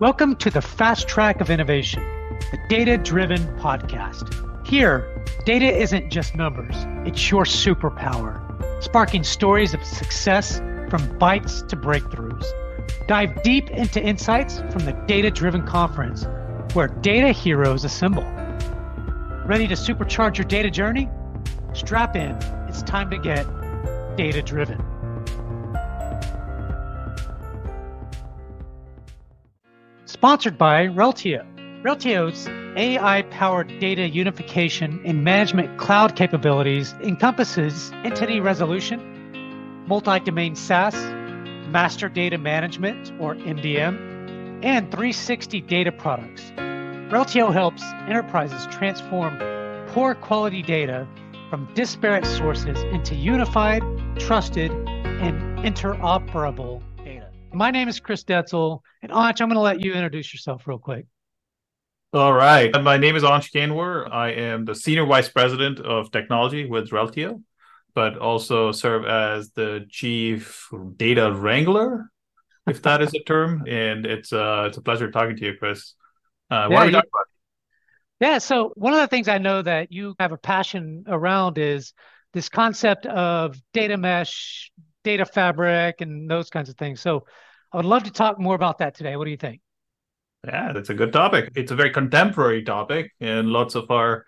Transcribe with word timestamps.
Welcome 0.00 0.34
to 0.36 0.50
the 0.50 0.60
Fast 0.60 1.06
Track 1.06 1.40
of 1.40 1.50
Innovation, 1.50 2.02
the 2.50 2.58
data 2.68 2.98
driven 2.98 3.38
podcast. 3.58 4.66
Here, 4.66 5.24
data 5.46 5.66
isn't 5.66 6.10
just 6.10 6.34
numbers, 6.34 6.74
it's 7.06 7.30
your 7.30 7.44
superpower, 7.44 8.42
sparking 8.82 9.22
stories 9.22 9.72
of 9.72 9.84
success 9.84 10.58
from 10.90 11.16
bites 11.18 11.62
to 11.62 11.76
breakthroughs. 11.76 12.44
Dive 13.06 13.40
deep 13.44 13.70
into 13.70 14.02
insights 14.02 14.58
from 14.72 14.84
the 14.84 14.94
Data 15.06 15.30
Driven 15.30 15.64
Conference, 15.64 16.26
where 16.72 16.88
data 16.88 17.28
heroes 17.30 17.84
assemble. 17.84 18.24
Ready 19.46 19.68
to 19.68 19.74
supercharge 19.74 20.38
your 20.38 20.46
data 20.46 20.72
journey? 20.72 21.08
Strap 21.72 22.16
in. 22.16 22.32
It's 22.68 22.82
time 22.82 23.10
to 23.10 23.18
get 23.18 23.46
data 24.16 24.42
driven. 24.42 24.84
Sponsored 30.24 30.56
by 30.56 30.86
Reltio. 30.86 31.44
Reltio's 31.82 32.48
AI 32.78 33.20
powered 33.30 33.68
data 33.78 34.08
unification 34.08 34.98
and 35.04 35.22
management 35.22 35.78
cloud 35.78 36.16
capabilities 36.16 36.94
encompasses 37.02 37.92
entity 38.04 38.40
resolution, 38.40 39.84
multi 39.86 40.18
domain 40.20 40.56
SaaS, 40.56 40.94
master 41.68 42.08
data 42.08 42.38
management 42.38 43.12
or 43.20 43.34
MDM, 43.34 44.64
and 44.64 44.90
360 44.90 45.60
data 45.60 45.92
products. 45.92 46.40
Reltio 47.12 47.52
helps 47.52 47.82
enterprises 48.08 48.66
transform 48.74 49.38
poor 49.88 50.14
quality 50.14 50.62
data 50.62 51.06
from 51.50 51.68
disparate 51.74 52.24
sources 52.24 52.82
into 52.94 53.14
unified, 53.14 53.82
trusted, 54.18 54.70
and 54.70 55.58
interoperable. 55.58 56.80
My 57.54 57.70
name 57.70 57.88
is 57.88 58.00
Chris 58.00 58.24
Detzel, 58.24 58.80
and 59.02 59.12
Ansh, 59.12 59.40
I'm 59.40 59.48
going 59.48 59.54
to 59.54 59.60
let 59.60 59.80
you 59.84 59.92
introduce 59.92 60.34
yourself 60.34 60.66
real 60.66 60.78
quick. 60.78 61.06
All 62.12 62.32
right. 62.32 62.70
My 62.82 62.96
name 62.96 63.14
is 63.16 63.22
Ansh 63.22 63.52
Kanwar. 63.52 64.10
I 64.12 64.30
am 64.32 64.64
the 64.64 64.74
Senior 64.74 65.06
Vice 65.06 65.28
President 65.28 65.78
of 65.80 66.10
Technology 66.10 66.66
with 66.66 66.90
Reltio, 66.90 67.42
but 67.94 68.18
also 68.18 68.72
serve 68.72 69.04
as 69.04 69.50
the 69.52 69.86
Chief 69.88 70.68
Data 70.96 71.32
Wrangler, 71.32 72.10
if 72.66 72.82
that 72.82 73.02
is 73.02 73.14
a 73.14 73.22
term. 73.22 73.64
And 73.68 74.04
it's, 74.04 74.32
uh, 74.32 74.64
it's 74.68 74.76
a 74.76 74.82
pleasure 74.82 75.10
talking 75.10 75.36
to 75.36 75.44
you, 75.44 75.54
Chris. 75.56 75.94
Uh, 76.50 76.66
what 76.68 76.70
Yeah, 76.70 76.76
are 76.76 76.80
we 76.82 76.86
you- 76.86 76.92
talking 76.92 77.10
about? 77.12 77.26
Yeah, 78.20 78.38
so 78.38 78.72
one 78.76 78.94
of 78.94 79.00
the 79.00 79.08
things 79.08 79.28
I 79.28 79.38
know 79.38 79.62
that 79.62 79.92
you 79.92 80.14
have 80.18 80.32
a 80.32 80.36
passion 80.38 81.04
around 81.08 81.58
is 81.58 81.92
this 82.32 82.48
concept 82.48 83.06
of 83.06 83.56
data 83.72 83.96
mesh, 83.96 84.70
data 85.04 85.24
fabric, 85.24 86.00
and 86.00 86.28
those 86.28 86.50
kinds 86.50 86.68
of 86.68 86.76
things. 86.76 87.00
So 87.00 87.24
I 87.72 87.76
would 87.76 87.86
love 87.86 88.04
to 88.04 88.10
talk 88.10 88.40
more 88.40 88.54
about 88.56 88.78
that 88.78 88.94
today. 88.94 89.16
What 89.16 89.26
do 89.26 89.30
you 89.30 89.36
think? 89.36 89.60
Yeah, 90.44 90.72
that's 90.72 90.90
a 90.90 90.94
good 90.94 91.12
topic. 91.12 91.50
It's 91.54 91.70
a 91.70 91.76
very 91.76 91.90
contemporary 91.90 92.64
topic, 92.64 93.12
and 93.20 93.48
lots 93.48 93.74
of 93.74 93.90
our 93.90 94.26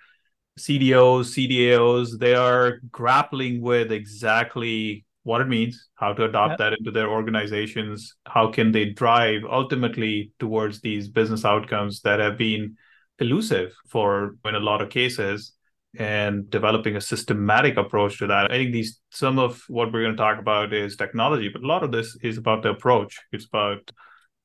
CDOs, 0.58 1.34
CDAOs, 1.34 2.18
they 2.18 2.34
are 2.34 2.78
grappling 2.90 3.60
with 3.60 3.92
exactly 3.92 5.04
what 5.24 5.40
it 5.40 5.48
means, 5.48 5.88
how 5.96 6.12
to 6.14 6.24
adopt 6.24 6.52
Yep. 6.52 6.58
that 6.58 6.72
into 6.78 6.90
their 6.90 7.08
organizations, 7.08 8.14
how 8.24 8.50
can 8.50 8.72
they 8.72 8.86
drive 8.86 9.42
ultimately 9.50 10.32
towards 10.38 10.80
these 10.80 11.08
business 11.08 11.44
outcomes 11.44 12.00
that 12.02 12.20
have 12.20 12.38
been 12.38 12.76
elusive 13.18 13.74
for 13.88 14.36
in 14.44 14.54
a 14.54 14.60
lot 14.60 14.80
of 14.80 14.88
cases 14.88 15.52
and 15.98 16.48
developing 16.50 16.96
a 16.96 17.00
systematic 17.00 17.76
approach 17.76 18.18
to 18.18 18.26
that. 18.26 18.50
I 18.50 18.56
think 18.56 18.72
these 18.72 19.00
some 19.10 19.38
of 19.38 19.62
what 19.68 19.92
we're 19.92 20.02
going 20.02 20.16
to 20.16 20.22
talk 20.22 20.38
about 20.38 20.72
is 20.72 20.96
technology, 20.96 21.48
but 21.48 21.62
a 21.62 21.66
lot 21.66 21.82
of 21.82 21.92
this 21.92 22.16
is 22.22 22.38
about 22.38 22.62
the 22.62 22.70
approach. 22.70 23.18
It's 23.32 23.46
about 23.46 23.90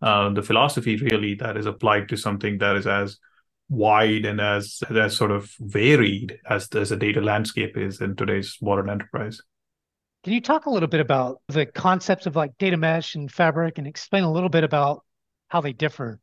uh, 0.02 0.30
the 0.30 0.42
philosophy 0.42 0.96
really 0.98 1.36
that 1.36 1.58
is 1.58 1.66
applied 1.66 2.10
to 2.10 2.18
something 2.18 2.58
that 2.58 2.76
is 2.76 2.88
as 2.88 3.18
wide 3.70 4.26
and 4.26 4.42
as 4.42 4.84
as 4.90 5.16
sort 5.16 5.32
of 5.32 5.50
varied 5.60 6.38
as 6.50 6.68
as 6.76 6.92
a 6.92 6.98
data 6.98 7.22
landscape 7.22 7.78
is 7.78 8.02
in 8.02 8.16
today's 8.16 8.58
modern 8.62 8.90
enterprise. 8.90 9.42
Can 10.24 10.34
you 10.34 10.42
talk 10.42 10.66
a 10.66 10.70
little 10.70 10.90
bit 10.90 11.00
about 11.00 11.42
the 11.48 11.66
concepts 11.66 12.26
of 12.26 12.36
like 12.36 12.58
data 12.60 12.78
mesh 12.78 13.16
and 13.16 13.32
fabric 13.32 13.78
and 13.78 13.88
explain 13.88 14.24
a 14.24 14.32
little 14.32 14.50
bit 14.50 14.64
about 14.64 15.04
how 15.48 15.62
they 15.62 15.74
differ? 15.74 16.20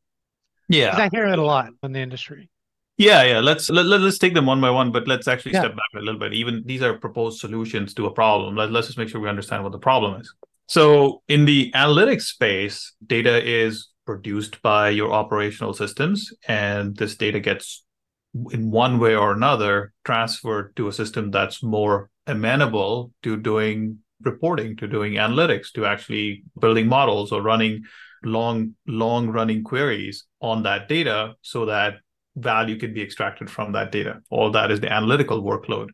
Yeah, 0.68 0.94
I 0.96 1.08
hear 1.10 1.26
it 1.26 1.38
a 1.38 1.44
lot 1.44 1.70
in 1.82 1.92
the 1.92 2.00
industry. 2.00 2.50
Yeah, 2.98 3.22
yeah. 3.22 3.38
Let's 3.38 3.70
let, 3.70 3.86
let, 3.86 4.00
us 4.00 4.18
take 4.18 4.34
them 4.34 4.46
one 4.46 4.60
by 4.60 4.70
one, 4.70 4.90
but 4.90 5.06
let's 5.06 5.28
actually 5.28 5.52
Yeah. 5.52 5.60
step 5.60 5.76
back 5.76 5.92
a 5.94 6.00
little 6.00 6.18
bit. 6.18 6.34
Even 6.34 6.64
these 6.66 6.82
are 6.82 6.94
proposed 6.98 7.38
solutions 7.38 7.94
to 7.94 8.06
a 8.06 8.10
problem. 8.12 8.56
Let, 8.56 8.72
let's 8.72 8.88
just 8.88 8.98
make 8.98 9.08
sure 9.08 9.20
we 9.20 9.28
understand 9.28 9.62
what 9.62 9.72
the 9.72 9.78
problem 9.78 10.20
is. 10.20 10.34
So, 10.66 11.22
in 11.28 11.44
the 11.44 11.72
analytics 11.74 12.22
space, 12.22 12.92
data 13.06 13.42
is 13.42 13.88
produced 14.04 14.60
by 14.62 14.90
your 14.90 15.12
operational 15.12 15.72
systems, 15.72 16.32
and 16.46 16.96
this 16.96 17.16
data 17.16 17.40
gets, 17.40 17.84
in 18.50 18.70
one 18.70 18.98
way 18.98 19.14
or 19.14 19.32
another, 19.32 19.92
transferred 20.04 20.74
to 20.76 20.88
a 20.88 20.92
system 20.92 21.30
that's 21.30 21.62
more 21.62 22.10
amenable 22.26 23.12
to 23.22 23.36
doing 23.36 23.98
reporting, 24.22 24.76
to 24.76 24.88
doing 24.88 25.14
analytics, 25.14 25.72
to 25.72 25.86
actually 25.86 26.42
building 26.60 26.88
models 26.88 27.30
or 27.30 27.42
running 27.42 27.84
long, 28.24 28.74
long 28.86 29.28
running 29.28 29.62
queries 29.62 30.24
on 30.40 30.64
that 30.64 30.88
data 30.88 31.34
so 31.42 31.66
that 31.66 31.94
value 32.38 32.78
can 32.78 32.94
be 32.94 33.02
extracted 33.02 33.50
from 33.50 33.72
that 33.72 33.92
data. 33.92 34.20
All 34.30 34.50
that 34.52 34.70
is 34.70 34.80
the 34.80 34.92
analytical 34.92 35.42
workload. 35.42 35.88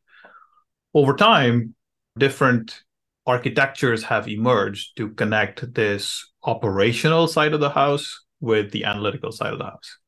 Over 0.93 1.15
time, 1.15 1.75
different 2.19 2.83
architectures 3.27 4.05
have 4.05 4.29
emerged 4.29 4.97
to 4.97 5.11
connect 5.11 5.75
this 5.75 6.29
operational 6.43 7.27
side 7.27 7.55
of 7.55 7.61
the 7.61 7.71
house 7.71 8.25
with 8.41 8.71
the 8.71 8.85
analytical 8.85 9.33
side 9.33 9.53
of 9.53 9.59
the 9.59 9.65
house. 9.65 9.99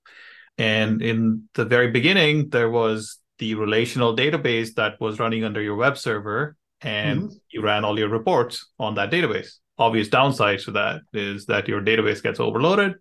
And 0.58 1.02
in 1.02 1.48
the 1.54 1.64
very 1.64 1.90
beginning, 1.90 2.50
there 2.50 2.70
was 2.70 3.18
the 3.38 3.54
relational 3.54 4.16
database 4.16 4.74
that 4.74 5.00
was 5.00 5.18
running 5.18 5.44
under 5.44 5.60
your 5.60 5.76
web 5.76 5.98
server, 5.98 6.56
and 6.80 7.22
mm-hmm. 7.22 7.34
you 7.50 7.62
ran 7.62 7.84
all 7.84 7.98
your 7.98 8.08
reports 8.08 8.70
on 8.78 8.94
that 8.94 9.10
database. 9.10 9.56
Obvious 9.78 10.08
downsides 10.08 10.64
to 10.64 10.72
that 10.72 11.02
is 11.12 11.46
that 11.46 11.68
your 11.68 11.82
database 11.82 12.22
gets 12.22 12.40
overloaded. 12.40 12.94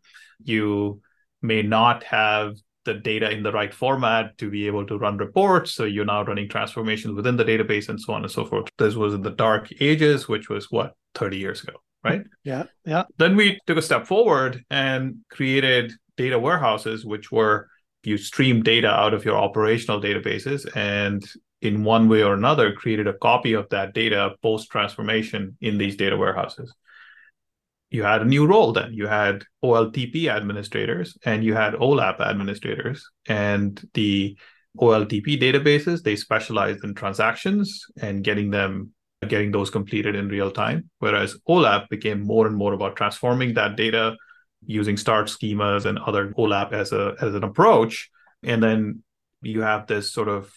You 0.44 1.02
may 1.42 1.62
not 1.62 2.04
have 2.04 2.56
the 2.86 2.94
data 2.94 3.30
in 3.30 3.44
the 3.44 3.52
right 3.52 3.74
format 3.74 4.38
to 4.38 4.50
be 4.50 4.68
able 4.68 4.86
to 4.86 4.98
run 4.98 5.18
reports. 5.18 5.74
So 5.74 5.84
you're 5.84 6.06
now 6.06 6.24
running 6.24 6.48
transformations 6.48 7.14
within 7.16 7.36
the 7.36 7.44
database 7.44 7.90
and 7.90 8.00
so 8.00 8.14
on 8.14 8.24
and 8.24 8.32
so 8.32 8.46
forth. 8.46 8.70
This 8.78 8.96
was 8.96 9.14
in 9.14 9.22
the 9.22 9.32
dark 9.32 9.70
ages, 9.80 10.28
which 10.28 10.50
was 10.50 10.72
what, 10.72 10.94
30 11.16 11.38
years 11.38 11.64
ago, 11.64 11.74
right? 12.04 12.24
Yeah, 12.44 12.64
yeah. 12.86 13.04
Then 13.18 13.36
we 13.36 13.60
took 13.68 13.78
a 13.78 13.82
step 13.82 14.08
forward 14.08 14.64
and 14.70 15.18
created 15.30 15.92
data 16.18 16.40
warehouses, 16.40 17.06
which 17.06 17.32
were 17.32 17.68
you 18.04 18.18
stream 18.18 18.62
data 18.62 18.90
out 18.90 19.14
of 19.14 19.26
your 19.26 19.36
operational 19.36 20.00
databases 20.00 20.70
and 20.76 21.26
in 21.62 21.84
one 21.84 22.08
way 22.08 22.22
or 22.22 22.36
another 22.36 22.72
created 22.74 23.08
a 23.08 23.14
copy 23.14 23.54
of 23.54 23.68
that 23.70 23.94
data 23.94 24.36
post 24.44 24.70
transformation 24.70 25.58
in 25.62 25.78
these 25.80 25.96
data 25.96 26.16
warehouses 26.16 26.72
you 27.96 28.04
had 28.04 28.22
a 28.22 28.26
new 28.26 28.46
role 28.46 28.74
then. 28.74 28.94
You 28.94 29.08
had 29.08 29.44
oltp 29.64 30.28
administrators 30.28 31.18
and 31.26 31.44
you 31.44 31.54
had 31.54 31.74
olap 31.76 32.20
administrators. 32.20 33.10
And 33.28 33.82
the 33.94 34.38
oltp 34.78 35.28
databases 35.46 36.04
they 36.04 36.18
specialized 36.18 36.84
in 36.84 36.94
transactions 36.94 37.86
and 38.02 38.24
getting 38.24 38.52
them 38.52 38.92
getting 39.30 39.52
those 39.52 39.70
completed 39.70 40.14
in 40.16 40.28
real 40.28 40.52
time. 40.52 40.90
Whereas 41.00 41.38
olap 41.48 41.88
became 41.90 42.22
more 42.22 42.46
and 42.48 42.56
more 42.56 42.74
about 42.74 42.98
transforming 42.98 43.54
that 43.54 43.78
data 43.78 44.16
using 44.66 44.98
star 44.98 45.24
schemas 45.24 45.86
and 45.86 45.98
other 46.00 46.34
olap 46.38 46.74
as 46.74 46.92
a 46.92 47.16
as 47.22 47.34
an 47.34 47.44
approach. 47.44 48.10
And 48.44 48.62
then 48.62 49.04
you 49.42 49.62
have 49.62 49.88
this 49.88 50.12
sort 50.12 50.28
of 50.28 50.52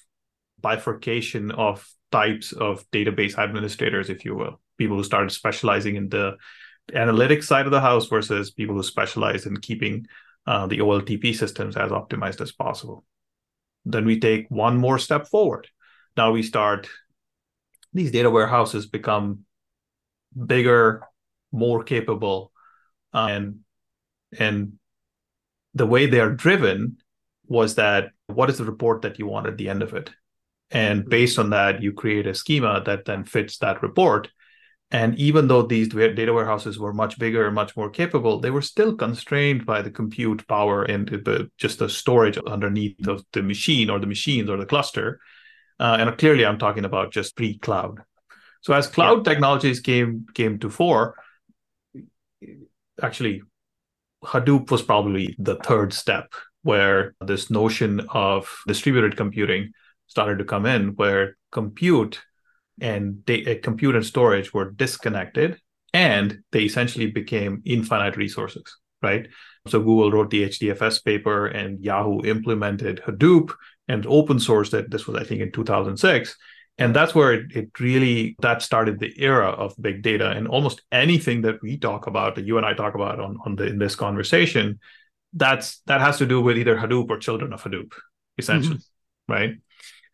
bifurcation 0.60 1.52
of 1.52 1.86
types 2.10 2.52
of 2.52 2.84
database 2.90 3.38
administrators 3.38 4.10
if 4.10 4.24
you 4.24 4.34
will 4.34 4.60
people 4.78 4.96
who 4.96 5.04
started 5.04 5.30
specializing 5.30 5.96
in 5.96 6.08
the 6.08 6.36
analytics 6.94 7.44
side 7.44 7.66
of 7.66 7.72
the 7.72 7.80
house 7.80 8.06
versus 8.08 8.50
people 8.50 8.74
who 8.74 8.82
specialize 8.82 9.46
in 9.46 9.56
keeping 9.58 10.06
uh, 10.46 10.66
the 10.66 10.78
oltp 10.78 11.34
systems 11.34 11.76
as 11.76 11.90
optimized 11.90 12.40
as 12.40 12.52
possible. 12.52 13.04
Then 13.84 14.04
we 14.04 14.18
take 14.20 14.46
one 14.48 14.76
more 14.76 14.98
step 14.98 15.28
forward. 15.28 15.68
Now 16.16 16.32
we 16.32 16.42
start 16.42 16.88
these 17.92 18.10
data 18.10 18.30
warehouses 18.30 18.86
become 18.86 19.44
bigger 20.46 21.02
more 21.52 21.82
capable 21.82 22.52
uh, 23.14 23.28
and 23.30 23.60
and 24.38 24.74
the 25.74 25.86
way 25.86 26.06
they 26.06 26.20
are 26.20 26.30
driven 26.30 26.98
was 27.46 27.76
that 27.76 28.10
what 28.26 28.50
is 28.50 28.58
the 28.58 28.64
report 28.64 29.02
that 29.02 29.18
you 29.18 29.26
want 29.26 29.46
at 29.46 29.56
the 29.56 29.68
end 29.68 29.82
of 29.82 29.94
it? 29.94 30.10
And 30.70 31.08
based 31.08 31.38
on 31.38 31.50
that 31.50 31.82
you 31.82 31.92
create 31.92 32.26
a 32.26 32.34
schema 32.34 32.82
that 32.84 33.06
then 33.06 33.24
fits 33.24 33.58
that 33.58 33.82
report 33.82 34.28
and 34.90 35.14
even 35.18 35.48
though 35.48 35.62
these 35.62 35.88
data 35.88 36.32
warehouses 36.32 36.78
were 36.78 36.94
much 36.94 37.18
bigger 37.18 37.46
and 37.46 37.54
much 37.54 37.76
more 37.76 37.90
capable 37.90 38.40
they 38.40 38.50
were 38.50 38.62
still 38.62 38.94
constrained 38.94 39.66
by 39.66 39.82
the 39.82 39.90
compute 39.90 40.46
power 40.48 40.82
and 40.84 41.08
the 41.08 41.50
just 41.58 41.78
the 41.78 41.88
storage 41.88 42.38
underneath 42.46 43.06
of 43.06 43.24
the 43.32 43.42
machine 43.42 43.90
or 43.90 43.98
the 43.98 44.06
machines 44.06 44.48
or 44.48 44.56
the 44.56 44.66
cluster 44.66 45.20
uh, 45.80 45.96
and 46.00 46.18
clearly 46.18 46.44
i'm 46.44 46.58
talking 46.58 46.84
about 46.84 47.12
just 47.12 47.36
pre-cloud 47.36 48.00
so 48.60 48.72
as 48.72 48.86
cloud 48.86 49.18
yeah. 49.18 49.32
technologies 49.32 49.80
came 49.80 50.26
came 50.34 50.58
to 50.58 50.70
fore 50.70 51.14
actually 53.02 53.42
Hadoop 54.24 54.70
was 54.70 54.82
probably 54.82 55.36
the 55.38 55.56
third 55.56 55.92
step 55.92 56.32
where 56.62 57.14
this 57.20 57.50
notion 57.50 58.00
of 58.10 58.62
distributed 58.66 59.16
computing 59.16 59.72
started 60.06 60.38
to 60.38 60.44
come 60.44 60.66
in, 60.66 60.88
where 60.96 61.36
compute 61.52 62.20
and 62.80 63.24
da- 63.24 63.44
uh, 63.46 63.58
compute 63.62 63.94
and 63.94 64.04
storage 64.04 64.52
were 64.52 64.70
disconnected 64.70 65.60
and 65.92 66.38
they 66.52 66.62
essentially 66.62 67.10
became 67.10 67.62
infinite 67.64 68.16
resources, 68.16 68.76
right? 69.02 69.28
So 69.66 69.80
Google 69.80 70.10
wrote 70.10 70.30
the 70.30 70.44
HDFS 70.44 71.04
paper 71.04 71.46
and 71.46 71.82
Yahoo 71.82 72.22
implemented 72.24 73.02
Hadoop 73.06 73.52
and 73.86 74.06
open 74.06 74.38
sourced 74.38 74.74
it. 74.74 74.90
This 74.90 75.06
was, 75.06 75.20
I 75.20 75.24
think, 75.24 75.40
in 75.40 75.52
2006. 75.52 76.36
And 76.80 76.94
that's 76.94 77.14
where 77.14 77.32
it, 77.32 77.50
it 77.56 77.80
really 77.80 78.36
that 78.40 78.62
started 78.62 79.00
the 79.00 79.12
era 79.20 79.48
of 79.48 79.74
big 79.80 80.02
data. 80.02 80.30
And 80.30 80.46
almost 80.46 80.82
anything 80.92 81.42
that 81.42 81.60
we 81.60 81.76
talk 81.76 82.06
about, 82.06 82.36
that 82.36 82.44
you 82.44 82.56
and 82.56 82.64
I 82.64 82.74
talk 82.74 82.94
about 82.94 83.18
on, 83.18 83.36
on 83.44 83.56
the 83.56 83.66
in 83.66 83.78
this 83.78 83.96
conversation, 83.96 84.78
that's 85.32 85.80
that 85.86 86.00
has 86.00 86.18
to 86.18 86.26
do 86.26 86.40
with 86.40 86.56
either 86.56 86.76
Hadoop 86.76 87.10
or 87.10 87.18
children 87.18 87.52
of 87.52 87.62
Hadoop, 87.62 87.92
essentially. 88.38 88.76
Mm-hmm. 88.76 89.32
Right. 89.32 89.54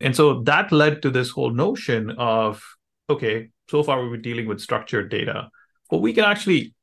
And 0.05 0.15
so 0.15 0.43
that 0.43 0.71
led 0.71 1.01
to 1.01 1.11
this 1.11 1.31
whole 1.31 1.51
notion 1.51 2.11
of 2.19 2.63
okay, 3.09 3.49
so 3.71 3.83
far 3.83 4.03
we 4.03 4.11
were 4.11 4.19
dealing 4.19 4.47
with 4.47 4.61
structured 4.61 5.11
data, 5.11 5.49
but 5.91 5.99
we 5.99 6.13
can 6.13 6.25
actually 6.25 6.75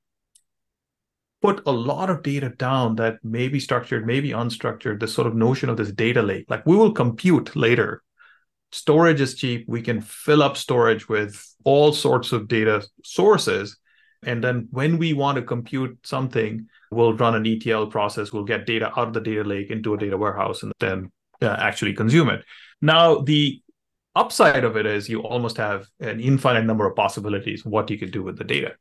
put 1.39 1.61
a 1.67 1.71
lot 1.71 2.09
of 2.09 2.23
data 2.23 2.49
down 2.49 2.95
that 2.95 3.23
may 3.23 3.47
be 3.47 3.59
structured, 3.59 4.07
maybe 4.07 4.29
unstructured, 4.29 4.99
this 4.99 5.13
sort 5.13 5.27
of 5.27 5.35
notion 5.35 5.69
of 5.69 5.77
this 5.77 5.91
data 5.91 6.23
lake. 6.23 6.45
Like 6.49 6.65
we 6.65 6.75
will 6.75 6.93
compute 6.93 7.55
later. 7.55 8.01
Storage 8.71 9.21
is 9.21 9.35
cheap. 9.35 9.65
We 9.67 9.83
can 9.83 10.01
fill 10.01 10.41
up 10.41 10.57
storage 10.57 11.07
with 11.07 11.45
all 11.63 11.93
sorts 11.93 12.31
of 12.31 12.47
data 12.47 12.87
sources. 13.03 13.77
And 14.23 14.43
then 14.43 14.67
when 14.71 14.97
we 14.97 15.13
want 15.13 15.35
to 15.35 15.43
compute 15.43 15.99
something, 16.03 16.67
we'll 16.89 17.13
run 17.13 17.35
an 17.35 17.45
ETL 17.45 17.87
process. 17.87 18.33
We'll 18.33 18.45
get 18.45 18.65
data 18.65 18.87
out 18.97 19.09
of 19.09 19.13
the 19.13 19.21
data 19.21 19.43
lake 19.43 19.69
into 19.69 19.93
a 19.93 19.97
data 19.97 20.17
warehouse 20.17 20.63
and 20.63 20.71
then 20.79 21.11
uh, 21.39 21.55
actually 21.59 21.93
consume 21.93 22.29
it. 22.29 22.43
Now, 22.81 23.19
the 23.19 23.61
upside 24.15 24.63
of 24.63 24.75
it 24.75 24.85
is 24.85 25.07
you 25.07 25.21
almost 25.21 25.57
have 25.57 25.87
an 25.99 26.19
infinite 26.19 26.65
number 26.65 26.85
of 26.85 26.95
possibilities 26.95 27.65
what 27.65 27.89
you 27.89 27.97
could 27.97 28.11
do 28.11 28.23
with 28.23 28.37
the 28.37 28.43
data. 28.43 28.73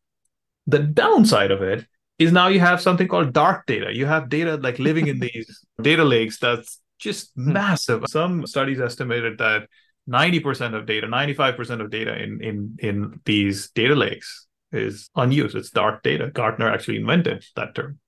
The 0.67 0.81
downside 0.81 1.50
of 1.50 1.62
it 1.62 1.87
is 2.19 2.32
now 2.32 2.49
you 2.49 2.61
have 2.61 2.81
something 2.81 3.08
called 3.08 3.32
dark 3.32 3.67
data. 3.67 3.94
You 3.94 4.06
have 4.06 4.29
data 4.29 4.56
like 4.56 4.79
living 4.79 5.06
in 5.06 5.19
these 5.20 5.64
data 5.81 6.05
lakes 6.05 6.38
that's 6.38 6.81
just 6.99 7.32
hmm. 7.35 7.52
massive. 7.52 8.05
Some 8.08 8.47
studies 8.47 8.81
estimated 8.81 9.38
that 9.38 9.69
90% 10.08 10.75
of 10.75 10.87
data, 10.87 11.06
95% 11.06 11.81
of 11.81 11.91
data 11.91 12.20
in 12.20 12.43
in 12.43 12.76
in 12.81 13.20
these 13.25 13.70
data 13.70 13.94
lakes 13.94 14.47
is 14.73 15.11
unused. 15.14 15.56
It's 15.56 15.70
dark 15.70 16.02
data. 16.02 16.31
Gartner 16.31 16.69
actually 16.69 16.99
invented 16.99 17.44
that 17.56 17.75
term. 17.75 18.00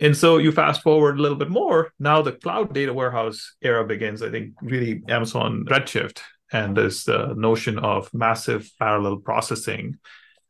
And 0.00 0.16
so 0.16 0.38
you 0.38 0.50
fast 0.50 0.82
forward 0.82 1.18
a 1.18 1.22
little 1.22 1.36
bit 1.36 1.50
more, 1.50 1.92
now 1.98 2.22
the 2.22 2.32
cloud 2.32 2.72
data 2.72 2.92
warehouse 2.92 3.54
era 3.60 3.86
begins. 3.86 4.22
I 4.22 4.30
think 4.30 4.54
really 4.62 5.02
Amazon 5.08 5.66
Redshift 5.68 6.20
and 6.52 6.76
this 6.76 7.06
uh, 7.06 7.34
notion 7.36 7.78
of 7.78 8.12
massive 8.14 8.70
parallel 8.78 9.18
processing, 9.18 9.98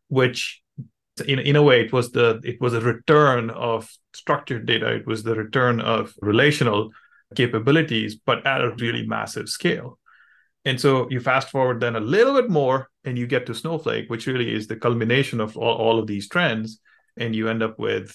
which 0.08 0.62
in, 1.26 1.40
in 1.40 1.56
a 1.56 1.62
way 1.62 1.80
it 1.80 1.92
was 1.92 2.12
the 2.12 2.40
it 2.44 2.60
was 2.60 2.74
a 2.74 2.80
return 2.80 3.50
of 3.50 3.90
structured 4.14 4.66
data, 4.66 4.86
it 4.94 5.06
was 5.06 5.24
the 5.24 5.34
return 5.34 5.80
of 5.80 6.14
relational 6.22 6.90
capabilities, 7.34 8.14
but 8.14 8.46
at 8.46 8.62
a 8.62 8.74
really 8.76 9.06
massive 9.06 9.48
scale. 9.48 9.98
And 10.64 10.80
so 10.80 11.08
you 11.10 11.20
fast 11.20 11.50
forward 11.50 11.80
then 11.80 11.96
a 11.96 12.00
little 12.00 12.34
bit 12.34 12.50
more 12.50 12.88
and 13.04 13.18
you 13.18 13.26
get 13.26 13.46
to 13.46 13.54
Snowflake, 13.54 14.10
which 14.10 14.26
really 14.26 14.54
is 14.54 14.66
the 14.66 14.76
culmination 14.76 15.40
of 15.40 15.56
all, 15.56 15.76
all 15.76 15.98
of 15.98 16.06
these 16.06 16.28
trends. 16.28 16.80
And 17.16 17.34
you 17.34 17.48
end 17.48 17.62
up 17.62 17.78
with 17.78 18.14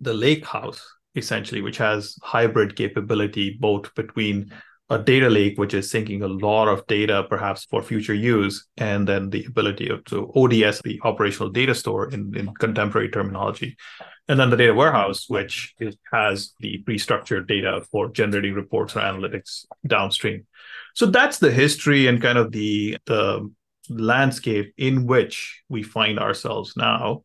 the 0.00 0.14
lake 0.14 0.44
house 0.44 0.86
essentially 1.14 1.62
which 1.62 1.78
has 1.78 2.16
hybrid 2.22 2.76
capability 2.76 3.56
both 3.60 3.94
between 3.94 4.52
a 4.90 4.98
data 4.98 5.28
lake 5.28 5.58
which 5.58 5.74
is 5.74 5.90
syncing 5.90 6.22
a 6.22 6.46
lot 6.46 6.68
of 6.68 6.86
data 6.86 7.24
perhaps 7.28 7.64
for 7.64 7.82
future 7.82 8.14
use 8.14 8.66
and 8.76 9.08
then 9.08 9.30
the 9.30 9.44
ability 9.44 9.88
of 9.88 10.02
so 10.06 10.30
ods 10.36 10.80
the 10.82 11.00
operational 11.02 11.50
data 11.50 11.74
store 11.74 12.12
in, 12.12 12.36
in 12.36 12.54
contemporary 12.54 13.08
terminology. 13.08 13.76
And 14.28 14.38
then 14.38 14.50
the 14.50 14.56
data 14.56 14.74
warehouse 14.74 15.28
which 15.28 15.74
is, 15.80 15.96
has 16.12 16.52
the 16.60 16.78
pre-structured 16.78 17.48
data 17.48 17.82
for 17.90 18.10
generating 18.10 18.54
reports 18.54 18.94
or 18.94 19.00
analytics 19.00 19.64
downstream. 19.86 20.46
So 20.94 21.06
that's 21.06 21.38
the 21.38 21.50
history 21.50 22.06
and 22.06 22.22
kind 22.22 22.38
of 22.38 22.52
the 22.52 22.98
the 23.06 23.50
landscape 23.88 24.72
in 24.76 25.06
which 25.06 25.62
we 25.68 25.82
find 25.82 26.18
ourselves 26.18 26.76
now. 26.76 27.22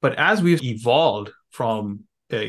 But 0.00 0.14
as 0.16 0.42
we've 0.42 0.62
evolved 0.62 1.30
from 1.56 2.00
uh, 2.32 2.48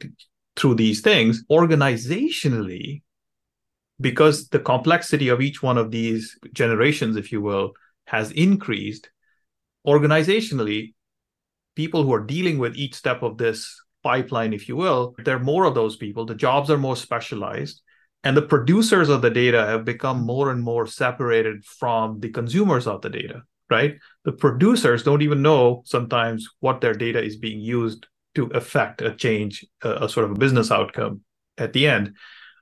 through 0.57 0.75
these 0.75 1.01
things 1.01 1.43
organizationally 1.49 3.01
because 4.01 4.49
the 4.49 4.59
complexity 4.59 5.29
of 5.29 5.41
each 5.41 5.63
one 5.63 5.77
of 5.77 5.91
these 5.91 6.37
generations 6.53 7.15
if 7.15 7.31
you 7.31 7.41
will 7.41 7.71
has 8.05 8.31
increased 8.31 9.09
organizationally 9.85 10.93
people 11.75 12.03
who 12.03 12.13
are 12.13 12.33
dealing 12.35 12.57
with 12.57 12.75
each 12.75 12.95
step 12.95 13.23
of 13.23 13.37
this 13.37 13.81
pipeline 14.03 14.51
if 14.51 14.67
you 14.67 14.75
will 14.75 15.15
there 15.23 15.37
are 15.37 15.51
more 15.51 15.65
of 15.65 15.75
those 15.75 15.95
people 15.95 16.25
the 16.25 16.35
jobs 16.35 16.69
are 16.69 16.77
more 16.77 16.95
specialized 16.95 17.81
and 18.23 18.35
the 18.35 18.49
producers 18.53 19.09
of 19.09 19.21
the 19.21 19.29
data 19.29 19.65
have 19.65 19.85
become 19.85 20.25
more 20.25 20.51
and 20.51 20.61
more 20.61 20.85
separated 20.85 21.63
from 21.63 22.19
the 22.19 22.29
consumers 22.29 22.87
of 22.87 23.01
the 23.01 23.09
data 23.09 23.41
right? 23.69 23.97
The 24.23 24.31
producers 24.31 25.03
don't 25.03 25.21
even 25.21 25.41
know 25.41 25.81
sometimes 25.85 26.47
what 26.59 26.81
their 26.81 26.93
data 26.93 27.21
is 27.21 27.35
being 27.35 27.59
used 27.59 28.07
to 28.37 28.45
affect 28.53 29.01
a 29.01 29.15
change, 29.15 29.65
a, 29.83 30.05
a 30.05 30.09
sort 30.09 30.25
of 30.25 30.31
a 30.31 30.39
business 30.39 30.69
outcome 30.71 31.21
at 31.57 31.73
the 31.73 31.87
end. 31.87 32.15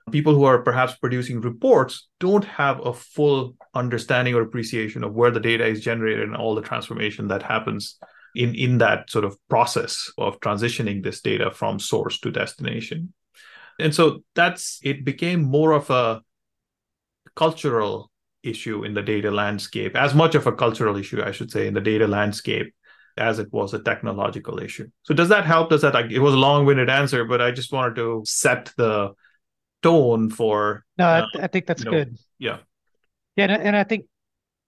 People 0.10 0.34
who 0.34 0.46
are 0.46 0.62
perhaps 0.62 0.96
producing 0.96 1.42
reports 1.42 2.08
don't 2.22 2.46
have 2.46 2.86
a 2.86 2.94
full 2.94 3.56
understanding 3.74 4.36
or 4.36 4.42
appreciation 4.42 5.04
of 5.04 5.14
where 5.14 5.32
the 5.32 5.40
data 5.40 5.66
is 5.66 5.82
generated 5.82 6.24
and 6.24 6.36
all 6.36 6.56
the 6.56 6.62
transformation 6.62 7.28
that 7.28 7.44
happens 7.44 7.98
in, 8.36 8.56
in 8.56 8.78
that 8.78 9.10
sort 9.10 9.26
of 9.26 9.38
process 9.50 10.10
of 10.18 10.40
transitioning 10.40 11.04
this 11.04 11.20
data 11.20 11.52
from 11.52 11.78
source 11.78 12.20
to 12.22 12.32
destination. 12.32 13.14
And 13.78 13.94
so 13.94 14.24
that's 14.34 14.80
it 14.82 15.04
became 15.04 15.44
more 15.44 15.74
of 15.74 15.90
a 15.90 16.22
cultural 17.36 18.10
issue 18.44 18.86
in 18.86 18.94
the 18.94 19.02
data 19.02 19.30
landscape, 19.32 19.94
as 19.98 20.16
much 20.16 20.36
of 20.36 20.48
a 20.48 20.54
cultural 20.54 20.96
issue, 20.96 21.22
I 21.22 21.32
should 21.32 21.52
say, 21.52 21.68
in 21.68 21.74
the 21.74 21.82
data 21.82 22.08
landscape 22.08 22.74
as 23.18 23.40
it 23.40 23.52
was 23.52 23.74
a 23.74 23.80
technological 23.80 24.60
issue. 24.60 24.88
So 25.04 25.14
does 25.14 25.30
that 25.30 25.46
help? 25.46 25.70
Does 25.70 25.82
that 25.82 25.96
it 26.12 26.20
was 26.20 26.34
a 26.34 26.38
long-winded 26.38 26.90
answer, 26.90 27.26
but 27.26 27.42
I 27.42 27.52
just 27.52 27.72
wanted 27.72 27.96
to 27.96 28.24
set 28.26 28.72
the 28.78 29.14
tone 29.82 30.30
for. 30.30 30.84
No, 30.98 31.06
uh, 31.06 31.26
I, 31.36 31.44
I, 31.44 31.48
think 31.48 31.66
that's 31.66 31.84
good. 31.84 32.12
Know, 32.12 32.18
yeah. 32.40 32.58
Yeah, 33.36 33.46
and, 33.46 33.62
and 33.62 33.76
I 33.76 33.84
think 33.84 34.06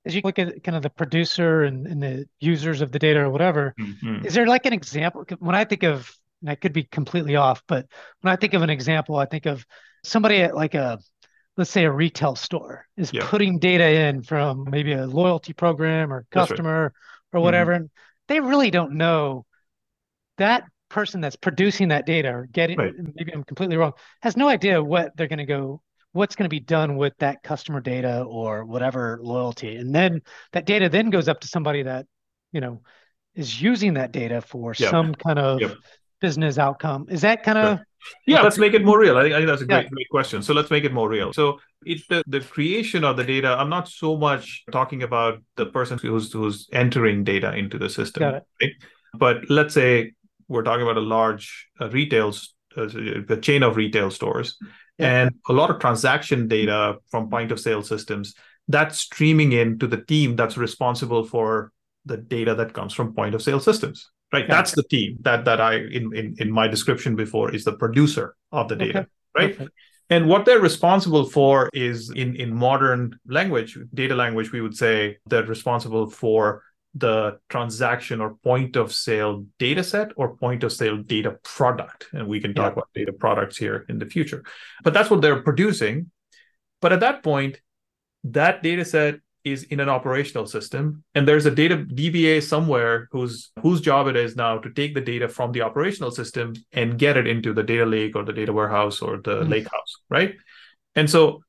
as 0.06 0.16
you 0.16 0.22
look 0.24 0.40
at 0.40 0.64
kind 0.64 0.76
of 0.76 0.84
the 0.84 0.90
producer 0.90 1.64
and, 1.64 1.86
and 1.86 2.02
the 2.02 2.26
users 2.40 2.82
of 2.82 2.92
the 2.92 3.00
data 3.00 3.20
or 3.20 3.30
whatever, 3.30 3.74
mm-hmm. 3.80 4.26
is 4.26 4.34
there 4.34 4.48
like 4.48 4.66
an 4.66 4.74
example? 4.74 5.26
When 5.40 5.56
I 5.56 5.66
think 5.66 5.84
of, 5.84 6.12
and 6.42 6.50
I 6.50 6.56
could 6.56 6.74
be 6.74 6.84
completely 6.84 7.36
off, 7.36 7.62
but 7.68 7.88
when 8.22 8.32
I 8.32 8.36
think 8.38 8.54
of 8.54 8.62
an 8.62 8.70
example, 8.70 9.18
I 9.18 9.26
think 9.26 9.46
of 9.46 9.66
somebody 10.04 10.38
at 10.38 10.56
like 10.56 10.76
a, 10.76 11.00
let's 11.58 11.72
say 11.72 11.86
a 11.86 11.92
retail 11.92 12.36
store 12.36 12.86
is 12.96 13.12
yeah. 13.12 13.28
putting 13.28 13.60
data 13.60 13.90
in 13.90 14.22
from 14.22 14.68
maybe 14.70 14.94
a 14.94 15.08
loyalty 15.08 15.54
program 15.54 16.14
or 16.14 16.26
customer 16.32 16.84
right. 16.84 17.40
or 17.40 17.42
whatever. 17.42 17.72
Mm-hmm. 17.72 17.82
And 17.82 17.90
they 18.28 18.40
really 18.40 18.72
don't 18.72 18.94
know 18.94 19.46
that 20.38 20.64
person 20.90 21.20
that's 21.22 21.36
producing 21.36 21.90
that 21.90 22.06
data 22.06 22.30
or 22.30 22.48
getting 22.52 22.78
right. 22.78 22.94
maybe 23.16 23.34
I'm 23.34 23.44
completely 23.44 23.76
wrong 23.78 23.94
has 24.22 24.38
no 24.38 24.48
idea 24.48 24.82
what 24.82 25.12
they're 25.18 25.28
going 25.28 25.40
to 25.40 25.46
go 25.46 25.82
what's 26.14 26.36
going 26.36 26.46
to 26.46 26.50
be 26.50 26.62
done 26.62 26.96
with 26.96 27.14
that 27.20 27.44
customer 27.44 27.82
data 27.82 28.22
or 28.22 28.64
whatever 28.64 29.20
loyalty 29.22 29.76
and 29.76 29.94
then 29.94 30.22
that 30.54 30.66
data 30.66 30.88
then 30.88 31.10
goes 31.10 31.28
up 31.28 31.42
to 31.42 31.48
somebody 31.48 31.84
that 31.84 32.06
you 32.54 32.62
know 32.62 32.82
is 33.36 33.62
using 33.62 33.96
that 33.96 34.12
data 34.12 34.42
for 34.42 34.74
yep. 34.78 34.90
some 34.90 35.14
kind 35.14 35.40
of 35.40 35.60
yep. 35.60 35.76
business 36.22 36.58
outcome 36.58 37.08
is 37.10 37.22
that 37.22 37.44
kind 37.44 37.58
of 37.58 37.80
yeah. 38.26 38.42
Let's 38.42 38.58
make 38.58 38.74
it 38.74 38.86
more 38.86 39.00
real. 39.00 39.18
I 39.18 39.24
think, 39.24 39.34
I 39.34 39.38
think 39.38 39.48
that's 39.48 39.62
a 39.62 39.66
great, 39.66 39.84
yeah. 39.84 39.90
great 39.90 40.10
question. 40.10 40.42
So 40.42 40.54
let's 40.54 40.72
make 40.72 40.84
it 40.84 40.94
more 40.94 41.10
real. 41.10 41.34
So 41.34 41.60
it's 41.86 42.08
the, 42.08 42.24
the 42.28 42.40
creation 42.40 43.04
of 43.04 43.18
the 43.18 43.24
data. 43.24 43.56
I'm 43.58 43.70
not 43.70 43.88
so 43.88 44.18
much 44.18 44.64
talking 44.72 45.04
about 45.04 45.42
the 45.56 45.66
person 45.66 45.98
who's 45.98 46.32
who's 46.32 46.68
entering 46.74 47.24
data 47.24 47.54
into 47.56 47.78
the 47.78 47.90
system 47.90 48.24
right? 48.24 48.72
but 49.14 49.50
let's 49.50 49.74
say 49.74 50.14
we're 50.48 50.64
talking 50.64 50.84
about 50.84 50.98
a 50.98 51.02
large 51.02 51.68
uh, 51.80 51.90
retail 51.90 52.34
uh, 52.78 52.88
a 53.30 53.38
chain 53.38 53.64
of 53.64 53.76
retail 53.76 54.12
stores 54.12 54.58
yeah. 54.98 55.22
and 55.22 55.36
a 55.50 55.54
lot 55.54 55.70
of 55.70 55.80
transaction 55.80 56.48
data 56.48 56.98
from 57.10 57.30
point 57.30 57.52
of 57.52 57.60
sale 57.60 57.82
systems 57.82 58.34
that's 58.68 59.00
streaming 59.00 59.54
in 59.54 59.80
to 59.80 59.88
the 59.88 59.98
team 59.98 60.36
that's 60.36 60.58
responsible 60.58 61.24
for 61.26 61.72
the 62.06 62.18
data 62.18 62.56
that 62.56 62.74
comes 62.74 62.94
from 62.94 63.14
point 63.14 63.36
of 63.36 63.42
sale 63.42 63.60
systems 63.60 64.10
right 64.34 64.44
okay. 64.44 64.54
that's 64.54 64.72
the 64.72 64.84
team 64.84 65.18
that 65.22 65.46
that 65.46 65.60
i 65.62 65.76
in, 65.76 66.16
in 66.16 66.36
in 66.40 66.52
my 66.52 66.68
description 66.68 67.16
before 67.16 67.54
is 67.54 67.64
the 67.64 67.74
producer 67.74 68.36
of 68.52 68.68
the 68.68 68.76
data 68.76 69.00
okay. 69.00 69.10
right 69.36 69.62
okay. 69.62 69.68
and 70.10 70.28
what 70.28 70.46
they're 70.46 70.60
responsible 70.60 71.26
for 71.26 71.70
is 71.74 72.10
in 72.12 72.36
in 72.36 72.54
modern 72.54 73.18
language 73.28 73.78
data 73.94 74.16
language 74.16 74.52
we 74.52 74.62
would 74.62 74.76
say 74.76 75.18
they're 75.28 75.44
responsible 75.44 76.10
for 76.10 76.64
the 76.98 77.40
transaction 77.50 78.22
or 78.22 78.36
point 78.36 78.76
of 78.76 78.92
sale 78.92 79.46
data 79.60 79.84
set 79.84 80.12
or 80.16 80.36
point 80.36 80.64
of 80.64 80.74
sale 80.74 80.98
data 80.98 81.38
product. 81.44 82.08
And 82.14 82.28
we 82.28 82.40
can 82.40 82.54
talk 82.54 82.70
yeah. 82.70 82.74
about 82.74 82.90
data 82.96 83.14
products 83.14 83.58
here 83.58 83.86
in 83.88 84.00
the 84.00 84.06
future. 84.06 84.44
But 84.84 84.94
that's 84.94 85.10
what 85.10 85.22
they're 85.22 85.42
producing. 85.44 86.12
But 86.82 86.94
at 86.94 87.02
that 87.02 87.24
point, 87.24 87.62
that 88.24 88.64
data 88.64 88.84
set 88.86 89.20
is 89.52 89.64
in 89.64 89.80
an 89.80 89.90
operational 89.90 90.46
system 90.46 91.04
and 91.16 91.28
there's 91.28 91.46
a 91.46 91.52
data 91.52 91.78
dba 91.78 92.42
somewhere 92.42 93.08
whose 93.12 93.52
whose 93.62 93.82
job 93.82 94.08
it 94.08 94.16
is 94.16 94.36
now 94.36 94.58
to 94.58 94.72
take 94.74 94.94
the 94.94 95.02
data 95.02 95.28
from 95.28 95.52
the 95.52 95.62
operational 95.62 96.12
system 96.12 96.54
and 96.72 96.98
get 96.98 97.18
it 97.18 97.28
into 97.28 97.54
the 97.54 97.64
data 97.64 97.86
lake 97.86 98.16
or 98.16 98.24
the 98.24 98.34
data 98.34 98.54
warehouse 98.54 99.02
or 99.02 99.18
the 99.18 99.42
mm-hmm. 99.42 99.52
lake 99.52 99.68
house 99.72 99.96
right 100.10 100.36
and 100.96 101.10
so 101.10 101.42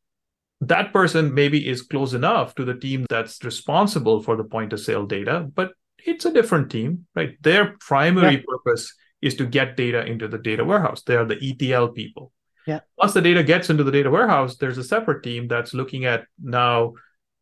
that 0.61 0.93
person 0.93 1.35
maybe 1.35 1.69
is 1.69 1.83
close 1.83 2.15
enough 2.15 2.55
to 2.57 2.65
the 2.65 2.75
team 2.75 3.07
that's 3.09 3.43
responsible 3.45 4.23
for 4.23 4.37
the 4.37 4.45
point 4.45 4.73
of 4.73 4.81
sale 4.81 5.07
data, 5.07 5.49
but 5.55 5.73
it's 6.05 6.25
a 6.25 6.33
different 6.33 6.71
team, 6.71 7.07
right? 7.15 7.41
Their 7.43 7.77
primary 7.81 8.37
yeah. 8.37 8.43
purpose 8.47 8.95
is 9.23 9.37
to 9.37 9.47
get 9.47 9.77
data 9.77 10.05
into 10.05 10.29
the 10.29 10.39
data 10.39 10.65
warehouse. 10.65 11.03
They 11.03 11.17
are 11.17 11.25
the 11.25 11.39
ETL 11.41 11.89
people. 11.89 12.33
Yeah. 12.67 12.81
Once 12.97 13.15
the 13.15 13.23
data 13.23 13.43
gets 13.43 13.71
into 13.71 13.85
the 13.85 13.93
data 13.93 14.11
warehouse, 14.11 14.57
there's 14.57 14.79
a 14.79 14.85
separate 14.85 15.23
team 15.23 15.49
that's 15.49 15.75
looking 15.75 16.05
at 16.05 16.25
now 16.43 16.95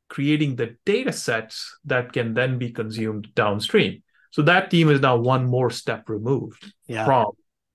creating 0.09 0.57
the 0.57 0.77
data 0.85 1.13
sets 1.13 1.77
that 1.85 2.13
can 2.13 2.35
then 2.35 2.59
be 2.59 2.71
consumed 2.71 3.29
downstream. 3.35 4.03
So 4.31 4.43
that 4.43 4.71
team 4.71 4.91
is 4.91 5.01
now 5.01 5.17
one 5.17 5.47
more 5.47 5.71
step 5.71 6.09
removed 6.09 6.73
yeah. 6.87 7.05
from 7.05 7.27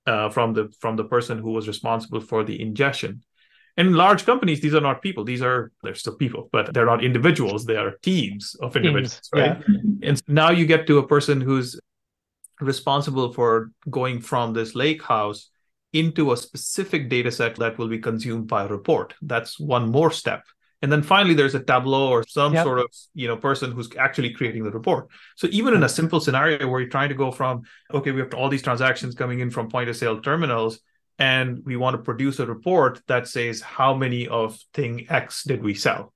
uh, 0.05 0.29
from 0.29 0.53
the 0.53 0.71
from 0.79 0.95
the 0.95 1.03
person 1.03 1.39
who 1.39 1.51
was 1.51 1.67
responsible 1.67 2.21
for 2.21 2.43
the 2.43 2.61
ingestion. 2.61 3.23
And 3.77 3.87
in 3.87 3.93
large 3.93 4.25
companies, 4.25 4.59
these 4.59 4.75
are 4.75 4.81
not 4.81 5.01
people. 5.01 5.23
These 5.23 5.41
are 5.41 5.71
they're 5.81 5.95
still 5.95 6.15
people, 6.15 6.49
but 6.51 6.73
they're 6.73 6.85
not 6.85 7.03
individuals. 7.03 7.65
They 7.65 7.77
are 7.77 7.91
teams 8.01 8.55
of 8.61 8.75
individuals, 8.75 9.29
teams, 9.29 9.29
right? 9.33 9.63
Yeah. 9.67 10.09
And 10.09 10.21
now 10.27 10.51
you 10.51 10.65
get 10.65 10.87
to 10.87 10.97
a 10.97 11.07
person 11.07 11.41
who's 11.41 11.79
responsible 12.59 13.33
for 13.33 13.71
going 13.89 14.21
from 14.21 14.53
this 14.53 14.75
lake 14.75 15.01
house 15.01 15.49
into 15.93 16.31
a 16.31 16.37
specific 16.37 17.09
data 17.09 17.31
set 17.31 17.55
that 17.57 17.77
will 17.77 17.87
be 17.87 17.99
consumed 17.99 18.47
by 18.47 18.65
a 18.65 18.67
report. 18.67 19.13
That's 19.21 19.59
one 19.59 19.89
more 19.91 20.11
step. 20.11 20.43
And 20.81 20.91
then 20.91 21.03
finally, 21.03 21.35
there's 21.35 21.53
a 21.53 21.63
Tableau 21.63 22.09
or 22.09 22.23
some 22.27 22.53
yep. 22.53 22.63
sort 22.63 22.79
of 22.79 22.87
you 23.13 23.27
know 23.27 23.37
person 23.37 23.71
who's 23.71 23.89
actually 23.97 24.33
creating 24.33 24.63
the 24.63 24.71
report. 24.71 25.07
So 25.35 25.47
even 25.51 25.73
in 25.73 25.83
a 25.83 25.87
hmm. 25.87 25.93
simple 25.93 26.19
scenario 26.19 26.67
where 26.67 26.81
you're 26.81 26.89
trying 26.89 27.09
to 27.09 27.15
go 27.15 27.31
from 27.31 27.63
okay, 27.93 28.11
we 28.11 28.21
have 28.21 28.33
all 28.33 28.49
these 28.49 28.63
transactions 28.63 29.15
coming 29.15 29.39
in 29.39 29.49
from 29.49 29.69
point 29.69 29.89
of 29.89 29.95
sale 29.95 30.19
terminals 30.21 30.79
and 31.21 31.63
we 31.65 31.77
want 31.77 31.95
to 31.95 32.01
produce 32.01 32.39
a 32.39 32.45
report 32.47 32.99
that 33.07 33.27
says 33.27 33.61
how 33.61 33.93
many 33.93 34.27
of 34.27 34.59
thing 34.73 35.05
X 35.07 35.43
did 35.43 35.61
we 35.61 35.75
sell. 35.75 36.13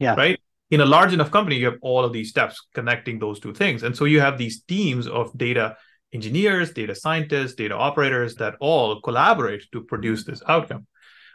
Yeah. 0.00 0.14
Right. 0.16 0.40
In 0.70 0.80
a 0.80 0.84
large 0.84 1.12
enough 1.12 1.30
company, 1.30 1.56
you 1.56 1.66
have 1.66 1.78
all 1.80 2.04
of 2.04 2.12
these 2.12 2.30
steps 2.30 2.66
connecting 2.74 3.20
those 3.20 3.38
two 3.38 3.54
things. 3.54 3.84
And 3.84 3.96
so 3.96 4.04
you 4.04 4.20
have 4.20 4.36
these 4.36 4.62
teams 4.62 5.06
of 5.06 5.36
data 5.38 5.76
engineers, 6.12 6.72
data 6.72 6.94
scientists, 6.94 7.54
data 7.54 7.76
operators 7.76 8.34
that 8.36 8.56
all 8.60 9.00
collaborate 9.00 9.64
to 9.72 9.82
produce 9.82 10.24
this 10.24 10.42
outcome. 10.48 10.86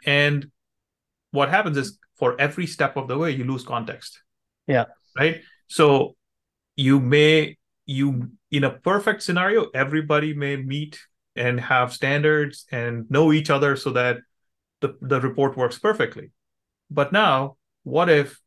And 0.04 0.50
what 1.30 1.48
happens 1.48 1.78
is 1.78 1.98
for 2.16 2.40
every 2.40 2.66
step 2.66 2.96
of 2.96 3.08
the 3.08 3.18
way, 3.18 3.30
you 3.30 3.44
lose 3.44 3.64
context. 3.64 4.20
Yeah. 4.66 4.84
Right. 5.18 5.42
So 5.68 6.16
you 6.76 7.00
may, 7.00 7.56
you, 7.86 8.30
in 8.50 8.64
a 8.64 8.70
perfect 8.70 9.22
scenario, 9.22 9.66
everybody 9.74 10.34
may 10.34 10.56
meet 10.56 10.98
and 11.36 11.58
have 11.60 11.92
standards 11.92 12.66
and 12.70 13.10
know 13.10 13.32
each 13.32 13.50
other 13.50 13.76
so 13.76 13.90
that 13.90 14.18
the, 14.80 14.96
the 15.00 15.20
report 15.20 15.56
works 15.56 15.78
perfectly. 15.78 16.30
But 16.90 17.12
now, 17.12 17.56
what 17.82 18.08
if 18.08 18.40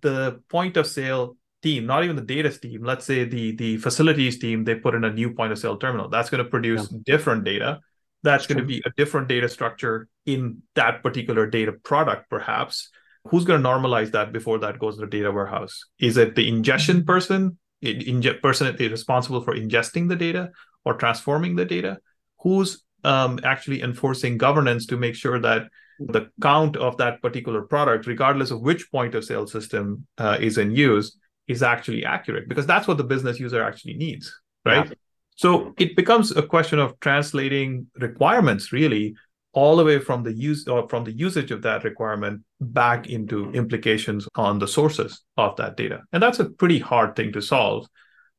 the 0.00 0.40
point 0.48 0.76
of 0.76 0.86
sale 0.86 1.36
team, 1.62 1.86
not 1.86 2.04
even 2.04 2.16
the 2.16 2.22
data 2.22 2.50
team, 2.50 2.82
let's 2.82 3.04
say 3.04 3.24
the 3.24 3.54
the 3.56 3.76
facilities 3.76 4.38
team, 4.38 4.64
they 4.64 4.74
put 4.74 4.94
in 4.94 5.04
a 5.04 5.12
new 5.12 5.34
point 5.34 5.52
of 5.52 5.58
sale 5.58 5.76
terminal. 5.76 6.08
That's 6.08 6.30
going 6.30 6.42
to 6.42 6.48
produce 6.48 6.88
yeah. 6.90 6.98
different 7.04 7.44
data. 7.44 7.80
That's, 8.22 8.46
That's 8.46 8.46
going 8.46 8.58
to 8.58 8.64
be 8.64 8.82
a 8.84 8.90
different 8.96 9.28
data 9.28 9.48
structure 9.48 10.08
in 10.26 10.62
that 10.74 11.02
particular 11.02 11.46
data 11.46 11.72
product, 11.72 12.30
perhaps. 12.30 12.90
Who's 13.28 13.44
going 13.44 13.62
to 13.62 13.68
normalize 13.68 14.12
that 14.12 14.32
before 14.32 14.58
that 14.60 14.78
goes 14.78 14.96
to 14.96 15.02
the 15.02 15.10
data 15.10 15.30
warehouse? 15.30 15.84
Is 15.98 16.16
it 16.16 16.34
the 16.34 16.48
ingestion 16.48 16.98
mm-hmm. 16.98 17.06
person, 17.06 17.58
inge- 17.82 18.40
person 18.42 18.74
is 18.76 18.90
responsible 18.90 19.42
for 19.42 19.54
ingesting 19.54 20.08
the 20.08 20.16
data 20.16 20.50
or 20.84 20.94
transforming 20.94 21.56
the 21.56 21.64
data? 21.64 21.98
who's 22.42 22.82
um, 23.04 23.40
actually 23.44 23.82
enforcing 23.82 24.36
governance 24.36 24.86
to 24.86 24.96
make 24.96 25.14
sure 25.14 25.40
that 25.40 25.68
the 25.98 26.30
count 26.40 26.76
of 26.76 26.96
that 26.96 27.20
particular 27.20 27.62
product, 27.62 28.06
regardless 28.06 28.50
of 28.50 28.60
which 28.62 28.90
point 28.90 29.14
of 29.14 29.24
sale 29.24 29.46
system 29.46 30.06
uh, 30.18 30.38
is 30.40 30.56
in 30.58 30.74
use, 30.74 31.18
is 31.46 31.62
actually 31.62 32.04
accurate 32.04 32.48
because 32.48 32.66
that's 32.66 32.86
what 32.86 32.96
the 32.96 33.04
business 33.04 33.38
user 33.38 33.62
actually 33.62 33.94
needs, 33.94 34.34
right? 34.64 34.86
Yeah. 34.86 34.94
So 35.36 35.74
it 35.78 35.96
becomes 35.96 36.30
a 36.30 36.42
question 36.42 36.78
of 36.78 36.98
translating 37.00 37.86
requirements 37.96 38.72
really 38.72 39.14
all 39.52 39.76
the 39.76 39.84
way 39.84 39.98
from 39.98 40.22
the 40.22 40.32
use 40.32 40.68
or 40.68 40.88
from 40.88 41.04
the 41.04 41.12
usage 41.12 41.50
of 41.50 41.62
that 41.62 41.82
requirement 41.82 42.42
back 42.60 43.08
into 43.08 43.50
implications 43.52 44.28
on 44.36 44.58
the 44.58 44.68
sources 44.68 45.22
of 45.36 45.56
that 45.56 45.76
data. 45.76 46.02
And 46.12 46.22
that's 46.22 46.38
a 46.38 46.48
pretty 46.50 46.78
hard 46.78 47.16
thing 47.16 47.32
to 47.32 47.42
solve 47.42 47.86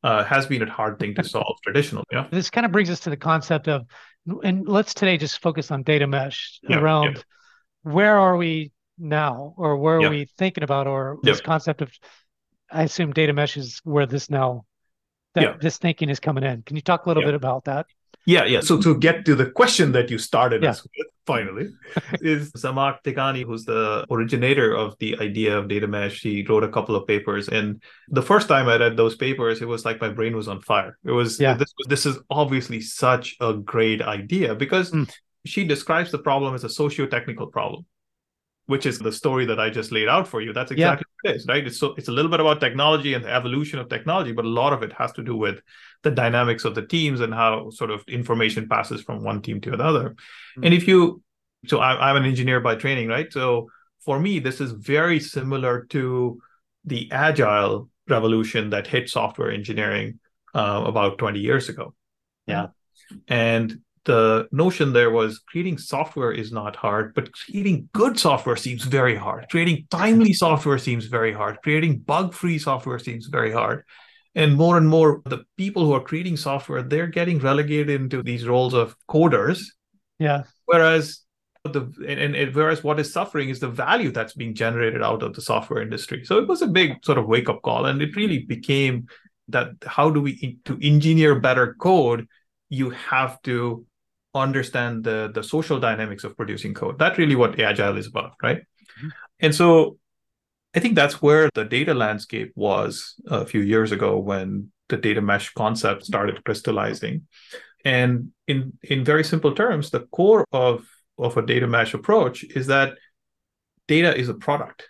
uh, 0.04 0.24
has 0.24 0.46
been 0.46 0.62
a 0.62 0.70
hard 0.70 1.00
thing 1.00 1.14
to 1.16 1.24
solve 1.24 1.58
traditionally. 1.64 2.06
Yeah. 2.12 2.28
This 2.32 2.50
kind 2.50 2.66
of 2.66 2.72
brings 2.72 2.90
us 2.90 3.02
to 3.02 3.10
the 3.10 3.18
concept 3.18 3.68
of, 3.68 3.86
and 4.44 4.68
let's 4.68 4.94
today 4.94 5.18
just 5.18 5.42
focus 5.42 5.70
on 5.72 5.84
data 5.84 6.08
mesh 6.08 6.60
yeah, 6.64 6.80
around 6.80 7.18
yeah. 7.18 7.92
where 7.92 8.18
are 8.18 8.38
we 8.38 8.72
now, 8.98 9.54
or 9.58 9.78
where 9.78 9.98
are 10.00 10.10
we 10.10 10.28
thinking 10.38 10.64
about, 10.64 10.88
or 10.88 11.18
this 11.24 11.42
concept 11.42 11.82
of, 11.82 11.92
I 12.72 12.84
assume 12.84 13.12
data 13.12 13.34
mesh 13.34 13.58
is 13.58 13.82
where 13.84 14.06
this 14.06 14.30
now, 14.30 14.66
that 15.34 15.60
this 15.60 15.78
thinking 15.78 16.10
is 16.10 16.20
coming 16.20 16.44
in. 16.44 16.62
Can 16.62 16.76
you 16.76 16.82
talk 16.82 17.06
a 17.06 17.10
little 17.10 17.24
bit 17.24 17.34
about 17.34 17.66
that? 17.66 17.86
Yeah, 18.26 18.46
yeah. 18.46 18.62
So 18.62 18.80
to 18.82 18.98
get 18.98 19.26
to 19.26 19.36
the 19.36 19.50
question 19.50 19.92
that 19.94 20.12
you 20.12 20.18
started 20.18 20.64
yeah. 20.64 20.72
us 20.72 20.84
with, 20.84 21.08
finally, 21.26 21.70
is 22.22 22.52
Zhamak 22.52 23.00
Dehghani, 23.04 23.44
who's 23.44 23.66
the 23.66 24.06
originator 24.12 24.74
of 24.74 24.96
the 25.00 25.18
idea 25.20 25.58
of 25.58 25.68
data 25.68 25.88
mesh. 25.88 26.22
He 26.22 26.46
wrote 26.48 26.64
a 26.64 26.70
couple 26.70 26.96
of 26.96 27.08
papers, 27.08 27.50
and 27.50 27.82
the 28.10 28.22
first 28.22 28.48
time 28.48 28.68
I 28.68 28.78
read 28.78 28.96
those 28.96 29.16
papers, 29.16 29.62
it 29.62 29.68
was 29.68 29.86
like 29.86 30.00
my 30.00 30.10
brain 30.10 30.36
was 30.36 30.48
on 30.48 30.62
fire. 30.62 30.98
It 31.04 31.12
was 31.12 31.40
yeah. 31.40 31.56
this. 31.56 31.74
This 31.88 32.06
is 32.06 32.20
obviously 32.30 32.82
such 32.82 33.36
a 33.40 33.54
great 33.54 34.02
idea 34.02 34.54
because 34.56 34.92
mm. 34.92 35.12
she 35.46 35.64
describes 35.64 36.12
the 36.12 36.20
problem 36.20 36.54
as 36.54 36.64
a 36.64 36.70
socio-technical 36.70 37.48
problem 37.48 37.86
which 38.72 38.86
is 38.86 39.00
the 39.00 39.12
story 39.12 39.46
that 39.46 39.60
I 39.60 39.70
just 39.70 39.92
laid 39.92 40.08
out 40.08 40.26
for 40.26 40.40
you. 40.42 40.54
That's 40.54 40.72
exactly 40.72 41.04
yeah. 41.06 41.30
what 41.30 41.34
it 41.34 41.36
is, 41.36 41.46
right? 41.46 41.68
It's 41.68 41.78
so 41.78 41.94
it's 41.98 42.08
a 42.08 42.12
little 42.14 42.32
bit 42.32 42.40
about 42.40 42.62
technology 42.62 43.14
and 43.14 43.26
the 43.26 43.30
evolution 43.30 43.80
of 43.80 43.90
technology, 43.90 44.32
but 44.32 44.46
a 44.46 44.48
lot 44.62 44.72
of 44.72 44.82
it 44.82 44.94
has 44.94 45.12
to 45.14 45.24
do 45.24 45.36
with 45.36 45.60
the 46.04 46.12
dynamics 46.12 46.64
of 46.64 46.74
the 46.74 46.86
teams 46.86 47.20
and 47.20 47.34
how 47.34 47.70
sort 47.72 47.92
of 47.92 48.02
information 48.08 48.70
passes 48.70 49.02
from 49.02 49.26
one 49.26 49.42
team 49.42 49.60
to 49.60 49.74
another. 49.74 50.12
Mm-hmm. 50.12 50.64
And 50.64 50.74
if 50.74 50.88
you, 50.88 51.22
so 51.68 51.80
I, 51.80 52.10
I'm 52.10 52.16
an 52.16 52.24
engineer 52.24 52.62
by 52.62 52.76
training, 52.76 53.10
right? 53.10 53.32
So 53.34 53.70
for 54.06 54.18
me, 54.18 54.40
this 54.40 54.62
is 54.62 54.72
very 54.72 55.20
similar 55.20 55.86
to 55.90 56.40
the 56.86 57.12
agile 57.12 57.90
revolution 58.08 58.70
that 58.70 58.88
hit 58.88 59.10
software 59.10 59.52
engineering 59.52 60.20
uh, 60.56 60.86
about 60.88 61.18
20 61.18 61.40
years 61.40 61.68
ago. 61.68 61.94
Yeah. 62.48 62.68
And 63.28 63.82
the 64.06 64.48
notion 64.52 64.94
there 64.94 65.12
was 65.12 65.40
creating 65.40 65.78
software 65.78 66.32
is 66.32 66.52
not 66.52 66.76
hard, 66.76 67.14
but 67.14 67.32
creating 67.32 67.90
good 67.94 68.18
software 68.20 68.56
seems 68.56 68.84
very 68.84 69.16
hard. 69.16 69.46
Creating 69.50 69.86
timely 69.92 70.34
software 70.34 70.78
seems 70.78 71.06
very 71.06 71.34
hard. 71.34 71.58
Creating 71.62 72.00
bug 72.00 72.34
free 72.34 72.58
software 72.58 73.00
seems 73.00 73.28
very 73.28 73.52
hard. 73.52 73.84
And 74.34 74.56
more 74.56 74.78
and 74.78 74.88
more, 74.88 75.22
the 75.26 75.44
people 75.58 75.86
who 75.86 75.94
are 75.94 76.02
creating 76.02 76.38
software, 76.38 76.82
they're 76.82 77.08
getting 77.08 77.40
relegated 77.40 78.02
into 78.02 78.24
these 78.24 78.48
roles 78.48 78.74
of 78.74 78.96
coders. 79.08 79.62
Yeah. 80.20 80.44
Whereas 80.66 81.22
the 81.64 81.92
and, 82.08 82.36
and, 82.36 82.56
whereas 82.56 82.84
what 82.84 83.00
is 83.00 83.14
suffering 83.14 83.50
is 83.50 83.60
the 83.60 83.68
value 83.68 84.12
that's 84.12 84.34
being 84.34 84.56
generated 84.56 85.04
out 85.04 85.22
of 85.22 85.34
the 85.34 85.42
software 85.42 85.82
industry. 85.82 86.26
So 86.26 86.40
it 86.40 86.48
was 86.48 86.62
a 86.62 86.68
big 86.68 87.04
sort 87.06 87.18
of 87.18 87.28
wake 87.28 87.50
up 87.50 87.62
call, 87.62 87.86
and 87.86 88.02
it 88.02 88.16
really 88.16 88.40
became 88.40 89.08
that 89.50 89.72
how 89.86 90.10
do 90.10 90.22
we 90.22 90.58
to 90.66 90.80
engineer 90.82 91.40
better 91.40 91.76
code? 91.76 92.28
You 92.70 92.92
have 92.92 93.42
to 93.44 93.86
understand 94.34 95.04
the 95.04 95.32
the 95.34 95.44
social 95.44 95.80
dynamics 95.80 96.24
of 96.24 96.38
producing 96.38 96.74
code. 96.74 96.98
That's 96.98 97.18
really 97.18 97.36
what 97.36 97.60
agile 97.60 97.98
is 97.98 98.08
about, 98.08 98.34
right? 98.42 98.58
Mm-hmm. 98.58 99.10
And 99.40 99.56
so 99.56 99.98
I 100.74 100.80
think 100.80 100.96
that's 100.96 101.22
where 101.22 101.50
the 101.54 101.66
data 101.66 101.94
landscape 101.94 102.54
was 102.56 103.16
a 103.28 103.46
few 103.46 103.62
years 103.62 103.92
ago 103.92 104.18
when 104.20 104.72
the 104.90 104.98
data 104.98 105.22
mesh 105.22 105.52
concept 105.54 106.06
started 106.06 106.44
crystallizing. 106.44 107.28
And 107.84 108.32
in 108.48 108.74
in 108.84 109.04
very 109.04 109.24
simple 109.24 109.54
terms, 109.54 109.90
the 109.90 110.08
core 110.12 110.46
of 110.52 110.86
of 111.18 111.38
a 111.38 111.46
data 111.46 111.68
mesh 111.68 111.94
approach 111.94 112.44
is 112.44 112.68
that 112.68 112.94
data 113.88 114.16
is 114.16 114.30
a 114.30 114.34
product. 114.34 114.88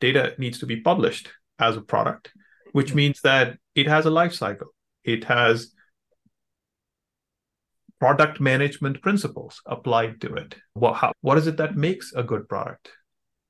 Data 0.00 0.34
needs 0.38 0.58
to 0.60 0.66
be 0.66 0.80
published 0.80 1.30
as 1.58 1.76
a 1.76 1.80
product, 1.80 2.32
which 2.72 2.88
mm-hmm. 2.88 2.96
means 2.96 3.20
that 3.22 3.58
it 3.74 3.86
has 3.88 4.06
a 4.06 4.10
life 4.10 4.34
cycle. 4.34 4.68
It 5.02 5.24
has 5.24 5.73
product 8.00 8.40
management 8.40 9.00
principles 9.02 9.60
applied 9.66 10.20
to 10.20 10.34
it. 10.34 10.56
What, 10.74 10.94
how, 10.94 11.12
what 11.20 11.38
is 11.38 11.46
it 11.46 11.56
that 11.56 11.76
makes 11.76 12.12
a 12.12 12.22
good 12.22 12.48
product? 12.48 12.90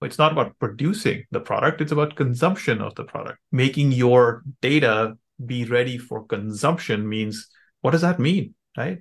It's 0.03 0.19
not 0.19 0.33
about 0.33 0.59
producing 0.59 1.25
the 1.31 1.41
product, 1.41 1.81
it's 1.81 1.93
about 1.93 2.17
consumption 2.17 2.83
of 2.83 2.95
the 2.95 3.05
product, 3.05 3.39
making 3.51 3.93
your 3.93 4.43
data 4.61 5.17
be 5.45 5.65
ready 5.65 5.99
for 5.99 6.27
consumption 6.27 7.09
means 7.09 7.49
what 7.81 7.93
does 7.93 8.03
that 8.03 8.19
mean, 8.19 8.55
right? 8.77 8.99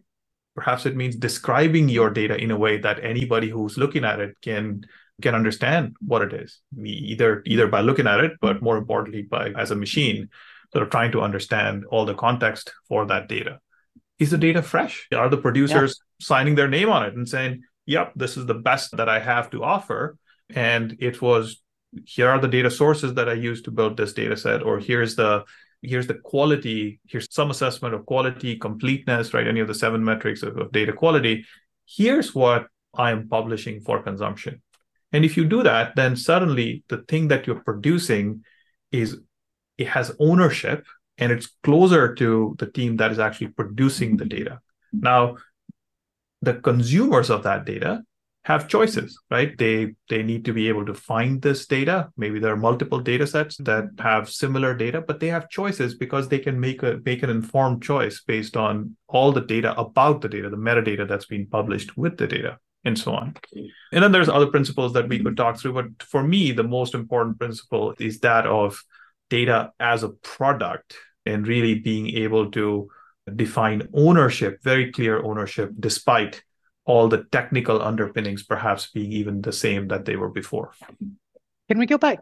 Perhaps 0.56 0.86
it 0.86 0.96
means 0.96 1.16
describing 1.16 1.90
your 1.90 2.10
data 2.10 2.36
in 2.36 2.52
a 2.52 2.58
way 2.58 2.78
that 2.78 3.04
anybody 3.04 3.50
who's 3.50 3.78
looking 3.78 4.04
at 4.04 4.20
it 4.20 4.36
can 4.42 4.84
can 5.22 5.36
understand 5.36 5.96
what 6.06 6.22
it 6.22 6.34
is. 6.34 6.60
Either 6.84 7.44
either 7.46 7.68
by 7.68 7.82
looking 7.82 8.08
at 8.08 8.20
it, 8.20 8.34
but 8.42 8.62
more 8.62 8.78
importantly, 8.78 9.24
by 9.24 9.50
as 9.58 9.72
a 9.72 9.76
machine, 9.76 10.30
sort 10.72 10.84
of 10.84 10.90
trying 10.90 11.12
to 11.12 11.22
understand 11.22 11.86
all 11.90 12.06
the 12.06 12.16
context 12.16 12.74
for 12.88 13.06
that 13.06 13.28
data. 13.28 13.60
Is 14.20 14.32
the 14.32 14.38
data 14.38 14.62
fresh? 14.62 15.08
Are 15.13 15.29
the 15.29 15.38
producers 15.38 16.00
yeah. 16.00 16.25
signing 16.25 16.55
their 16.55 16.67
name 16.67 16.89
on 16.89 17.05
it 17.05 17.15
and 17.15 17.27
saying, 17.27 17.63
"Yep, 17.86 18.13
this 18.15 18.38
is 18.38 18.46
the 18.46 18.53
best 18.53 18.96
that 18.98 19.10
I 19.10 19.20
have 19.20 19.50
to 19.51 19.63
offer," 19.63 20.17
and 20.50 20.96
it 21.00 21.22
was 21.22 21.62
here 22.05 22.29
are 22.29 22.39
the 22.39 22.48
data 22.48 22.72
sources 22.72 23.13
that 23.15 23.29
I 23.29 23.34
used 23.34 23.65
to 23.65 23.72
build 23.72 23.98
this 23.98 24.13
data 24.13 24.38
set, 24.38 24.63
or 24.63 24.79
here's 24.79 25.15
the 25.15 25.43
here's 25.82 26.08
the 26.08 26.13
quality, 26.13 27.00
here's 27.08 27.27
some 27.29 27.51
assessment 27.51 27.93
of 27.93 28.05
quality, 28.05 28.58
completeness, 28.58 29.34
right? 29.34 29.48
Any 29.48 29.60
of 29.60 29.67
the 29.67 29.75
seven 29.75 30.03
metrics 30.03 30.41
of, 30.41 30.58
of 30.58 30.72
data 30.72 30.93
quality. 30.93 31.46
Here's 31.86 32.34
what 32.34 32.67
I 32.93 33.12
am 33.12 33.27
publishing 33.27 33.82
for 33.82 34.01
consumption. 34.01 34.62
And 35.12 35.25
if 35.25 35.36
you 35.36 35.46
do 35.46 35.62
that, 35.63 35.96
then 35.96 36.15
suddenly 36.15 36.84
the 36.88 37.00
thing 37.10 37.27
that 37.27 37.46
you're 37.46 37.63
producing 37.63 38.43
is 38.91 39.20
it 39.77 39.88
has 39.88 40.15
ownership 40.20 40.86
and 41.24 41.32
it's 41.32 41.50
closer 41.63 42.13
to 42.15 42.56
the 42.60 42.70
team 42.77 42.98
that 42.98 43.12
is 43.12 43.20
actually 43.20 43.48
producing 43.48 44.18
the 44.18 44.25
data. 44.25 44.60
Now, 44.92 45.38
the 46.42 46.56
consumers 46.56 47.30
of 47.30 47.44
that 47.44 47.65
data 47.65 48.03
have 48.46 48.68
choices 48.68 49.18
right? 49.32 49.58
They 49.58 49.96
they 50.10 50.22
need 50.22 50.44
to 50.46 50.53
be 50.53 50.68
able 50.68 50.86
to 50.86 50.94
find 50.94 51.42
this 51.42 51.65
data. 51.65 52.10
Maybe 52.18 52.39
there 52.39 52.51
are 52.51 52.58
multiple 52.58 53.00
data 53.00 53.25
sets 53.25 53.56
that 53.58 53.86
have 54.00 54.30
similar 54.30 54.75
data 54.75 55.01
but 55.01 55.20
they 55.20 55.27
have 55.27 55.50
choices 55.50 55.96
because 55.96 56.27
they 56.27 56.39
can 56.39 56.60
make 56.60 56.84
a 56.84 57.00
make 57.06 57.24
an 57.24 57.30
informed 57.30 57.82
choice 57.84 58.22
based 58.22 58.58
on 58.58 58.98
all 59.08 59.32
the 59.32 59.42
data 59.42 59.74
about 59.80 60.22
the 60.22 60.30
data 60.30 60.50
the 60.50 60.58
metadata 60.58 61.08
that's 61.08 61.25
been 61.25 61.48
published 61.48 61.98
with 61.98 62.18
the 62.18 62.27
data 62.27 62.58
and 62.84 63.00
so 63.00 63.13
on. 63.13 63.34
And 63.94 64.03
then 64.03 64.12
there's 64.12 64.27
other 64.27 64.48
principles 64.48 64.92
that 64.92 65.08
we 65.08 65.24
could 65.24 65.38
talk 65.38 65.58
through 65.58 65.74
but 65.74 66.03
for 66.03 66.22
me 66.22 66.51
the 66.51 66.63
most 66.63 66.94
important 66.94 67.39
principle 67.39 67.94
is 67.98 68.20
that 68.20 68.46
of 68.46 68.84
data 69.30 69.72
as 69.80 70.03
a 70.03 70.10
product 70.10 70.98
and 71.25 71.48
really 71.48 71.75
being 71.75 72.10
able 72.10 72.51
to 72.51 72.89
define 73.36 73.88
ownership 73.94 74.62
very 74.63 74.92
clear 74.92 75.24
ownership 75.24 75.72
despite 75.80 76.44
all 76.86 77.08
the 77.08 77.24
technical 77.32 77.82
underpinnings 77.82 78.44
perhaps 78.44 78.89
being 78.92 79.12
even 79.12 79.42
the 79.42 79.51
same 79.53 79.88
that 79.88 80.06
they 80.06 80.15
were 80.15 80.30
before. 80.30 80.74
Can 81.70 81.80
we 81.80 81.86
go 81.86 81.98
back? 81.98 82.20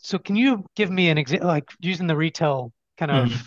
So, 0.00 0.18
can 0.18 0.34
you 0.34 0.64
give 0.74 0.90
me 0.90 1.10
an 1.10 1.18
example, 1.18 1.48
like 1.48 1.68
using 1.80 2.06
the 2.06 2.16
retail 2.16 2.72
kind 2.96 3.10
of 3.10 3.28
mm-hmm. 3.28 3.46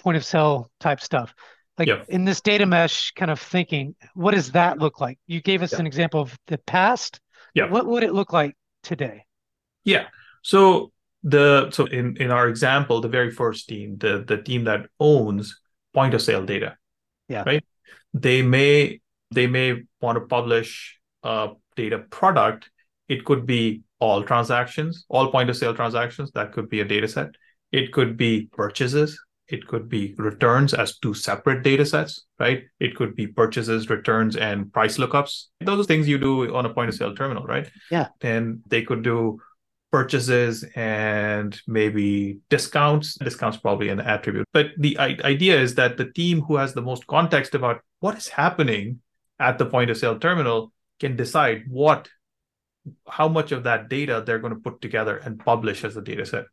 point 0.00 0.16
of 0.16 0.24
sale 0.24 0.70
type 0.80 1.00
stuff? 1.00 1.34
Like 1.78 1.88
in 2.08 2.24
this 2.24 2.40
data 2.40 2.64
mesh 2.64 3.12
kind 3.12 3.30
of 3.30 3.38
thinking, 3.38 3.94
what 4.14 4.34
does 4.34 4.52
that 4.52 4.78
look 4.78 5.00
like? 5.00 5.18
You 5.26 5.42
gave 5.42 5.62
us 5.62 5.74
an 5.74 5.86
example 5.86 6.20
of 6.20 6.36
the 6.46 6.58
past. 6.58 7.20
Yeah. 7.54 7.70
What 7.70 7.86
would 7.86 8.02
it 8.02 8.14
look 8.14 8.32
like 8.32 8.54
today? 8.82 9.24
Yeah. 9.84 10.06
So 10.42 10.90
the 11.22 11.70
so 11.70 11.86
in 11.86 12.16
in 12.18 12.30
our 12.30 12.48
example, 12.48 13.00
the 13.00 13.08
very 13.08 13.30
first 13.30 13.68
team, 13.68 13.96
the 13.98 14.24
the 14.26 14.42
team 14.42 14.64
that 14.64 14.86
owns 15.00 15.60
point 15.94 16.14
of 16.14 16.22
sale 16.22 16.44
data. 16.44 16.76
Yeah. 17.28 17.42
Right. 17.44 17.64
They 18.14 18.42
may 18.42 19.00
they 19.30 19.46
may 19.46 19.82
want 20.00 20.16
to 20.16 20.26
publish 20.26 20.98
a 21.22 21.50
data 21.74 21.98
product. 22.10 22.70
It 23.08 23.24
could 23.24 23.46
be 23.46 23.82
all 23.98 24.22
transactions, 24.22 25.04
all 25.08 25.30
point 25.30 25.50
of 25.50 25.56
sale 25.56 25.74
transactions. 25.74 26.30
That 26.32 26.52
could 26.52 26.68
be 26.68 26.80
a 26.80 26.84
data 26.84 27.08
set. 27.08 27.30
It 27.72 27.92
could 27.92 28.16
be 28.16 28.48
purchases. 28.52 29.18
It 29.48 29.66
could 29.68 29.88
be 29.88 30.14
returns 30.18 30.74
as 30.74 30.98
two 30.98 31.14
separate 31.14 31.62
data 31.62 31.86
sets, 31.86 32.26
right? 32.40 32.64
It 32.80 32.96
could 32.96 33.14
be 33.14 33.28
purchases, 33.28 33.88
returns, 33.88 34.34
and 34.34 34.72
price 34.72 34.98
lookups. 34.98 35.46
Those 35.60 35.80
are 35.80 35.84
things 35.84 36.08
you 36.08 36.18
do 36.18 36.54
on 36.54 36.66
a 36.66 36.74
point 36.74 36.88
of 36.88 36.96
sale 36.96 37.14
terminal, 37.14 37.44
right? 37.44 37.70
Yeah. 37.90 38.08
And 38.22 38.60
they 38.66 38.82
could 38.82 39.02
do 39.02 39.38
purchases 39.90 40.64
and 40.74 41.60
maybe 41.66 42.40
discounts. 42.50 43.14
Discounts 43.14 43.56
probably 43.56 43.88
an 43.88 44.00
attribute. 44.00 44.46
But 44.52 44.70
the 44.78 44.98
idea 44.98 45.60
is 45.60 45.74
that 45.76 45.96
the 45.96 46.10
team 46.12 46.40
who 46.42 46.56
has 46.56 46.74
the 46.74 46.82
most 46.82 47.06
context 47.06 47.54
about 47.54 47.80
what 48.00 48.16
is 48.16 48.28
happening 48.28 49.00
at 49.38 49.58
the 49.58 49.66
point 49.66 49.90
of 49.90 49.96
sale 49.96 50.18
terminal 50.18 50.72
can 51.00 51.16
decide 51.16 51.64
what 51.68 52.08
how 53.08 53.28
much 53.28 53.52
of 53.52 53.64
that 53.64 53.88
data 53.88 54.22
they're 54.24 54.38
going 54.38 54.54
to 54.54 54.60
put 54.60 54.80
together 54.80 55.16
and 55.16 55.38
publish 55.40 55.84
as 55.84 55.96
a 55.96 56.02
data 56.02 56.24
set 56.24 56.44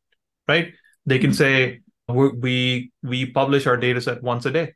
right 0.47 0.73
they 1.05 1.19
can 1.19 1.29
hmm. 1.29 1.35
say 1.35 1.81
we 2.07 2.91
we 3.03 3.25
publish 3.27 3.67
our 3.67 3.77
data 3.77 4.01
set 4.01 4.21
once 4.23 4.45
a 4.45 4.51
day 4.51 4.73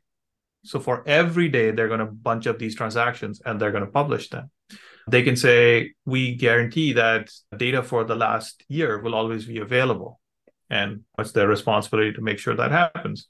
so 0.64 0.78
for 0.80 1.02
every 1.06 1.48
day 1.48 1.70
they're 1.70 1.88
going 1.88 2.00
to 2.00 2.06
bunch 2.06 2.46
up 2.46 2.58
these 2.58 2.74
transactions 2.74 3.42
and 3.44 3.60
they're 3.60 3.72
going 3.72 3.84
to 3.84 3.90
publish 3.90 4.30
them 4.30 4.50
they 5.10 5.22
can 5.22 5.36
say 5.36 5.92
we 6.04 6.34
guarantee 6.34 6.92
that 6.94 7.30
data 7.56 7.82
for 7.82 8.04
the 8.04 8.14
last 8.14 8.64
year 8.68 9.00
will 9.00 9.14
always 9.14 9.46
be 9.46 9.58
available 9.58 10.20
and 10.70 11.02
it's 11.18 11.32
their 11.32 11.48
responsibility 11.48 12.12
to 12.12 12.20
make 12.20 12.38
sure 12.38 12.54
that 12.54 12.70
happens 12.70 13.28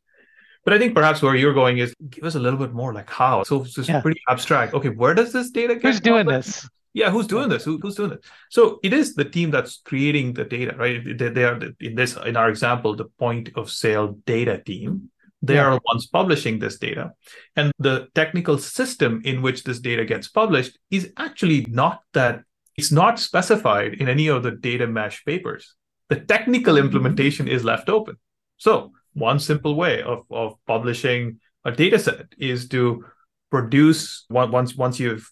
but 0.69 0.75
I 0.75 0.79
think 0.79 0.95
perhaps 0.95 1.23
where 1.23 1.35
you're 1.35 1.55
going 1.55 1.79
is 1.79 1.95
give 2.11 2.25
us 2.25 2.35
a 2.35 2.39
little 2.39 2.59
bit 2.59 2.75
more 2.75 2.93
like 2.93 3.09
how. 3.09 3.43
So 3.43 3.63
it's 3.63 3.73
just 3.73 3.89
yeah. 3.89 4.03
pretty 4.03 4.21
abstract. 4.29 4.75
Okay, 4.75 4.91
where 4.91 5.15
does 5.15 5.33
this 5.33 5.51
data 5.51 5.75
get? 5.75 5.83
Who's 5.83 6.01
doing 6.01 6.27
this? 6.27 6.69
Yeah, 6.93 7.11
who's 7.11 7.27
doing 7.27 7.49
this? 7.49 7.65
Who, 7.65 7.79
who's 7.79 7.95
doing 7.95 8.11
this? 8.11 8.19
So 8.51 8.79
it 8.83 8.93
is 8.93 9.15
the 9.15 9.25
team 9.25 9.51
that's 9.51 9.81
creating 9.85 10.35
the 10.35 10.45
data, 10.45 10.75
right? 10.77 11.03
They, 11.03 11.31
they 11.31 11.45
are 11.45 11.59
in 11.81 11.95
this 11.95 12.17
in 12.17 12.37
our 12.37 12.51
example, 12.51 12.95
the 12.95 13.07
point 13.19 13.49
of 13.57 13.71
sale 13.71 14.19
data 14.27 14.59
team. 14.59 15.11
They 15.41 15.55
yeah. 15.55 15.67
are 15.67 15.75
the 15.75 15.81
ones 15.85 16.07
publishing 16.07 16.59
this 16.59 16.79
data. 16.79 17.13
And 17.55 17.73
the 17.79 18.09
technical 18.15 18.59
system 18.59 19.23
in 19.25 19.41
which 19.41 19.65
this 19.65 19.79
data 19.79 20.05
gets 20.05 20.29
published 20.29 20.79
is 20.91 21.13
actually 21.17 21.67
not 21.69 22.03
that 22.13 22.43
it's 22.77 22.93
not 22.93 23.19
specified 23.19 23.95
in 23.95 24.09
any 24.09 24.29
of 24.29 24.43
the 24.43 24.53
data 24.53 24.87
mesh 24.87 25.25
papers. 25.25 25.75
The 26.09 26.17
technical 26.17 26.75
mm-hmm. 26.75 26.87
implementation 26.87 27.49
is 27.49 27.65
left 27.65 27.89
open. 27.89 28.17
So 28.57 28.93
one 29.15 29.39
simple 29.39 29.75
way 29.75 30.03
of, 30.03 30.25
of 30.31 30.55
publishing 30.67 31.41
a 31.65 31.73
data 31.73 31.99
set 31.99 32.27
is 32.39 32.69
to 32.69 33.05
produce 33.51 34.27
once 34.31 34.77
once 34.77 35.01
you've 35.01 35.31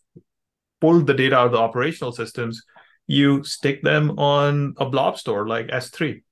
pulled 0.81 1.07
the 1.07 1.15
data 1.15 1.37
out 1.37 1.47
of 1.47 1.53
the 1.53 1.59
operational 1.59 2.13
systems 2.13 2.63
you 3.07 3.45
stick 3.45 3.83
them 3.83 4.19
on 4.19 4.75
a 4.79 4.87
blob 4.89 5.19
store 5.19 5.47
like 5.47 5.69
s3 5.69 6.23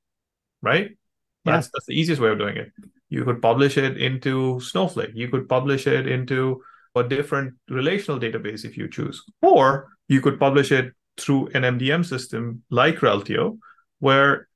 right 0.63 0.91
yeah. 0.91 1.53
that's 1.53 1.71
that's 1.73 1.87
the 1.87 1.95
easiest 1.95 2.21
way 2.21 2.31
of 2.31 2.39
doing 2.39 2.57
it 2.57 2.73
you 3.09 3.25
could 3.25 3.41
publish 3.41 3.77
it 3.77 3.97
into 3.97 4.61
snowflake 4.61 5.13
you 5.15 5.29
could 5.29 5.49
publish 5.49 5.87
it 5.87 6.07
into 6.07 6.63
a 6.97 7.03
different 7.03 7.55
relational 7.69 8.21
database 8.21 8.65
if 8.65 8.77
you 8.77 8.89
choose 8.89 9.25
or 9.43 9.89
you 10.09 10.21
could 10.21 10.39
publish 10.39 10.73
it 10.73 10.93
through 11.17 11.49
an 11.55 11.63
mdm 11.63 12.05
system 12.05 12.63
like 12.71 12.97
reltio 12.97 13.59
where 13.99 14.49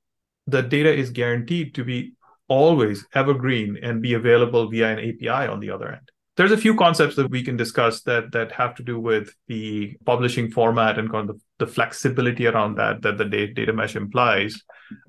the 0.47 0.61
data 0.61 0.93
is 0.93 1.11
guaranteed 1.11 1.75
to 1.75 1.83
be 1.83 2.13
always 2.49 3.05
evergreen 3.13 3.77
and 3.81 4.01
be 4.01 4.13
available 4.13 4.69
via 4.69 4.89
an 4.89 4.99
API 4.99 5.47
on 5.47 5.59
the 5.59 5.69
other 5.69 5.89
end. 5.89 6.09
There's 6.39 6.53
a 6.53 6.57
few 6.57 6.73
concepts 6.73 7.17
that 7.17 7.29
we 7.29 7.43
can 7.43 7.57
discuss 7.57 8.01
that 8.03 8.31
that 8.31 8.53
have 8.53 8.73
to 8.75 8.83
do 8.83 8.97
with 8.97 9.35
the 9.47 9.97
publishing 10.05 10.49
format 10.49 10.97
and 10.97 11.11
kind 11.11 11.29
of 11.29 11.41
the, 11.57 11.67
flexibility 11.67 12.47
around 12.47 12.77
that 12.77 13.01
that 13.01 13.17
the 13.17 13.25
data 13.25 13.73
mesh 13.73 13.97
implies. 13.97 14.55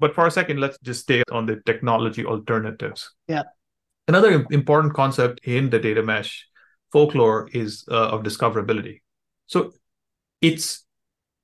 But 0.00 0.12
for 0.12 0.26
a 0.26 0.30
second, 0.32 0.58
let's 0.58 0.76
just 0.80 1.02
stay 1.02 1.22
on 1.30 1.46
the 1.46 1.60
technology 1.64 2.26
alternatives. 2.26 3.14
Yeah. 3.28 3.44
Another 4.08 4.44
important 4.50 4.94
concept 4.94 5.38
in 5.44 5.70
the 5.70 5.78
data 5.78 6.02
mesh 6.02 6.48
folklore 6.90 7.48
is 7.52 7.84
uh, 7.88 8.08
of 8.08 8.24
discoverability. 8.24 9.02
So 9.46 9.70
it's 10.40 10.84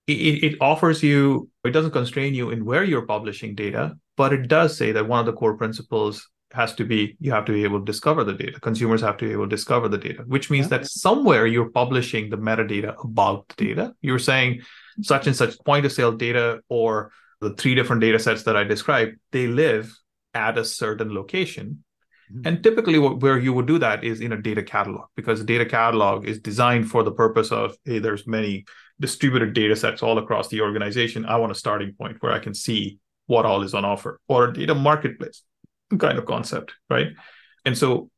it, 0.09 0.43
it 0.43 0.55
offers 0.61 1.01
you 1.01 1.49
it 1.65 1.71
doesn't 1.71 1.93
constrain 1.93 2.35
you 2.35 2.51
in 2.51 2.65
where 2.65 2.83
you're 2.83 3.07
publishing 3.07 3.55
data 3.55 3.97
but 4.17 4.33
it 4.33 4.49
does 4.49 4.77
say 4.77 4.93
that 4.93 5.07
one 5.07 5.21
of 5.21 5.27
the 5.27 5.33
core 5.33 5.57
principles 5.57 6.29
has 6.57 6.75
to 6.75 6.85
be 6.85 7.17
you 7.21 7.31
have 7.31 7.45
to 7.45 7.53
be 7.53 7.65
able 7.65 7.79
to 7.79 7.85
discover 7.85 8.25
the 8.25 8.33
data. 8.33 8.59
Consumers 8.61 9.01
have 9.03 9.17
to 9.19 9.27
be 9.27 9.33
able 9.33 9.45
to 9.45 9.57
discover 9.57 9.89
the 9.89 9.99
data 9.99 10.25
which 10.27 10.51
means 10.51 10.67
yeah. 10.67 10.79
that 10.79 10.87
somewhere 10.87 11.47
you're 11.47 11.71
publishing 11.71 12.31
the 12.31 12.39
metadata 12.39 12.93
about 13.05 13.47
the 13.49 13.67
data. 13.67 13.95
You're 14.01 14.19
saying 14.19 14.63
such 15.03 15.27
and 15.27 15.37
such 15.37 15.59
point 15.65 15.87
of 15.87 15.93
sale 15.93 16.13
data 16.13 16.61
or 16.69 17.13
the 17.41 17.55
three 17.55 17.75
different 17.75 18.01
data 18.01 18.19
sets 18.19 18.45
that 18.45 18.57
i 18.57 18.65
described 18.65 19.17
they 19.31 19.47
live 19.47 19.95
at 20.35 20.59
a 20.59 20.65
certain 20.65 21.15
location. 21.15 21.83
Mm-hmm. 22.33 22.47
and 22.47 22.63
typically 22.63 22.99
where 22.99 23.39
you 23.39 23.53
would 23.53 23.67
do 23.67 23.79
that 23.79 24.03
is 24.03 24.21
in 24.21 24.33
a 24.33 24.43
data 24.43 24.61
catalog 24.61 25.07
because 25.15 25.39
the 25.39 25.45
data 25.45 25.65
catalog 25.65 26.27
is 26.27 26.41
designed 26.41 26.91
for 26.91 27.05
the 27.05 27.13
purpose 27.13 27.53
of 27.53 27.77
hey 27.85 28.01
there's 28.01 28.27
many 28.27 28.65
distributed 28.99 29.53
data 29.53 29.77
sets 29.77 30.03
all 30.03 30.19
across 30.19 30.49
the 30.49 30.61
organization. 30.61 31.25
I 31.25 31.37
want 31.37 31.53
a 31.53 31.55
starting 31.55 31.93
point 31.93 32.17
where 32.21 32.33
i 32.33 32.41
can 32.41 32.55
see 32.55 32.99
what 33.27 33.47
all 33.47 33.63
is 33.63 33.75
on 33.75 33.85
offer 33.85 34.21
or 34.29 34.49
a 34.49 34.53
data 34.53 34.75
marketplace 34.75 35.43
kind 35.99 36.19
of 36.19 36.27
concept, 36.27 36.73
right? 36.91 37.09
And 37.65 37.77
so 37.77 38.11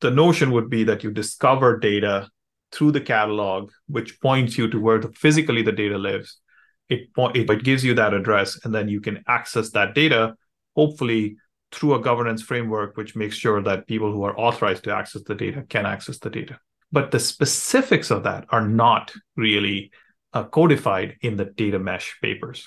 the 0.00 0.10
notion 0.10 0.50
would 0.52 0.70
be 0.70 0.84
that 0.84 1.02
you 1.02 1.10
discover 1.10 1.78
data 1.78 2.28
through 2.72 2.92
the 2.92 3.00
catalog, 3.00 3.70
which 3.88 4.20
points 4.20 4.58
you 4.58 4.68
to 4.70 4.80
where 4.80 4.98
the, 4.98 5.12
physically 5.12 5.62
the 5.62 5.72
data 5.72 5.98
lives. 5.98 6.38
It, 6.88 7.08
it, 7.16 7.64
gives 7.64 7.84
you 7.84 7.94
that 7.94 8.14
address, 8.14 8.60
and 8.64 8.74
then 8.74 8.88
you 8.88 9.00
can 9.00 9.24
access 9.26 9.70
that 9.70 9.94
data, 9.94 10.36
hopefully 10.76 11.36
through 11.72 11.94
a 11.94 12.00
governance 12.00 12.42
framework 12.42 12.96
which 12.96 13.16
makes 13.16 13.36
sure 13.36 13.60
that 13.62 13.88
people 13.88 14.12
who 14.12 14.22
are 14.22 14.38
authorized 14.38 14.84
to 14.84 14.94
access 14.94 15.22
the 15.24 15.34
data 15.34 15.64
can 15.68 15.84
access 15.84 16.18
the 16.18 16.30
data. 16.30 16.60
But 16.92 17.10
the 17.10 17.18
specifics 17.18 18.10
of 18.10 18.22
that 18.22 18.46
are 18.50 18.66
not 18.66 19.12
really 19.36 19.90
uh, 20.32 20.44
codified 20.44 21.16
in 21.22 21.36
the 21.36 21.46
data 21.46 21.78
mesh 21.78 22.16
papers. 22.22 22.66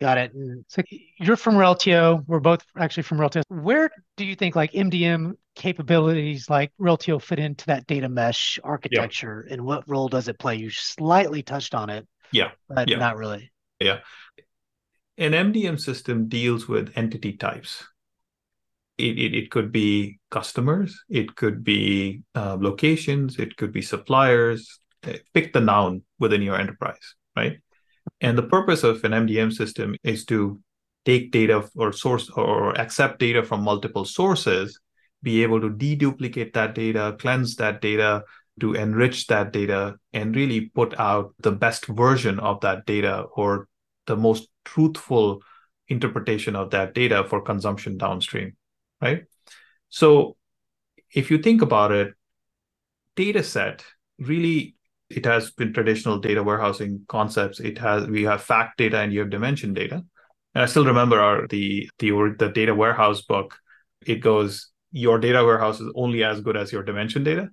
Got 0.00 0.16
it. 0.16 0.32
So 0.68 0.82
you're 1.18 1.36
from 1.36 1.56
Reltio. 1.56 2.24
We're 2.26 2.40
both 2.40 2.64
actually 2.78 3.02
from 3.02 3.18
Reltio. 3.18 3.42
Where 3.48 3.90
do 4.16 4.24
you 4.24 4.34
think 4.34 4.56
like 4.56 4.72
MDM 4.72 5.34
capabilities 5.54 6.48
like 6.48 6.72
Reltio 6.80 7.20
fit 7.20 7.38
into 7.38 7.66
that 7.66 7.86
data 7.86 8.08
mesh 8.08 8.58
architecture, 8.64 9.44
yeah. 9.46 9.54
and 9.54 9.64
what 9.64 9.86
role 9.86 10.08
does 10.08 10.28
it 10.28 10.38
play? 10.38 10.56
You 10.56 10.70
slightly 10.70 11.42
touched 11.42 11.74
on 11.74 11.90
it. 11.90 12.08
Yeah. 12.32 12.52
But 12.68 12.88
yeah. 12.88 12.96
not 12.96 13.18
really. 13.18 13.52
Yeah. 13.78 13.98
An 15.18 15.32
MDM 15.32 15.78
system 15.78 16.28
deals 16.28 16.66
with 16.66 16.92
entity 16.96 17.34
types. 17.34 17.84
It, 18.96 19.18
it, 19.18 19.34
it 19.34 19.50
could 19.50 19.70
be 19.70 20.18
customers, 20.30 20.98
it 21.10 21.34
could 21.36 21.62
be 21.62 22.22
uh, 22.34 22.56
locations, 22.58 23.38
it 23.38 23.56
could 23.56 23.72
be 23.72 23.82
suppliers. 23.82 24.80
Pick 25.32 25.52
the 25.52 25.60
noun 25.60 26.02
within 26.18 26.42
your 26.42 26.56
enterprise, 26.56 27.14
right? 27.34 27.58
And 28.20 28.36
the 28.36 28.42
purpose 28.42 28.84
of 28.84 29.02
an 29.04 29.12
MDM 29.12 29.52
system 29.52 29.96
is 30.02 30.24
to 30.26 30.60
take 31.04 31.30
data 31.30 31.68
or 31.76 31.92
source 31.92 32.28
or 32.30 32.78
accept 32.78 33.18
data 33.18 33.42
from 33.42 33.62
multiple 33.62 34.04
sources, 34.04 34.78
be 35.22 35.42
able 35.42 35.60
to 35.60 35.70
deduplicate 35.70 36.52
that 36.52 36.74
data, 36.74 37.16
cleanse 37.18 37.56
that 37.56 37.80
data, 37.80 38.24
to 38.60 38.74
enrich 38.74 39.26
that 39.28 39.52
data, 39.52 39.96
and 40.12 40.36
really 40.36 40.66
put 40.74 40.98
out 40.98 41.34
the 41.38 41.52
best 41.52 41.86
version 41.86 42.38
of 42.40 42.60
that 42.60 42.84
data 42.84 43.22
or 43.34 43.68
the 44.06 44.16
most 44.16 44.48
truthful 44.64 45.40
interpretation 45.88 46.54
of 46.54 46.70
that 46.70 46.94
data 46.94 47.24
for 47.24 47.40
consumption 47.40 47.96
downstream, 47.96 48.56
right? 49.00 49.24
So 49.88 50.36
if 51.12 51.30
you 51.30 51.38
think 51.38 51.62
about 51.62 51.92
it, 51.92 52.14
data 53.16 53.42
set 53.42 53.84
really 54.18 54.76
it 55.10 55.24
has 55.24 55.50
been 55.50 55.72
traditional 55.72 56.18
data 56.18 56.42
warehousing 56.42 57.04
concepts. 57.08 57.60
It 57.60 57.78
has 57.78 58.06
we 58.06 58.22
have 58.22 58.42
fact 58.42 58.78
data 58.78 58.98
and 58.98 59.12
you 59.12 59.20
have 59.20 59.30
dimension 59.30 59.74
data. 59.74 60.04
And 60.54 60.62
I 60.62 60.66
still 60.66 60.86
remember 60.86 61.20
our 61.20 61.46
the 61.48 61.90
the 61.98 62.10
the 62.38 62.48
data 62.48 62.74
warehouse 62.74 63.22
book. 63.22 63.58
It 64.06 64.16
goes 64.16 64.70
your 64.92 65.18
data 65.18 65.44
warehouse 65.44 65.80
is 65.80 65.92
only 65.94 66.24
as 66.24 66.40
good 66.40 66.56
as 66.56 66.72
your 66.72 66.82
dimension 66.82 67.24
data, 67.24 67.50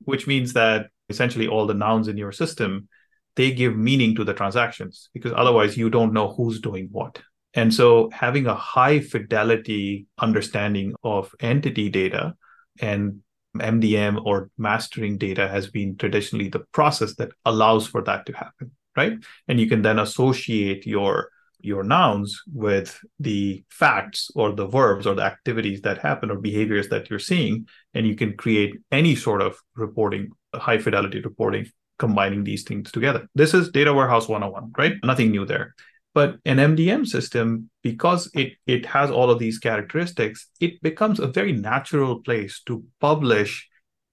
which 0.00 0.26
means 0.26 0.52
that 0.52 0.88
essentially 1.08 1.46
all 1.46 1.66
the 1.66 1.74
nouns 1.74 2.08
in 2.08 2.16
your 2.16 2.32
system 2.32 2.88
they 3.36 3.52
give 3.52 3.76
meaning 3.76 4.14
to 4.16 4.24
the 4.24 4.32
transactions 4.32 5.10
because 5.12 5.32
otherwise 5.36 5.76
you 5.76 5.90
don't 5.90 6.14
know 6.14 6.32
who's 6.32 6.60
doing 6.60 6.88
what. 6.90 7.20
And 7.54 7.72
so 7.72 8.10
having 8.10 8.46
a 8.46 8.54
high 8.54 9.00
fidelity 9.00 10.06
understanding 10.18 10.94
of 11.02 11.34
entity 11.40 11.88
data 11.90 12.34
and 12.80 13.20
MDM 13.60 14.24
or 14.24 14.50
mastering 14.58 15.18
data 15.18 15.48
has 15.48 15.68
been 15.68 15.96
traditionally 15.96 16.48
the 16.48 16.64
process 16.72 17.14
that 17.16 17.30
allows 17.44 17.86
for 17.86 18.02
that 18.02 18.26
to 18.26 18.32
happen, 18.32 18.70
right? 18.96 19.14
And 19.48 19.60
you 19.60 19.68
can 19.68 19.82
then 19.82 19.98
associate 19.98 20.86
your 20.86 21.30
your 21.58 21.82
nouns 21.82 22.42
with 22.52 23.00
the 23.18 23.64
facts 23.70 24.30
or 24.34 24.52
the 24.52 24.66
verbs 24.66 25.06
or 25.06 25.14
the 25.14 25.24
activities 25.24 25.80
that 25.80 25.98
happen 25.98 26.30
or 26.30 26.36
behaviors 26.36 26.88
that 26.88 27.10
you're 27.10 27.18
seeing, 27.18 27.66
and 27.94 28.06
you 28.06 28.14
can 28.14 28.36
create 28.36 28.76
any 28.92 29.16
sort 29.16 29.42
of 29.42 29.58
reporting, 29.74 30.30
high 30.54 30.78
fidelity 30.78 31.20
reporting, 31.20 31.66
combining 31.98 32.44
these 32.44 32.62
things 32.62 32.92
together. 32.92 33.28
This 33.34 33.54
is 33.54 33.70
data 33.70 33.92
warehouse 33.92 34.28
101, 34.28 34.72
right? 34.78 34.94
Nothing 35.02 35.30
new 35.30 35.44
there. 35.44 35.74
But 36.16 36.38
an 36.46 36.56
MDM 36.56 37.06
system, 37.06 37.68
because 37.82 38.30
it, 38.32 38.54
it 38.66 38.86
has 38.86 39.10
all 39.10 39.30
of 39.30 39.38
these 39.38 39.58
characteristics, 39.58 40.48
it 40.62 40.80
becomes 40.80 41.20
a 41.20 41.26
very 41.26 41.52
natural 41.52 42.22
place 42.22 42.62
to 42.68 42.82
publish 43.02 43.68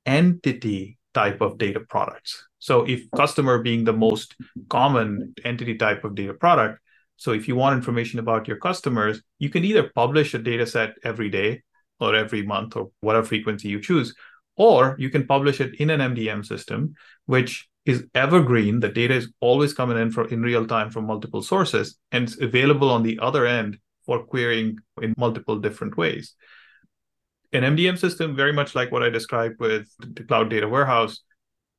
entity 0.06 0.98
type 1.14 1.40
of 1.40 1.58
data 1.58 1.80
products. 1.80 2.46
So 2.60 2.84
if 2.84 3.10
customer 3.16 3.60
being 3.60 3.86
the 3.86 3.94
most 3.94 4.36
common 4.68 5.34
entity 5.46 5.78
type 5.78 6.04
of 6.04 6.14
data 6.14 6.34
product, 6.34 6.82
so 7.16 7.32
if 7.32 7.48
you 7.48 7.56
want 7.56 7.78
information 7.78 8.20
about 8.20 8.50
your 8.50 8.58
customers, 8.58 9.22
you 9.40 9.50
can 9.50 9.64
either 9.64 9.90
publish 9.96 10.34
a 10.34 10.40
data 10.40 10.68
set 10.68 10.96
every 11.06 11.30
day 11.30 11.62
or 12.02 12.16
every 12.16 12.42
month 12.46 12.76
or 12.76 12.92
whatever 13.00 13.26
frequency 13.26 13.70
you 13.70 13.80
choose, 13.80 14.14
or 14.58 14.98
you 15.00 15.10
can 15.10 15.26
publish 15.26 15.62
it 15.62 15.76
in 15.76 15.90
an 15.90 16.02
MDM 16.02 16.46
system, 16.46 16.96
which 17.28 17.70
is 17.86 18.06
evergreen. 18.16 18.80
The 18.80 18.90
data 18.90 19.14
is 19.14 19.32
always 19.40 19.74
coming 19.74 19.98
in 19.98 20.12
for 20.12 20.28
in 20.28 20.42
real 20.42 20.66
time 20.66 20.90
from 20.90 21.06
multiple 21.06 21.42
sources, 21.42 21.98
and 22.12 22.24
it's 22.24 22.40
available 22.40 22.90
on 22.90 23.04
the 23.04 23.20
other 23.22 23.46
end 23.46 23.78
for 24.06 24.24
querying 24.24 24.78
in 25.02 25.14
multiple 25.18 25.60
different 25.60 25.98
ways. 25.98 26.36
An 27.52 27.64
MDM 27.64 27.98
system, 27.98 28.36
very 28.36 28.54
much 28.54 28.74
like 28.74 28.92
what 28.92 29.04
I 29.04 29.10
described 29.10 29.60
with 29.60 29.88
the 30.00 30.24
cloud 30.24 30.50
data 30.50 30.68
warehouse, 30.68 31.22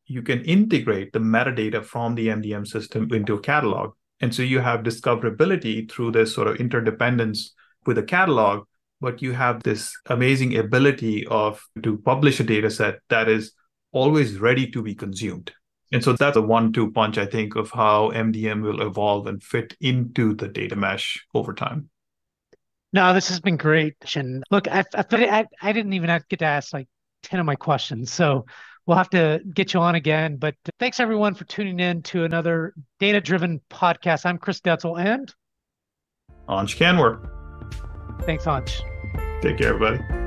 you 0.06 0.22
can 0.22 0.44
integrate 0.44 1.12
the 1.12 1.18
metadata 1.18 1.84
from 1.84 2.14
the 2.14 2.28
MDM 2.28 2.66
system 2.66 3.12
into 3.12 3.34
a 3.34 3.40
catalog. 3.40 3.92
And 4.20 4.34
so 4.34 4.42
you 4.42 4.60
have 4.60 4.80
discoverability 4.80 5.90
through 5.90 6.12
this 6.12 6.34
sort 6.34 6.48
of 6.48 6.56
interdependence 6.56 7.54
with 7.86 7.98
a 7.98 8.02
catalog, 8.02 8.66
but 9.00 9.20
you 9.20 9.32
have 9.32 9.62
this 9.62 9.92
amazing 10.06 10.56
ability 10.56 11.26
of 11.26 11.62
to 11.82 11.98
publish 11.98 12.38
a 12.40 12.44
data 12.44 12.70
set 12.70 13.00
that 13.08 13.28
is 13.28 13.52
always 13.92 14.38
ready 14.38 14.70
to 14.70 14.82
be 14.82 14.94
consumed. 14.94 15.52
And 15.94 16.02
so 16.02 16.12
that's 16.12 16.36
a 16.36 16.42
one 16.42 16.72
two 16.72 16.90
punch, 16.90 17.18
I 17.18 17.24
think, 17.24 17.54
of 17.54 17.70
how 17.70 18.10
MDM 18.10 18.62
will 18.62 18.82
evolve 18.84 19.28
and 19.28 19.40
fit 19.40 19.76
into 19.80 20.34
the 20.34 20.48
data 20.48 20.74
mesh 20.74 21.24
over 21.34 21.54
time. 21.54 21.88
No, 22.92 23.14
this 23.14 23.28
has 23.28 23.38
been 23.38 23.56
great. 23.56 23.94
And 24.16 24.42
look, 24.50 24.66
I, 24.66 24.84
I, 24.92 25.46
I 25.62 25.72
didn't 25.72 25.92
even 25.92 26.08
get 26.28 26.40
to 26.40 26.44
ask 26.44 26.72
like 26.72 26.88
10 27.22 27.38
of 27.38 27.46
my 27.46 27.54
questions. 27.54 28.12
So 28.12 28.44
we'll 28.86 28.96
have 28.96 29.10
to 29.10 29.40
get 29.54 29.72
you 29.72 29.78
on 29.78 29.94
again. 29.94 30.36
But 30.36 30.56
thanks 30.80 30.98
everyone 30.98 31.34
for 31.34 31.44
tuning 31.44 31.78
in 31.78 32.02
to 32.02 32.24
another 32.24 32.74
data 32.98 33.20
driven 33.20 33.60
podcast. 33.70 34.26
I'm 34.26 34.38
Chris 34.38 34.60
Detzel 34.60 34.98
and 34.98 35.32
Ansh 36.48 36.76
Kanwar. 36.76 37.30
Thanks, 38.24 38.46
Ansh. 38.46 38.80
Take 39.42 39.58
care, 39.58 39.74
everybody. 39.74 40.23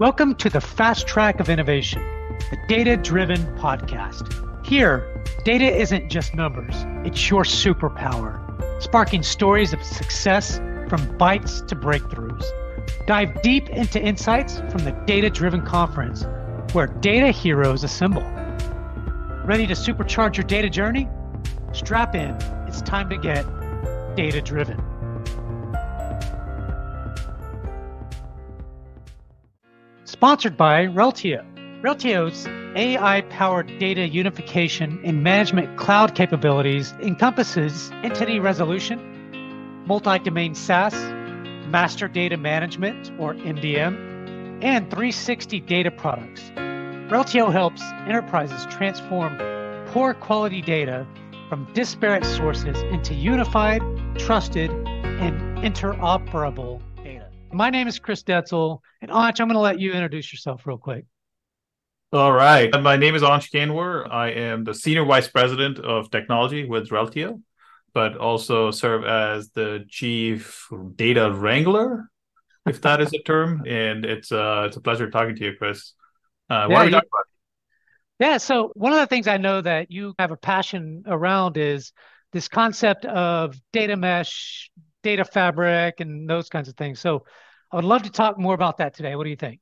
Welcome 0.00 0.34
to 0.36 0.50
the 0.50 0.60
Fast 0.60 1.06
Track 1.06 1.38
of 1.38 1.48
Innovation, 1.48 2.02
the 2.50 2.58
data 2.66 2.96
driven 2.96 3.38
podcast. 3.56 4.26
Here, 4.66 5.22
data 5.44 5.72
isn't 5.72 6.10
just 6.10 6.34
numbers, 6.34 6.74
it's 7.06 7.30
your 7.30 7.44
superpower, 7.44 8.42
sparking 8.82 9.22
stories 9.22 9.72
of 9.72 9.80
success 9.84 10.58
from 10.88 11.16
bites 11.16 11.60
to 11.68 11.76
breakthroughs. 11.76 12.44
Dive 13.06 13.40
deep 13.42 13.70
into 13.70 14.02
insights 14.02 14.58
from 14.68 14.84
the 14.84 14.90
Data 15.06 15.30
Driven 15.30 15.64
Conference, 15.64 16.26
where 16.72 16.88
data 16.88 17.30
heroes 17.30 17.84
assemble. 17.84 18.24
Ready 19.44 19.64
to 19.68 19.74
supercharge 19.74 20.36
your 20.36 20.44
data 20.44 20.68
journey? 20.68 21.08
Strap 21.72 22.16
in, 22.16 22.34
it's 22.66 22.82
time 22.82 23.08
to 23.10 23.16
get 23.16 23.46
data 24.16 24.42
driven. 24.42 24.82
Sponsored 30.24 30.56
by 30.56 30.86
Reltio. 30.86 31.44
Reltio's 31.82 32.46
AI 32.76 33.20
powered 33.28 33.66
data 33.78 34.08
unification 34.08 34.98
and 35.04 35.22
management 35.22 35.76
cloud 35.76 36.14
capabilities 36.14 36.92
encompasses 36.92 37.90
entity 38.02 38.40
resolution, 38.40 39.84
multi 39.86 40.18
domain 40.20 40.54
SaaS, 40.54 40.94
master 41.68 42.08
data 42.08 42.38
management 42.38 43.12
or 43.18 43.34
MDM, 43.34 44.64
and 44.64 44.88
360 44.88 45.60
data 45.60 45.90
products. 45.90 46.40
Reltio 47.10 47.52
helps 47.52 47.82
enterprises 48.06 48.64
transform 48.70 49.36
poor 49.88 50.14
quality 50.14 50.62
data 50.62 51.06
from 51.50 51.70
disparate 51.74 52.24
sources 52.24 52.80
into 52.84 53.12
unified, 53.12 53.82
trusted, 54.16 54.70
and 54.70 55.58
interoperable 55.58 56.80
my 57.54 57.70
name 57.70 57.86
is 57.86 57.98
Chris 57.98 58.22
Detzel, 58.22 58.80
and 59.00 59.10
Ansh, 59.10 59.40
I'm 59.40 59.48
going 59.48 59.54
to 59.54 59.60
let 59.60 59.78
you 59.78 59.92
introduce 59.92 60.32
yourself 60.32 60.66
real 60.66 60.76
quick. 60.76 61.06
All 62.12 62.32
right. 62.32 62.70
My 62.82 62.96
name 62.96 63.14
is 63.14 63.22
Ansh 63.22 63.50
Kanwar. 63.50 64.10
I 64.10 64.30
am 64.30 64.64
the 64.64 64.74
Senior 64.74 65.04
Vice 65.04 65.28
President 65.28 65.78
of 65.78 66.10
Technology 66.10 66.64
with 66.64 66.90
Reltio, 66.90 67.40
but 67.92 68.16
also 68.16 68.70
serve 68.70 69.04
as 69.04 69.50
the 69.50 69.84
Chief 69.88 70.68
Data 70.94 71.32
Wrangler, 71.32 72.10
if 72.66 72.80
that 72.82 73.00
is 73.00 73.12
a 73.12 73.22
term. 73.22 73.64
And 73.66 74.04
it's 74.04 74.30
uh, 74.30 74.64
it's 74.66 74.76
a 74.76 74.80
pleasure 74.80 75.10
talking 75.10 75.36
to 75.36 75.44
you, 75.44 75.54
Chris. 75.56 75.92
Uh, 76.50 76.66
what 76.66 76.70
yeah, 76.70 76.80
are 76.80 76.84
we 76.84 76.90
talking 76.92 77.08
about? 77.12 77.26
Yeah. 78.20 78.36
So 78.36 78.70
one 78.74 78.92
of 78.92 78.98
the 78.98 79.06
things 79.06 79.26
I 79.26 79.36
know 79.38 79.60
that 79.60 79.90
you 79.90 80.14
have 80.18 80.30
a 80.30 80.36
passion 80.36 81.04
around 81.06 81.56
is 81.56 81.92
this 82.32 82.48
concept 82.48 83.06
of 83.06 83.56
data 83.72 83.96
mesh, 83.96 84.70
data 85.02 85.24
fabric, 85.24 86.00
and 86.00 86.28
those 86.28 86.48
kinds 86.48 86.68
of 86.68 86.76
things. 86.76 87.00
So 87.00 87.24
I 87.74 87.76
would 87.78 87.84
love 87.84 88.04
to 88.04 88.10
talk 88.10 88.38
more 88.38 88.54
about 88.54 88.76
that 88.76 88.94
today. 88.94 89.16
What 89.16 89.24
do 89.24 89.30
you 89.30 89.36
think? 89.36 89.58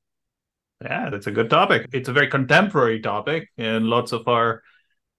Yeah, 0.84 1.08
that's 1.08 1.28
a 1.28 1.30
good 1.30 1.48
topic. 1.48 1.86
It's 1.94 2.10
a 2.10 2.12
very 2.12 2.28
contemporary 2.28 3.00
topic, 3.00 3.48
and 3.56 3.86
lots 3.86 4.12
of 4.12 4.28
our 4.28 4.62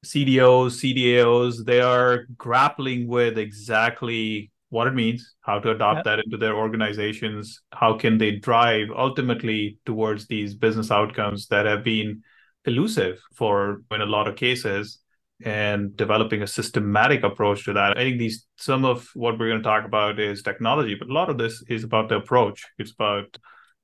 CDOs, 0.06 0.78
CDAOs, 0.78 1.66
they 1.66 1.82
are 1.82 2.28
grappling 2.38 3.08
with 3.08 3.40
exactly 3.40 4.52
what 4.70 4.86
it 4.86 4.94
means, 4.94 5.34
how 5.42 5.58
to 5.58 5.72
adopt 5.72 5.98
yep. 5.98 6.04
that 6.04 6.20
into 6.20 6.38
their 6.38 6.54
organizations, 6.54 7.62
how 7.72 7.98
can 7.98 8.20
they 8.20 8.34
drive 8.34 8.90
ultimately 8.96 9.80
towards 9.88 10.28
these 10.28 10.54
business 10.54 10.92
outcomes 10.92 11.48
that 11.48 11.66
have 11.66 11.84
been 11.84 12.22
elusive 12.66 13.20
for 13.34 13.82
in 13.90 14.02
a 14.02 14.06
lot 14.06 14.28
of 14.28 14.36
cases 14.36 15.00
and 15.44 15.96
developing 15.96 16.42
a 16.42 16.48
systematic 16.48 17.24
approach 17.24 17.66
to 17.66 17.74
that. 17.74 17.98
I 17.98 18.02
think 18.02 18.20
these 18.20 18.46
some 18.58 18.86
of 18.86 19.10
what 19.14 19.38
we're 19.38 19.50
going 19.50 19.62
to 19.62 19.70
talk 19.70 19.86
about 19.86 20.20
is 20.20 20.42
technology, 20.42 20.96
but 20.96 21.10
a 21.10 21.14
lot 21.14 21.30
of 21.30 21.38
this 21.38 21.64
is 21.68 21.84
about 21.84 22.10
the 22.10 22.16
approach. 22.16 22.66
It's 22.78 22.92
about 22.92 23.38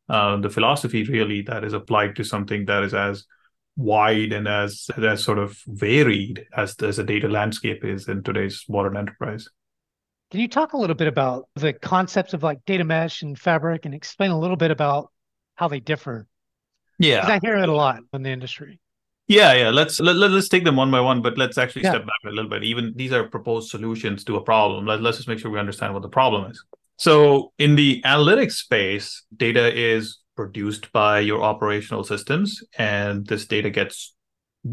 uh, 0.07 0.37
the 0.37 0.49
philosophy 0.49 1.03
really 1.03 1.41
that 1.43 1.63
is 1.63 1.73
applied 1.73 2.15
to 2.15 2.23
something 2.23 2.65
that 2.65 2.83
is 2.83 2.93
as 2.93 3.25
wide 3.75 4.33
and 4.33 4.47
as 4.47 4.89
as 4.97 5.23
sort 5.23 5.39
of 5.39 5.57
varied 5.67 6.45
as 6.55 6.75
as 6.81 6.99
a 6.99 7.03
data 7.03 7.27
landscape 7.27 7.85
is 7.85 8.07
in 8.07 8.23
today's 8.23 8.65
modern 8.67 8.97
enterprise. 8.97 9.47
Can 10.31 10.41
you 10.41 10.47
talk 10.47 10.73
a 10.73 10.77
little 10.77 10.95
bit 10.95 11.07
about 11.07 11.47
the 11.55 11.73
concepts 11.73 12.33
of 12.33 12.43
like 12.43 12.63
data 12.65 12.83
mesh 12.83 13.23
and 13.23 13.37
fabric 13.37 13.85
and 13.85 13.95
explain 13.95 14.31
a 14.31 14.39
little 14.39 14.57
bit 14.57 14.69
about 14.69 15.11
how 15.55 15.67
they 15.67 15.79
differ? 15.79 16.27
Yeah. 16.99 17.25
I 17.25 17.39
hear 17.41 17.55
it 17.55 17.69
a 17.69 17.73
lot 17.73 18.01
in 18.13 18.21
the 18.21 18.29
industry. 18.29 18.79
Yeah, 19.29 19.53
yeah. 19.53 19.69
Let's 19.69 19.99
let, 19.99 20.15
let, 20.15 20.31
us 20.31 20.49
take 20.49 20.63
them 20.63 20.75
one 20.75 20.89
by 20.89 20.99
one, 20.99 21.21
but 21.21 21.37
let's 21.37 21.59
actually 21.59 21.83
yeah. 21.83 21.91
step 21.91 22.01
back 22.01 22.19
a 22.25 22.31
little 22.31 22.49
bit. 22.49 22.63
Even 22.63 22.93
these 22.95 23.11
are 23.13 23.23
proposed 23.23 23.69
solutions 23.69 24.23
to 24.23 24.37
a 24.37 24.41
problem. 24.41 24.87
Let, 24.87 25.03
let's 25.03 25.17
just 25.17 25.29
make 25.29 25.37
sure 25.37 25.51
we 25.51 25.59
understand 25.59 25.93
what 25.93 26.01
the 26.01 26.09
problem 26.09 26.49
is. 26.49 26.65
So, 26.97 27.53
in 27.59 27.75
the 27.75 28.01
analytics 28.05 28.53
space, 28.53 29.23
data 29.37 29.71
is 29.71 30.17
produced 30.35 30.91
by 30.93 31.19
your 31.19 31.43
operational 31.43 32.03
systems, 32.03 32.63
and 32.79 33.25
this 33.27 33.45
data 33.45 33.69
gets, 33.69 34.15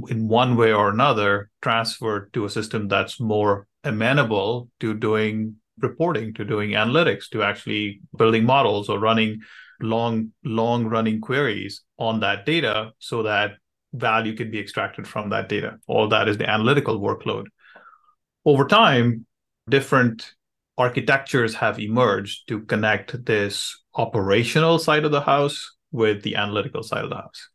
in 0.08 0.26
one 0.26 0.56
way 0.56 0.72
or 0.72 0.88
another, 0.88 1.50
transferred 1.60 2.32
to 2.32 2.46
a 2.46 2.50
system 2.50 2.88
that's 2.88 3.20
more 3.20 3.68
amenable 3.84 4.70
to 4.80 4.94
doing 4.94 5.56
reporting, 5.80 6.32
to 6.32 6.46
doing 6.46 6.70
analytics, 6.70 7.28
to 7.28 7.42
actually 7.42 8.00
building 8.16 8.44
models 8.44 8.88
or 8.88 8.98
running 9.00 9.40
long, 9.82 10.32
long 10.44 10.86
running 10.86 11.20
queries 11.20 11.82
on 11.98 12.20
that 12.20 12.46
data 12.46 12.92
so 12.98 13.22
that 13.22 13.52
value 13.96 14.36
can 14.36 14.50
be 14.50 14.58
extracted 14.58 15.06
from 15.06 15.30
that 15.30 15.48
data. 15.48 15.78
All 15.86 16.08
that 16.08 16.28
is 16.28 16.38
the 16.38 16.48
analytical 16.48 17.00
workload. 17.00 17.46
Over 18.44 18.66
time, 18.66 19.26
different 19.68 20.32
architectures 20.78 21.54
have 21.54 21.78
emerged 21.80 22.48
to 22.48 22.60
connect 22.60 23.24
this 23.24 23.82
operational 23.94 24.78
side 24.78 25.04
of 25.04 25.10
the 25.10 25.22
house 25.22 25.74
with 25.90 26.22
the 26.22 26.36
analytical 26.36 26.82
side 26.82 27.04
of 27.04 27.10
the 27.10 27.16
house. 27.16 27.48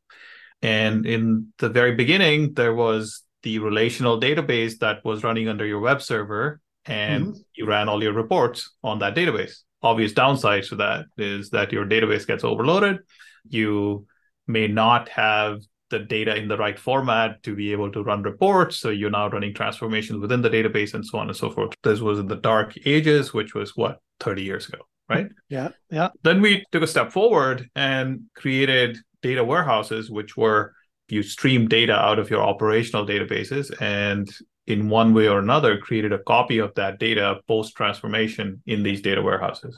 And 0.61 1.05
in 1.05 1.53
the 1.59 1.69
very 1.69 1.95
beginning, 1.95 2.53
there 2.53 2.73
was 2.73 3.23
the 3.43 3.59
relational 3.59 4.19
database 4.19 4.77
that 4.79 5.03
was 5.03 5.23
running 5.23 5.47
under 5.47 5.65
your 5.65 5.79
web 5.79 6.01
server, 6.01 6.59
and 6.85 7.27
mm-hmm. 7.27 7.39
you 7.55 7.65
ran 7.65 7.89
all 7.89 8.03
your 8.03 8.13
reports 8.13 8.71
on 8.83 8.99
that 8.99 9.15
database. 9.15 9.59
Obvious 9.81 10.13
downsides 10.13 10.69
to 10.69 10.75
that 10.75 11.05
is 11.17 11.49
that 11.51 11.71
your 11.71 11.85
database 11.85 12.27
gets 12.27 12.43
overloaded. 12.43 12.99
You 13.47 14.05
may 14.47 14.67
not 14.67 15.09
have 15.09 15.61
the 15.91 15.99
data 15.99 16.35
in 16.35 16.47
the 16.47 16.57
right 16.57 16.79
format 16.79 17.43
to 17.43 17.55
be 17.55 17.71
able 17.71 17.91
to 17.91 18.03
run 18.03 18.23
reports. 18.23 18.77
So 18.77 18.89
you're 18.89 19.11
now 19.11 19.29
running 19.29 19.53
transformations 19.53 20.19
within 20.19 20.41
the 20.41 20.49
database 20.49 20.95
and 20.95 21.05
so 21.05 21.19
on 21.19 21.27
and 21.27 21.37
so 21.37 21.51
forth. 21.51 21.73
This 21.83 21.99
was 21.99 22.17
in 22.17 22.27
the 22.27 22.37
dark 22.37 22.73
ages, 22.85 23.33
which 23.33 23.53
was 23.53 23.75
what, 23.75 23.99
30 24.19 24.41
years 24.41 24.67
ago, 24.67 24.79
right? 25.07 25.27
Yeah. 25.49 25.69
Yeah. 25.91 26.09
Then 26.23 26.41
we 26.41 26.65
took 26.71 26.81
a 26.81 26.87
step 26.87 27.11
forward 27.11 27.69
and 27.75 28.21
created 28.35 28.97
data 29.21 29.43
warehouses, 29.43 30.09
which 30.09 30.35
were 30.35 30.73
you 31.09 31.21
stream 31.21 31.67
data 31.67 31.93
out 31.93 32.17
of 32.19 32.29
your 32.29 32.41
operational 32.41 33.05
databases 33.05 33.69
and 33.81 34.29
in 34.67 34.89
one 34.89 35.13
way 35.13 35.27
or 35.27 35.39
another 35.39 35.77
created 35.77 36.13
a 36.13 36.19
copy 36.19 36.59
of 36.59 36.73
that 36.75 36.99
data 36.99 37.39
post 37.47 37.75
transformation 37.75 38.61
in 38.65 38.81
these 38.81 39.01
data 39.01 39.21
warehouses 39.21 39.77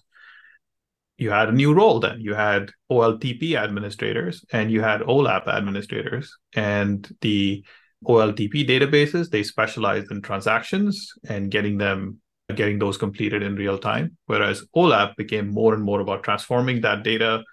you 1.17 1.29
had 1.29 1.49
a 1.49 1.53
new 1.53 1.73
role 1.73 1.99
then. 1.99 2.19
You 2.19 2.33
had 2.33 2.71
oltp 2.91 3.55
administrators 3.55 4.43
and 4.51 4.71
you 4.71 4.81
had 4.81 5.01
olap 5.01 5.47
administrators. 5.47 6.35
And 6.55 7.07
the 7.21 7.63
oltp 8.05 8.67
databases 8.67 9.29
they 9.29 9.43
specialized 9.43 10.11
in 10.11 10.21
transactions 10.21 11.13
and 11.29 11.49
getting 11.49 11.77
them 11.77 12.19
getting 12.53 12.77
those 12.77 12.97
completed 12.97 13.41
in 13.41 13.55
real 13.55 13.77
time. 13.77 14.17
Whereas 14.25 14.65
olap 14.75 15.15
became 15.15 15.49
more 15.49 15.73
and 15.73 15.83
more 15.83 16.01
about 16.01 16.23
transforming 16.23 16.81
that 16.81 17.03
data 17.03 17.43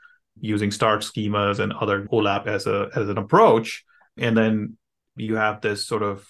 using 0.40 0.70
star 0.70 0.98
schemas 0.98 1.58
and 1.58 1.72
other 1.72 2.06
olap 2.12 2.46
as 2.46 2.66
a 2.66 2.88
as 2.94 3.08
an 3.08 3.18
approach. 3.18 3.84
And 4.16 4.36
then 4.36 4.76
you 5.16 5.36
have 5.36 5.60
this 5.60 5.86
sort 5.86 6.02
of 6.02 6.26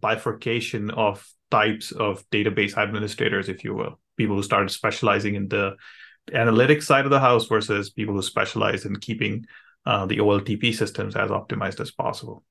bifurcation 0.00 0.90
of 0.90 1.26
types 1.50 1.92
of 1.92 2.28
database 2.30 2.76
administrators 2.76 3.48
if 3.48 3.64
you 3.64 3.74
will 3.74 3.98
people 4.18 4.36
who 4.36 4.42
started 4.42 4.68
specializing 4.68 5.34
in 5.34 5.48
the 5.48 5.76
analytics 6.32 6.84
side 6.84 7.04
of 7.04 7.10
the 7.10 7.20
house 7.20 7.46
versus 7.46 7.90
people 7.90 8.14
who 8.14 8.22
specialize 8.22 8.84
in 8.84 8.96
keeping 8.96 9.46
uh, 9.86 10.06
the 10.06 10.18
OLTP 10.18 10.74
systems 10.74 11.16
as 11.16 11.30
optimized 11.30 11.80
as 11.80 11.90
possible. 11.90 12.44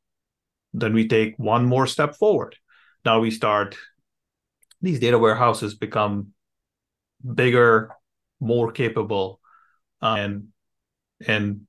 Then 0.73 0.93
we 0.93 1.07
take 1.07 1.35
one 1.37 1.65
more 1.65 1.87
step 1.87 2.15
forward. 2.15 2.55
Now 3.05 3.19
we 3.19 3.31
start, 3.31 3.75
these 4.81 4.99
data 4.99 5.17
warehouses 5.17 5.75
become 5.75 6.33
bigger, 7.35 7.91
more 8.39 8.71
capable, 8.71 9.39
uh, 10.01 10.15
and 10.19 10.47
and 11.25 11.61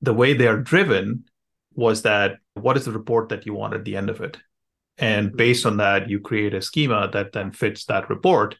the 0.00 0.14
way 0.14 0.32
they 0.32 0.46
are 0.46 0.60
driven 0.60 1.24
was 1.74 2.02
that 2.02 2.38
what 2.54 2.76
is 2.76 2.86
the 2.86 2.92
report 2.92 3.28
that 3.28 3.44
you 3.44 3.52
want 3.52 3.74
at 3.74 3.84
the 3.84 3.96
end 3.96 4.08
of 4.08 4.20
it? 4.20 4.38
And 4.98 5.36
based 5.36 5.66
on 5.66 5.76
that, 5.76 6.08
you 6.08 6.20
create 6.20 6.54
a 6.54 6.62
schema 6.62 7.10
that 7.12 7.32
then 7.32 7.52
fits 7.52 7.84
that 7.86 8.08
report 8.08 8.56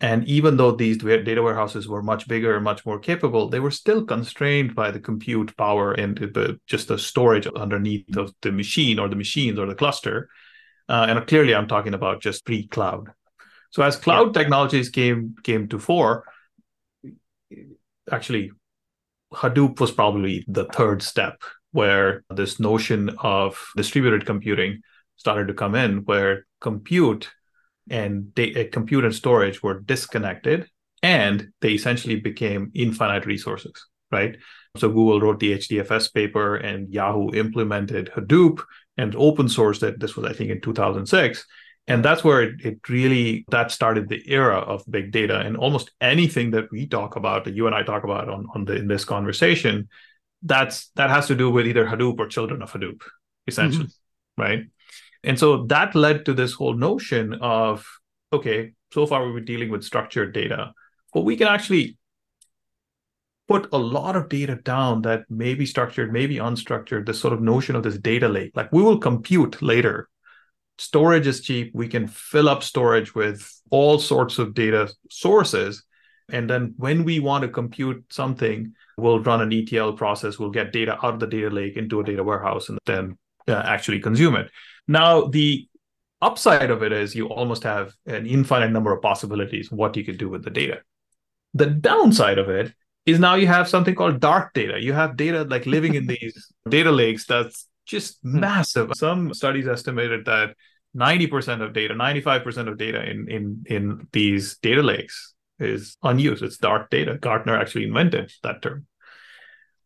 and 0.00 0.24
even 0.28 0.56
though 0.56 0.70
these 0.70 0.98
data 0.98 1.42
warehouses 1.42 1.88
were 1.88 2.02
much 2.02 2.28
bigger 2.28 2.54
and 2.54 2.62
much 2.62 2.86
more 2.86 3.00
capable, 3.00 3.48
they 3.48 3.58
were 3.58 3.72
still 3.72 4.04
constrained 4.04 4.74
by 4.74 4.92
the 4.92 5.00
compute 5.00 5.56
power 5.56 5.92
and 5.92 6.16
the, 6.16 6.60
just 6.66 6.86
the 6.86 6.98
storage 6.98 7.48
underneath 7.48 8.16
of 8.16 8.32
the 8.42 8.52
machine 8.52 9.00
or 9.00 9.08
the 9.08 9.16
machines 9.16 9.58
or 9.58 9.66
the 9.66 9.74
cluster. 9.74 10.28
Uh, 10.88 11.06
and 11.08 11.26
clearly, 11.26 11.52
I'm 11.54 11.66
talking 11.66 11.94
about 11.94 12.22
just 12.22 12.44
pre-cloud. 12.44 13.08
So 13.70 13.82
as 13.82 13.96
cloud 13.96 14.28
yeah. 14.28 14.42
technologies 14.42 14.88
came 14.88 15.34
came 15.42 15.68
to 15.68 15.78
fore, 15.78 16.24
actually, 18.10 18.52
Hadoop 19.34 19.80
was 19.80 19.90
probably 19.90 20.44
the 20.46 20.64
third 20.64 21.02
step 21.02 21.42
where 21.72 22.24
this 22.30 22.58
notion 22.58 23.10
of 23.18 23.68
distributed 23.76 24.24
computing 24.24 24.80
started 25.16 25.48
to 25.48 25.54
come 25.54 25.74
in, 25.74 25.98
where 26.04 26.46
compute 26.60 27.30
and 27.90 28.34
data, 28.34 28.66
uh, 28.66 28.70
compute 28.70 29.04
and 29.04 29.14
storage 29.14 29.62
were 29.62 29.80
disconnected 29.80 30.68
and 31.02 31.48
they 31.60 31.72
essentially 31.72 32.16
became 32.16 32.70
infinite 32.74 33.26
resources, 33.26 33.72
right? 34.10 34.36
So 34.76 34.88
Google 34.88 35.20
wrote 35.20 35.40
the 35.40 35.54
HDFS 35.54 36.12
paper 36.12 36.56
and 36.56 36.92
Yahoo 36.92 37.30
implemented 37.32 38.10
Hadoop 38.14 38.62
and 38.96 39.14
open 39.16 39.46
sourced 39.46 39.82
it. 39.82 40.00
This 40.00 40.16
was, 40.16 40.26
I 40.26 40.32
think, 40.32 40.50
in 40.50 40.60
2006. 40.60 41.44
And 41.86 42.04
that's 42.04 42.22
where 42.22 42.42
it, 42.42 42.60
it 42.62 42.88
really 42.88 43.46
that 43.48 43.70
started 43.70 44.08
the 44.08 44.22
era 44.30 44.58
of 44.58 44.84
big 44.90 45.10
data. 45.10 45.40
And 45.40 45.56
almost 45.56 45.90
anything 46.00 46.50
that 46.50 46.70
we 46.70 46.86
talk 46.86 47.16
about, 47.16 47.44
that 47.44 47.54
you 47.54 47.66
and 47.66 47.74
I 47.74 47.82
talk 47.82 48.04
about 48.04 48.28
on, 48.28 48.46
on 48.54 48.66
the 48.66 48.76
in 48.76 48.88
this 48.88 49.06
conversation, 49.06 49.88
that's 50.42 50.90
that 50.96 51.08
has 51.08 51.26
to 51.28 51.34
do 51.34 51.50
with 51.50 51.66
either 51.66 51.86
Hadoop 51.86 52.18
or 52.18 52.26
children 52.26 52.60
of 52.60 52.72
Hadoop, 52.72 53.00
essentially. 53.46 53.86
Mm-hmm. 53.86 54.42
Right. 54.42 54.64
And 55.24 55.38
so 55.38 55.64
that 55.66 55.94
led 55.94 56.24
to 56.26 56.34
this 56.34 56.52
whole 56.52 56.74
notion 56.74 57.34
of 57.34 57.86
okay, 58.32 58.72
so 58.92 59.06
far 59.06 59.24
we 59.24 59.32
were 59.32 59.40
dealing 59.40 59.70
with 59.70 59.84
structured 59.84 60.32
data, 60.32 60.72
but 61.12 61.22
we 61.22 61.36
can 61.36 61.48
actually 61.48 61.98
put 63.48 63.68
a 63.72 63.78
lot 63.78 64.14
of 64.14 64.28
data 64.28 64.56
down 64.56 65.02
that 65.02 65.22
may 65.30 65.54
be 65.54 65.64
structured, 65.64 66.12
maybe 66.12 66.36
unstructured, 66.36 67.06
this 67.06 67.18
sort 67.18 67.32
of 67.32 67.40
notion 67.40 67.74
of 67.74 67.82
this 67.82 67.96
data 67.96 68.28
lake. 68.28 68.52
Like 68.54 68.70
we 68.72 68.82
will 68.82 68.98
compute 68.98 69.62
later. 69.62 70.08
Storage 70.76 71.26
is 71.26 71.40
cheap. 71.40 71.72
We 71.74 71.88
can 71.88 72.06
fill 72.06 72.48
up 72.48 72.62
storage 72.62 73.14
with 73.14 73.50
all 73.70 73.98
sorts 73.98 74.38
of 74.38 74.54
data 74.54 74.92
sources. 75.10 75.82
And 76.30 76.48
then 76.48 76.74
when 76.76 77.04
we 77.04 77.20
want 77.20 77.42
to 77.42 77.48
compute 77.48 78.04
something, 78.10 78.74
we'll 78.98 79.20
run 79.20 79.40
an 79.40 79.52
ETL 79.52 79.94
process. 79.94 80.38
We'll 80.38 80.50
get 80.50 80.72
data 80.72 80.94
out 80.96 81.14
of 81.14 81.20
the 81.20 81.26
data 81.26 81.48
lake 81.48 81.76
into 81.76 82.00
a 82.00 82.04
data 82.04 82.22
warehouse 82.22 82.68
and 82.68 82.78
then 82.84 83.16
uh, 83.48 83.62
actually 83.64 84.00
consume 84.00 84.36
it. 84.36 84.50
Now, 84.88 85.26
the 85.26 85.68
upside 86.20 86.70
of 86.70 86.82
it 86.82 86.92
is 86.92 87.14
you 87.14 87.28
almost 87.28 87.62
have 87.62 87.94
an 88.06 88.26
infinite 88.26 88.70
number 88.70 88.92
of 88.92 89.02
possibilities 89.02 89.70
what 89.70 89.96
you 89.96 90.04
could 90.04 90.18
do 90.18 90.28
with 90.28 90.42
the 90.42 90.50
data. 90.50 90.80
The 91.54 91.66
downside 91.66 92.38
of 92.38 92.48
it 92.48 92.72
is 93.06 93.20
now 93.20 93.36
you 93.36 93.46
have 93.46 93.68
something 93.68 93.94
called 93.94 94.20
dark 94.20 94.52
data. 94.54 94.82
You 94.82 94.92
have 94.94 95.16
data 95.16 95.44
like 95.44 95.66
living 95.66 95.94
in 95.94 96.06
these 96.14 96.52
data 96.68 96.90
lakes 96.90 97.26
that's 97.26 97.68
just 97.86 98.18
hmm. 98.22 98.40
massive. 98.40 98.90
Some 98.94 99.32
studies 99.34 99.68
estimated 99.68 100.24
that 100.26 100.56
90% 100.96 101.62
of 101.62 101.72
data, 101.72 101.94
95% 101.94 102.68
of 102.68 102.78
data 102.78 103.08
in 103.08 103.30
in 103.30 103.64
in 103.66 104.08
these 104.12 104.58
data 104.58 104.82
lakes 104.82 105.34
is 105.58 105.96
unused. 106.02 106.42
It's 106.42 106.58
dark 106.58 106.90
data. 106.90 107.18
Gartner 107.18 107.56
actually 107.56 107.84
invented 107.84 108.32
that 108.42 108.62
term. 108.62 108.86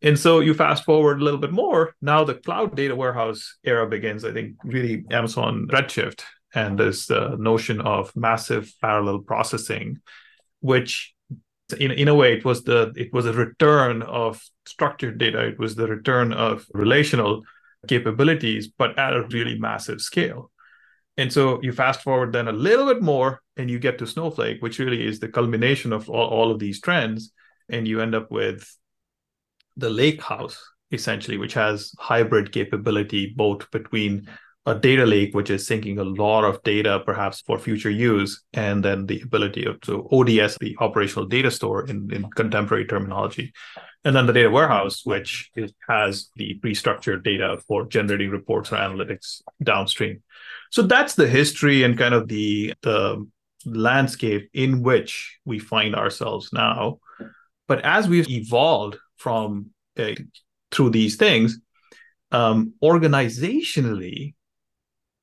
And 0.03 0.19
so 0.19 0.41
you 0.41 0.53
fast 0.53 0.83
forward 0.83 1.21
a 1.21 1.23
little 1.23 1.39
bit 1.39 1.53
more. 1.53 1.95
Now 2.01 2.25
the 2.25 2.35
cloud 2.35 2.75
data 2.75 2.95
warehouse 2.95 3.57
era 3.63 3.87
begins. 3.87 4.25
I 4.25 4.33
think 4.33 4.57
really 4.63 5.05
Amazon 5.09 5.67
Redshift 5.71 6.23
and 6.53 6.77
this 6.77 7.09
uh, 7.09 7.35
notion 7.39 7.79
of 7.79 8.15
massive 8.15 8.71
parallel 8.81 9.19
processing, 9.19 10.01
which 10.59 11.13
in, 11.79 11.91
in 11.91 12.09
a 12.09 12.15
way 12.15 12.33
it 12.33 12.43
was 12.43 12.63
the 12.63 12.93
it 12.97 13.13
was 13.13 13.25
a 13.25 13.33
return 13.33 14.01
of 14.01 14.43
structured 14.65 15.17
data. 15.17 15.39
It 15.39 15.57
was 15.57 15.75
the 15.75 15.87
return 15.87 16.33
of 16.33 16.65
relational 16.73 17.43
capabilities, 17.87 18.67
but 18.67 18.99
at 18.99 19.15
a 19.15 19.27
really 19.27 19.57
massive 19.57 20.01
scale. 20.01 20.51
And 21.15 21.31
so 21.31 21.61
you 21.61 21.71
fast 21.71 22.01
forward 22.01 22.33
then 22.33 22.47
a 22.47 22.51
little 22.51 22.87
bit 22.87 23.01
more 23.01 23.41
and 23.55 23.69
you 23.69 23.79
get 23.79 23.99
to 23.99 24.07
Snowflake, 24.07 24.61
which 24.61 24.79
really 24.79 25.05
is 25.05 25.19
the 25.19 25.27
culmination 25.27 25.93
of 25.93 26.09
all, 26.09 26.27
all 26.27 26.51
of 26.51 26.59
these 26.59 26.81
trends. 26.81 27.31
And 27.69 27.87
you 27.87 28.01
end 28.01 28.15
up 28.15 28.31
with 28.31 28.67
the 29.77 29.89
lake 29.89 30.21
house 30.21 30.61
essentially 30.91 31.37
which 31.37 31.53
has 31.53 31.91
hybrid 31.97 32.51
capability 32.51 33.33
both 33.35 33.69
between 33.71 34.27
a 34.65 34.73
data 34.73 35.05
lake 35.05 35.33
which 35.33 35.49
is 35.49 35.67
syncing 35.67 35.99
a 35.99 36.03
lot 36.03 36.45
of 36.45 36.61
data 36.63 37.01
perhaps 37.05 37.41
for 37.41 37.59
future 37.59 37.89
use 37.89 38.43
and 38.53 38.83
then 38.83 39.05
the 39.07 39.19
ability 39.21 39.65
of 39.65 39.77
so 39.83 40.07
ods 40.11 40.57
the 40.59 40.75
operational 40.79 41.25
data 41.25 41.51
store 41.51 41.85
in, 41.87 42.09
in 42.13 42.29
contemporary 42.35 42.85
terminology. 42.85 43.51
And 44.05 44.15
then 44.15 44.25
the 44.25 44.33
data 44.33 44.49
warehouse 44.49 45.05
which 45.05 45.51
is, 45.55 45.73
has 45.89 46.29
the 46.37 46.53
pre-structured 46.55 47.23
data 47.23 47.59
for 47.67 47.85
generating 47.85 48.29
reports 48.29 48.71
or 48.71 48.77
analytics 48.77 49.41
downstream. 49.61 50.21
So 50.71 50.81
that's 50.81 51.15
the 51.15 51.27
history 51.27 51.83
and 51.83 51.97
kind 51.97 52.13
of 52.13 52.27
the 52.27 52.73
the 52.83 53.27
landscape 53.65 54.49
in 54.53 54.81
which 54.81 55.39
we 55.45 55.59
find 55.59 55.95
ourselves 55.95 56.51
now. 56.53 56.99
But 57.67 57.83
as 57.85 58.07
we've 58.07 58.29
evolved 58.29 58.97
from 59.23 59.67
uh, 59.97 60.15
through 60.71 60.89
these 60.89 61.15
things 61.15 61.59
um, 62.31 62.73
organizationally 62.83 64.33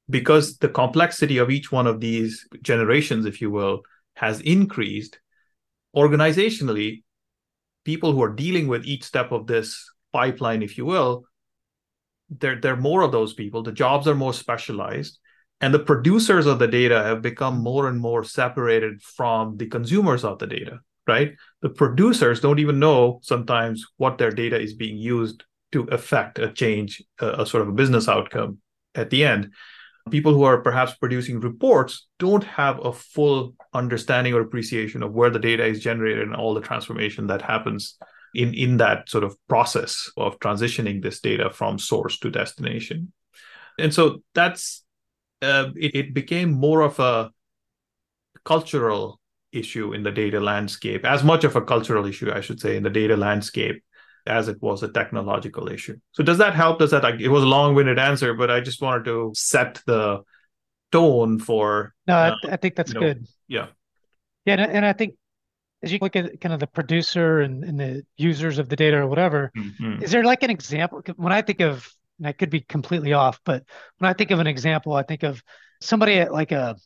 because 0.09 0.57
the 0.59 0.69
complexity 0.69 1.39
of 1.39 1.51
each 1.51 1.71
one 1.71 1.87
of 1.87 2.01
these 2.01 2.47
generations 2.63 3.27
if 3.27 3.41
you 3.41 3.51
will 3.51 3.83
has 4.15 4.41
increased 4.41 5.21
organizationally 5.95 7.03
people 7.85 8.13
who 8.13 8.23
are 8.23 8.35
dealing 8.45 8.69
with 8.69 8.85
each 8.85 9.05
step 9.05 9.33
of 9.33 9.47
this 9.47 9.69
pipeline 10.13 10.63
if 10.63 10.79
you 10.79 10.87
will 10.87 11.25
there, 12.31 12.61
there 12.61 12.75
are 12.75 12.81
more 12.81 13.03
of 13.03 13.13
those 13.13 13.35
people. 13.35 13.63
The 13.63 13.73
jobs 13.73 14.07
are 14.07 14.15
more 14.15 14.33
specialized 14.33 15.19
and 15.61 15.75
the 15.75 15.81
producers 15.81 16.47
of 16.47 16.59
the 16.59 16.69
data 16.69 17.03
have 17.03 17.23
become 17.23 17.59
more 17.59 17.89
and 17.89 18.01
more 18.01 18.25
separated 18.25 19.03
from 19.03 19.57
the 19.57 19.67
consumers 19.67 20.25
of 20.25 20.39
the 20.39 20.47
data 20.47 20.81
right? 21.07 21.35
The 21.63 21.71
producers 21.71 22.41
don't 22.41 22.59
even 22.59 22.79
know 22.79 23.21
sometimes 23.23 23.87
what 23.97 24.19
their 24.19 24.31
data 24.31 24.59
is 24.59 24.75
being 24.75 24.97
used 24.97 25.45
to 25.73 25.83
affect 25.85 26.39
a 26.39 26.53
change, 26.53 27.03
a, 27.21 27.43
a 27.43 27.47
sort 27.47 27.63
of 27.63 27.69
a 27.69 27.73
business 27.73 28.09
outcome 28.09 28.59
at 28.95 29.11
the 29.11 29.25
end. 29.25 29.53
People 30.11 30.35
who 30.35 30.43
are 30.45 30.63
perhaps 30.63 30.95
producing 30.95 31.41
reports 31.41 32.09
don't 32.19 32.45
have 32.45 32.85
a 32.85 32.93
full 32.93 33.55
understanding 33.73 34.35
or 34.35 34.41
appreciation 34.41 35.03
of 35.03 35.13
where 35.13 35.31
the 35.31 35.39
data 35.39 35.65
is 35.65 35.81
generated 35.81 36.23
and 36.23 36.35
all 36.35 36.55
the 36.55 36.61
transformation 36.61 37.27
that 37.29 37.43
happens 37.43 37.97
in, 38.35 38.55
in 38.55 38.79
that 38.79 39.09
sort 39.09 39.25
of 39.25 39.37
process 39.49 40.11
of 40.17 40.39
transitioning 40.39 41.03
this 41.03 41.21
data 41.21 41.51
from 41.51 41.79
source 41.79 42.19
to 42.19 42.31
destination. 42.31 43.13
And 43.79 43.93
so 43.93 44.23
that's 44.35 44.85
uh, 45.43 45.71
it, 45.77 45.95
it 45.95 46.15
became 46.15 46.51
more 46.53 46.81
of 46.83 46.99
a 46.99 47.31
cultural 48.45 49.19
issue 49.53 49.93
in 49.93 50.03
the 50.03 50.11
data 50.11 50.41
landscape, 50.41 51.05
as 51.05 51.25
much 51.25 51.45
of 51.45 51.57
a 51.57 51.63
cultural 51.63 52.07
issue, 52.07 52.31
I 52.33 52.41
should 52.41 52.61
say, 52.61 52.77
in 52.77 52.83
the 52.83 52.91
data 52.91 53.17
landscape 53.17 53.83
as 54.27 54.49
it 54.49 54.61
was 54.61 54.83
a 54.83 54.89
technological 54.89 55.69
issue. 55.69 55.97
So 56.13 56.23
does 56.23 56.39
that 56.39 56.55
help? 56.55 56.79
Does 56.79 56.91
that 56.91 57.05
it 57.21 57.29
was 57.29 57.43
a 57.43 57.47
long-winded 57.47 57.99
answer, 57.99 58.35
but 58.35 58.51
I 58.51 58.61
just 58.61 58.83
wanted 58.83 59.05
to 59.07 59.33
set 59.35 59.81
the 59.87 60.23
tone 60.93 61.39
for. 61.39 61.95
No, 62.07 62.15
uh, 62.15 62.37
I, 62.45 62.53
I, 62.53 62.57
think 62.57 62.77
that's 62.77 62.93
you 62.93 63.01
know, 63.01 63.07
good. 63.07 63.27
Yeah. 63.49 63.67
Yeah, 64.45 64.55
and, 64.55 64.73
and, 64.73 64.87
I 64.87 64.93
think 64.93 65.15
as 65.83 65.93
you 65.93 65.99
look 66.01 66.17
at 66.17 66.41
kind 66.41 66.53
of 66.53 66.61
the 66.61 66.67
producer 66.67 67.41
and, 67.41 67.65
and 67.65 67.79
the 67.79 68.03
users 68.17 68.59
of 68.59 68.69
the 68.69 68.77
data 68.77 68.99
or 68.99 69.07
whatever, 69.07 69.51
mm-hmm. 69.57 70.03
is 70.03 70.11
there 70.11 70.25
like 70.25 70.43
an 70.43 70.51
example? 70.51 71.03
When 71.17 71.33
I 71.33 71.43
think 71.43 71.61
of, 71.61 71.89
and 72.19 72.27
I 72.27 72.33
could 72.33 72.51
be 72.51 72.61
completely 72.61 73.13
off, 73.13 73.41
but 73.45 73.65
when 73.99 74.11
I 74.11 74.13
think 74.13 74.31
of 74.31 74.39
an 74.39 74.47
example, 74.47 74.95
I 74.95 75.03
think 75.03 75.23
of 75.23 75.43
somebody 75.81 76.19
at 76.19 76.33
like 76.33 76.53
a 76.53 76.77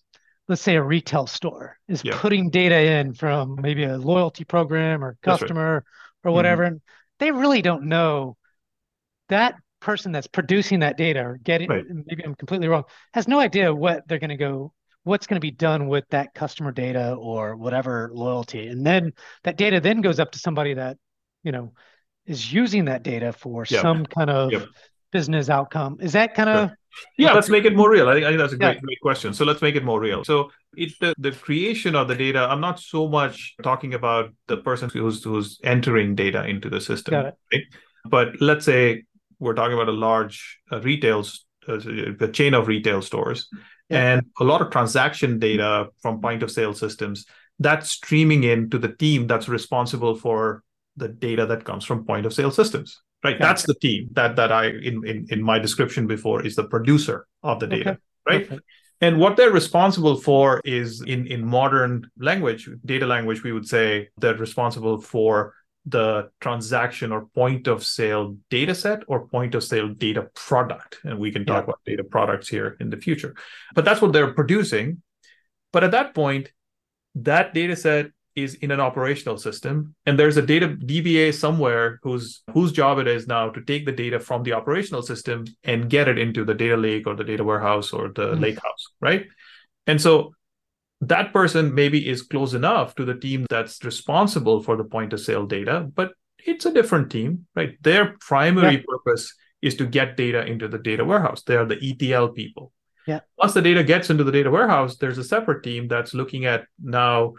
let's 0.49 0.63
say 0.63 0.77
a 0.77 0.83
retail 0.83 1.27
store 1.27 1.79
is 1.89 2.03
yeah. 2.05 2.19
putting 2.19 2.51
data 2.51 2.79
in 2.79 3.15
from 3.15 3.59
maybe 3.61 3.85
a 3.85 3.97
loyalty 3.97 4.45
program 4.45 5.03
or 5.03 5.17
customer 5.23 5.75
right. 5.75 5.77
or 5.77 5.83
mm-hmm. 6.29 6.35
whatever, 6.37 6.65
mm-hmm. 6.65 6.73
and 6.75 6.81
they 7.19 7.31
really 7.31 7.63
don't 7.63 7.85
know 7.85 8.37
that 9.29 9.55
person 9.81 10.13
that's 10.13 10.27
producing 10.27 10.81
that 10.81 10.97
data 10.97 11.21
or 11.21 11.39
getting 11.43 11.69
right. 11.69 11.85
maybe 11.89 12.25
I'm 12.25 12.35
completely 12.35 12.69
wrong 12.69 12.85
has 13.13 13.29
no 13.29 13.39
idea 13.39 13.75
what 13.75 14.09
they're 14.09 14.19
going 14.19 14.31
to 14.31 14.37
go 14.37 14.73
what's 15.03 15.27
going 15.27 15.37
to 15.37 15.41
be 15.41 15.51
done 15.51 15.89
with 15.89 16.05
that 16.09 16.33
customer 16.33 16.73
data 16.73 17.13
or 17.13 17.55
whatever 17.55 18.11
loyalty 18.15 18.69
and 18.69 18.87
then 18.87 19.13
that 19.43 19.59
data 19.59 19.81
then 19.81 20.01
goes 20.01 20.19
up 20.19 20.33
to 20.33 20.39
somebody 20.39 20.73
that 20.73 20.97
you 21.43 21.53
know 21.53 21.73
is 22.25 22.51
using 22.51 22.87
that 22.87 23.03
data 23.03 23.31
for 23.31 23.67
yep. 23.69 23.83
some 23.83 24.07
kind 24.07 24.31
of 24.31 24.53
yep. 24.53 24.67
business 25.13 25.51
outcome 25.51 25.99
is 26.01 26.15
that 26.15 26.35
kind 26.35 26.49
of 26.49 26.71
yeah 27.19 27.33
let's 27.33 27.49
make 27.49 27.65
it 27.65 27.75
more 27.75 27.91
real 27.91 28.09
i 28.09 28.15
think, 28.15 28.27
I 28.27 28.29
think 28.29 28.39
that's 28.39 28.53
a 28.53 28.57
great, 28.57 28.77
yeah. 28.77 28.81
great 28.81 29.01
question 29.01 29.35
so 29.35 29.45
let's 29.45 29.63
make 29.63 29.77
it 29.77 29.85
more 29.85 30.01
real 30.01 30.25
so 30.25 30.51
it's 30.77 30.99
the, 30.99 31.15
the 31.19 31.33
creation 31.33 31.95
of 31.95 32.09
the 32.09 32.15
data 32.15 32.47
i'm 32.51 32.61
not 32.61 32.81
so 32.81 33.09
much 33.09 33.55
talking 33.63 33.95
about 33.95 34.33
the 34.49 34.57
person 34.59 34.91
who's 34.91 35.23
who's 35.23 35.61
entering 35.65 36.15
data 36.15 36.45
into 36.47 36.69
the 36.69 36.81
system 36.81 37.33
right? 37.53 37.63
but 38.05 38.41
let's 38.41 38.65
say 38.65 39.05
we're 39.39 39.55
talking 39.55 39.75
about 39.75 39.89
a 39.89 39.93
large 39.93 40.59
uh, 40.73 40.81
retail 40.81 41.25
uh, 41.69 41.79
a 42.21 42.29
chain 42.29 42.55
of 42.55 42.69
retail 42.69 43.03
stores 43.03 43.49
yeah. 43.89 44.15
and 44.15 44.27
a 44.41 44.45
lot 44.45 44.61
of 44.61 44.71
transaction 44.71 45.39
data 45.39 45.89
from 46.03 46.21
point 46.21 46.43
of 46.43 46.51
sale 46.51 46.75
systems 46.75 47.27
that's 47.59 47.91
streaming 47.91 48.45
in 48.45 48.69
to 48.71 48.79
the 48.79 48.89
team 48.89 49.27
that's 49.27 49.49
responsible 49.49 50.17
for 50.17 50.63
the 50.97 51.09
data 51.09 51.47
that 51.47 51.65
comes 51.65 51.85
from 51.85 52.05
point 52.05 52.27
of 52.27 52.33
sale 52.33 52.51
systems 52.51 53.01
right? 53.25 53.39
That's 53.39 53.65
the 53.65 53.75
team 53.75 54.11
that 54.13 54.37
that 54.37 54.53
I 54.53 54.67
in, 54.67 55.07
in 55.07 55.27
in 55.31 55.43
my 55.43 55.59
description 55.59 56.07
before 56.07 56.45
is 56.47 56.55
the 56.55 56.65
producer 56.65 57.27
of 57.43 57.59
the 57.61 57.67
data, 57.67 57.91
okay. 57.91 57.99
right? 58.27 58.49
Perfect. 58.49 58.67
And 59.01 59.19
what 59.19 59.37
they're 59.37 59.51
responsible 59.51 60.17
for 60.17 60.61
is 60.65 61.03
in 61.03 61.27
in 61.27 61.45
modern 61.45 62.11
language, 62.19 62.69
data 62.85 63.07
language, 63.07 63.43
we 63.43 63.53
would 63.53 63.67
say 63.67 64.09
they're 64.19 64.37
responsible 64.37 65.01
for 65.01 65.55
the 65.87 66.31
transaction 66.41 67.13
or 67.13 67.27
point 67.27 67.67
of 67.67 67.85
sale 67.85 68.37
data 68.49 68.75
set 68.75 69.03
or 69.07 69.29
point 69.29 69.55
of 69.55 69.63
sale 69.63 69.89
data 69.89 70.29
product. 70.35 71.01
And 71.05 71.19
we 71.19 71.31
can 71.31 71.45
talk 71.45 71.63
yeah. 71.63 71.65
about 71.65 71.81
data 71.85 72.05
products 72.05 72.49
here 72.49 72.77
in 72.81 72.89
the 72.89 72.97
future. 72.97 73.35
But 73.75 73.85
that's 73.85 74.01
what 74.01 74.13
they're 74.13 74.33
producing. 74.33 75.03
But 75.73 75.85
at 75.85 75.91
that 75.91 76.15
point, 76.15 76.53
that 77.17 77.53
data 77.53 77.77
set 77.77 78.13
is 78.37 78.55
in 78.55 78.71
an 78.71 78.81
operational 78.81 79.37
system 79.37 79.95
and 80.07 80.19
there's 80.19 80.37
a 80.37 80.43
data 80.43 80.69
dba 80.69 81.33
somewhere 81.33 82.01
whose 82.03 82.43
whose 82.53 82.73
job 82.73 82.99
it 82.99 83.07
is 83.07 83.27
now 83.27 83.49
to 83.49 83.63
take 83.63 83.87
the 83.87 83.93
data 83.93 84.19
from 84.19 84.43
the 84.43 84.53
operational 84.53 85.03
system 85.03 85.45
and 85.63 85.89
get 85.89 86.09
it 86.09 86.19
into 86.19 86.45
the 86.45 86.55
data 86.55 86.77
lake 86.77 87.07
or 87.07 87.15
the 87.15 87.25
data 87.25 87.45
warehouse 87.45 87.93
or 87.93 88.09
the 88.09 88.33
mm-hmm. 88.33 88.43
lake 88.43 88.59
house 88.63 88.87
right? 89.01 89.27
And 89.87 90.01
so 90.01 90.35
that 91.01 91.33
person 91.33 91.75
maybe 91.75 92.09
is 92.09 92.23
close 92.23 92.55
enough 92.55 92.95
to 92.95 93.05
the 93.05 93.15
team 93.15 93.47
that's 93.51 93.85
responsible 93.85 94.63
for 94.63 94.77
the 94.77 94.85
point 94.85 95.13
of 95.13 95.21
sale 95.21 95.47
data 95.47 95.89
but 95.95 96.13
it's 96.45 96.67
a 96.67 96.73
different 96.73 97.11
team 97.11 97.47
right? 97.55 97.77
Their 97.83 98.17
primary 98.21 98.77
yeah. 98.77 98.83
purpose 98.87 99.33
is 99.63 99.77
to 99.77 99.87
get 99.87 100.17
data 100.17 100.45
into 100.45 100.69
the 100.69 100.79
data 100.79 101.05
warehouse. 101.05 101.43
They 101.43 101.57
are 101.57 101.65
the 101.65 101.79
etl 101.81 102.29
people. 102.29 102.73
Yeah. 103.07 103.21
Once 103.39 103.55
the 103.55 103.63
data 103.63 103.85
gets 103.85 104.11
into 104.11 104.25
the 104.25 104.33
data 104.33 104.51
warehouse 104.51 104.97
there's 104.97 105.19
a 105.19 105.25
separate 105.25 105.63
team 105.63 105.87
that's 105.87 106.15
looking 106.15 106.47
at 106.47 106.67
now 106.83 107.35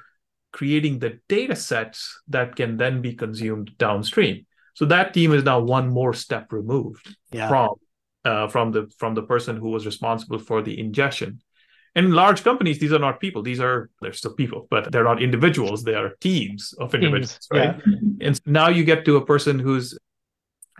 creating 0.55 0.99
the 0.99 1.19
data 1.27 1.55
sets 1.55 2.21
that 2.29 2.55
can 2.55 2.77
then 2.77 3.01
be 3.01 3.13
consumed 3.13 3.77
downstream. 3.77 4.45
So 4.73 4.85
that 4.85 5.13
team 5.13 5.33
is 5.33 5.43
now 5.43 5.59
one 5.59 5.89
more 5.89 6.13
step 6.13 6.53
removed 6.53 7.13
yeah. 7.31 7.49
from 7.49 7.69
uh, 8.23 8.47
from 8.47 8.71
the 8.71 8.89
from 8.97 9.15
the 9.15 9.23
person 9.23 9.57
who 9.57 9.69
was 9.69 9.85
responsible 9.85 10.39
for 10.39 10.61
the 10.61 10.79
ingestion. 10.79 11.41
And 11.93 12.05
in 12.07 12.13
large 12.13 12.41
companies, 12.43 12.79
these 12.79 12.93
are 12.93 13.03
not 13.07 13.19
people; 13.19 13.41
these 13.43 13.59
are 13.59 13.89
they're 14.01 14.13
still 14.13 14.33
people, 14.33 14.67
but 14.69 14.91
they're 14.91 15.03
not 15.11 15.21
individuals. 15.21 15.83
They 15.83 15.95
are 15.95 16.11
teams 16.21 16.73
of 16.79 16.95
individuals, 16.95 17.37
teams, 17.37 17.47
right? 17.51 17.75
Yeah. 17.85 18.27
And 18.27 18.41
now 18.45 18.69
you 18.69 18.85
get 18.85 19.03
to 19.05 19.17
a 19.17 19.25
person 19.25 19.59
who's 19.59 19.97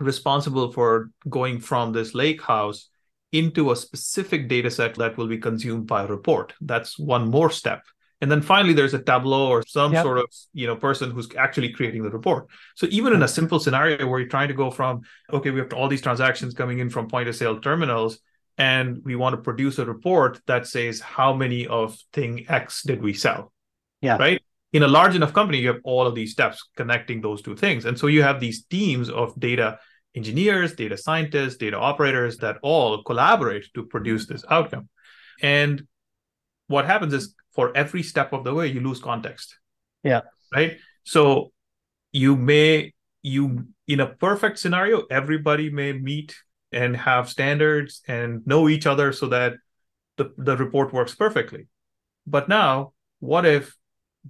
responsible 0.00 0.72
for 0.72 1.10
going 1.28 1.60
from 1.60 1.92
this 1.92 2.14
lake 2.14 2.40
house 2.40 2.88
into 3.32 3.70
a 3.72 3.76
specific 3.76 4.48
data 4.48 4.70
set 4.70 4.94
that 4.94 5.18
will 5.18 5.28
be 5.28 5.38
consumed 5.38 5.86
by 5.86 6.04
a 6.04 6.06
report. 6.06 6.54
That's 6.62 6.98
one 6.98 7.30
more 7.30 7.50
step 7.50 7.82
and 8.20 8.30
then 8.30 8.40
finally 8.40 8.72
there's 8.72 8.94
a 8.94 9.02
tableau 9.02 9.48
or 9.48 9.62
some 9.66 9.92
yep. 9.92 10.02
sort 10.02 10.18
of 10.18 10.26
you 10.52 10.66
know 10.66 10.76
person 10.76 11.10
who's 11.10 11.28
actually 11.36 11.72
creating 11.72 12.02
the 12.02 12.10
report 12.10 12.46
so 12.74 12.86
even 12.90 13.12
in 13.12 13.22
a 13.22 13.28
simple 13.28 13.58
scenario 13.58 14.06
where 14.06 14.20
you're 14.20 14.28
trying 14.28 14.48
to 14.48 14.54
go 14.54 14.70
from 14.70 15.02
okay 15.32 15.50
we 15.50 15.60
have 15.60 15.72
all 15.72 15.88
these 15.88 16.02
transactions 16.02 16.54
coming 16.54 16.78
in 16.78 16.88
from 16.88 17.08
point 17.08 17.28
of 17.28 17.36
sale 17.36 17.60
terminals 17.60 18.18
and 18.58 19.02
we 19.04 19.16
want 19.16 19.34
to 19.34 19.40
produce 19.42 19.78
a 19.78 19.84
report 19.84 20.40
that 20.46 20.66
says 20.66 21.00
how 21.00 21.34
many 21.34 21.66
of 21.66 21.98
thing 22.12 22.46
x 22.48 22.82
did 22.82 23.02
we 23.02 23.12
sell 23.12 23.52
yeah 24.00 24.16
right 24.16 24.40
in 24.76 24.82
a 24.82 24.88
large 24.88 25.14
enough 25.14 25.32
company, 25.32 25.58
you 25.58 25.68
have 25.68 25.80
all 25.84 26.06
of 26.06 26.14
these 26.14 26.32
steps 26.32 26.68
connecting 26.76 27.22
those 27.22 27.40
two 27.40 27.56
things. 27.56 27.86
And 27.86 27.98
so 27.98 28.08
you 28.08 28.22
have 28.22 28.40
these 28.40 28.64
teams 28.64 29.08
of 29.08 29.32
data 29.40 29.78
engineers, 30.14 30.74
data 30.74 30.98
scientists, 30.98 31.56
data 31.56 31.78
operators 31.78 32.36
that 32.38 32.58
all 32.62 33.02
collaborate 33.02 33.66
to 33.74 33.84
produce 33.84 34.26
this 34.26 34.44
outcome. 34.50 34.90
And 35.40 35.86
what 36.66 36.84
happens 36.84 37.14
is 37.14 37.34
for 37.56 37.76
every 37.76 38.04
step 38.04 38.32
of 38.32 38.44
the 38.44 38.54
way, 38.54 38.68
you 38.68 38.80
lose 38.80 39.00
context. 39.00 39.58
Yeah. 40.04 40.20
Right. 40.54 40.78
So 41.02 41.52
you 42.12 42.36
may, 42.36 42.92
you, 43.22 43.66
in 43.88 44.00
a 44.00 44.06
perfect 44.06 44.60
scenario, 44.60 45.04
everybody 45.10 45.70
may 45.70 45.92
meet 45.92 46.36
and 46.70 46.96
have 46.96 47.28
standards 47.28 48.02
and 48.06 48.46
know 48.46 48.68
each 48.68 48.86
other 48.86 49.12
so 49.12 49.26
that 49.28 49.54
the, 50.16 50.32
the 50.36 50.56
report 50.56 50.92
works 50.92 51.14
perfectly. 51.14 51.66
But 52.26 52.48
now, 52.48 52.92
what 53.20 53.46
if 53.46 53.76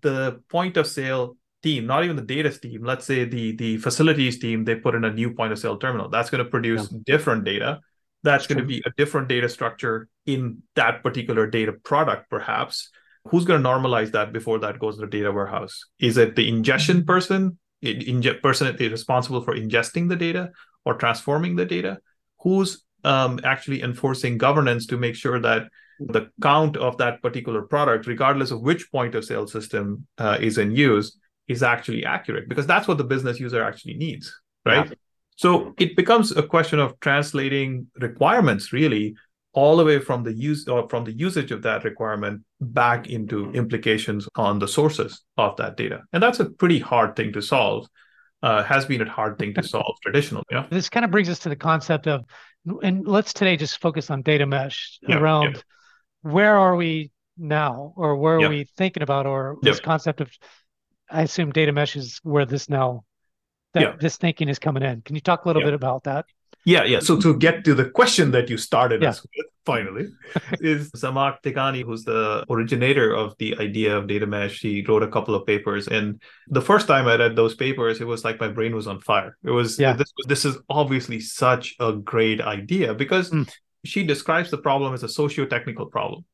the 0.00 0.40
point 0.48 0.76
of 0.76 0.86
sale 0.86 1.36
team, 1.62 1.86
not 1.86 2.04
even 2.04 2.16
the 2.16 2.22
data 2.22 2.50
team, 2.50 2.84
let's 2.84 3.04
say 3.04 3.24
the 3.24 3.56
the 3.56 3.78
facilities 3.78 4.38
team, 4.38 4.64
they 4.64 4.76
put 4.76 4.94
in 4.94 5.04
a 5.04 5.12
new 5.12 5.32
point 5.32 5.52
of 5.52 5.58
sale 5.58 5.78
terminal. 5.78 6.08
That's 6.08 6.30
going 6.30 6.44
to 6.44 6.50
produce 6.50 6.90
yeah. 6.90 6.98
different 7.04 7.44
data. 7.44 7.80
That's 8.22 8.46
going 8.46 8.58
to 8.58 8.64
be 8.64 8.82
a 8.84 8.90
different 8.96 9.28
data 9.28 9.48
structure 9.48 10.08
in 10.26 10.62
that 10.74 11.02
particular 11.02 11.46
data 11.46 11.72
product, 11.72 12.28
perhaps. 12.28 12.90
Who's 13.30 13.44
going 13.44 13.62
to 13.62 13.68
normalize 13.68 14.12
that 14.12 14.32
before 14.32 14.58
that 14.60 14.78
goes 14.78 14.96
to 14.96 15.02
the 15.02 15.06
data 15.06 15.32
warehouse? 15.32 15.84
Is 15.98 16.16
it 16.16 16.36
the 16.36 16.48
ingestion 16.48 17.04
person, 17.04 17.58
inge- 17.82 18.42
person 18.42 18.74
responsible 18.76 19.42
for 19.42 19.54
ingesting 19.54 20.08
the 20.08 20.16
data 20.16 20.50
or 20.84 20.94
transforming 20.94 21.56
the 21.56 21.64
data? 21.64 21.98
Who's 22.40 22.84
um, 23.04 23.40
actually 23.44 23.82
enforcing 23.82 24.38
governance 24.38 24.86
to 24.86 24.96
make 24.96 25.14
sure 25.14 25.40
that 25.40 25.68
the 25.98 26.28
count 26.42 26.76
of 26.76 26.98
that 26.98 27.22
particular 27.22 27.62
product, 27.62 28.06
regardless 28.06 28.50
of 28.50 28.60
which 28.60 28.90
point 28.90 29.14
of 29.14 29.24
sale 29.24 29.46
system 29.46 30.06
uh, 30.18 30.36
is 30.40 30.58
in 30.58 30.72
use, 30.72 31.16
is 31.48 31.62
actually 31.62 32.04
accurate 32.04 32.48
because 32.48 32.66
that's 32.66 32.88
what 32.88 32.98
the 32.98 33.04
business 33.04 33.40
user 33.40 33.62
actually 33.62 33.94
needs, 33.94 34.34
right? 34.64 34.88
Yeah. 34.88 34.94
So 35.36 35.74
it 35.78 35.96
becomes 35.96 36.32
a 36.36 36.42
question 36.42 36.78
of 36.78 36.98
translating 37.00 37.86
requirements 38.00 38.72
really 38.72 39.14
all 39.56 39.76
the 39.76 39.84
way 39.84 39.98
from 39.98 40.22
the 40.22 40.32
use 40.32 40.68
or 40.68 40.88
from 40.88 41.04
the 41.04 41.12
usage 41.12 41.50
of 41.50 41.62
that 41.62 41.82
requirement 41.82 42.42
back 42.60 43.08
into 43.08 43.50
implications 43.52 44.28
on 44.36 44.60
the 44.60 44.68
sources 44.68 45.24
of 45.36 45.56
that 45.56 45.76
data. 45.76 46.02
And 46.12 46.22
that's 46.22 46.38
a 46.38 46.44
pretty 46.44 46.78
hard 46.78 47.16
thing 47.16 47.32
to 47.32 47.42
solve. 47.42 47.88
Uh, 48.42 48.62
has 48.62 48.84
been 48.84 49.00
a 49.00 49.08
hard 49.10 49.38
thing 49.38 49.54
to 49.54 49.62
solve 49.74 49.96
traditionally. 50.02 50.44
Yeah. 50.52 50.66
This 50.70 50.88
kind 50.90 51.04
of 51.04 51.10
brings 51.10 51.28
us 51.28 51.40
to 51.40 51.48
the 51.48 51.56
concept 51.56 52.06
of, 52.06 52.22
and 52.82 53.08
let's 53.08 53.32
today 53.32 53.56
just 53.56 53.80
focus 53.80 54.10
on 54.10 54.22
data 54.22 54.46
mesh 54.46 54.98
yeah, 55.08 55.16
around 55.16 55.56
yeah 55.56 55.62
where 56.26 56.58
are 56.58 56.74
we 56.74 57.10
now 57.38 57.92
or 57.96 58.16
where 58.16 58.40
are 58.40 58.48
we 58.48 58.66
thinking 58.76 59.02
about 59.02 59.26
or 59.26 59.56
this 59.62 59.78
concept 59.78 60.20
of 60.20 60.30
i 61.10 61.22
assume 61.22 61.52
data 61.52 61.70
mesh 61.70 61.94
is 61.94 62.18
where 62.22 62.46
this 62.46 62.68
now 62.68 63.04
that 63.74 64.00
this 64.00 64.16
thinking 64.16 64.48
is 64.48 64.58
coming 64.58 64.82
in 64.82 65.02
can 65.02 65.14
you 65.14 65.20
talk 65.20 65.44
a 65.44 65.48
little 65.48 65.62
bit 65.62 65.74
about 65.74 66.04
that 66.04 66.24
yeah 66.66 66.84
yeah. 66.84 67.00
So 67.00 67.18
to 67.20 67.34
get 67.38 67.64
to 67.64 67.74
the 67.74 67.88
question 67.88 68.30
that 68.32 68.50
you 68.50 68.58
started 68.58 69.02
us 69.02 69.22
with 69.22 69.46
finally 69.64 70.08
is 70.60 70.90
Zhamak 70.92 71.42
Dehghani 71.42 71.82
who's 71.82 72.04
the 72.04 72.44
originator 72.50 73.14
of 73.14 73.34
the 73.38 73.56
idea 73.58 73.96
of 73.96 74.06
data 74.06 74.26
mesh 74.26 74.60
he 74.60 74.84
wrote 74.86 75.02
a 75.02 75.08
couple 75.08 75.34
of 75.34 75.46
papers. 75.46 75.88
And 75.88 76.20
the 76.48 76.60
first 76.60 76.86
time 76.86 77.06
i 77.08 77.16
read 77.16 77.36
those 77.36 77.54
papers 77.54 78.00
it 78.00 78.06
was 78.06 78.24
like 78.24 78.38
my 78.38 78.48
brain 78.48 78.74
was 78.74 78.86
on 78.86 79.00
fire. 79.00 79.38
It 79.42 79.50
was 79.50 79.78
yeah. 79.78 79.94
this, 79.94 80.12
this 80.26 80.44
is 80.44 80.58
obviously 80.68 81.20
such 81.20 81.74
a 81.80 81.94
great 81.94 82.42
idea 82.42 82.92
because 82.92 83.30
mm 83.30 83.48
she 83.86 84.02
describes 84.02 84.50
the 84.50 84.58
problem 84.58 84.92
as 84.92 85.04
a 85.04 85.08
socio-technical 85.08 85.86
problem 85.86 86.24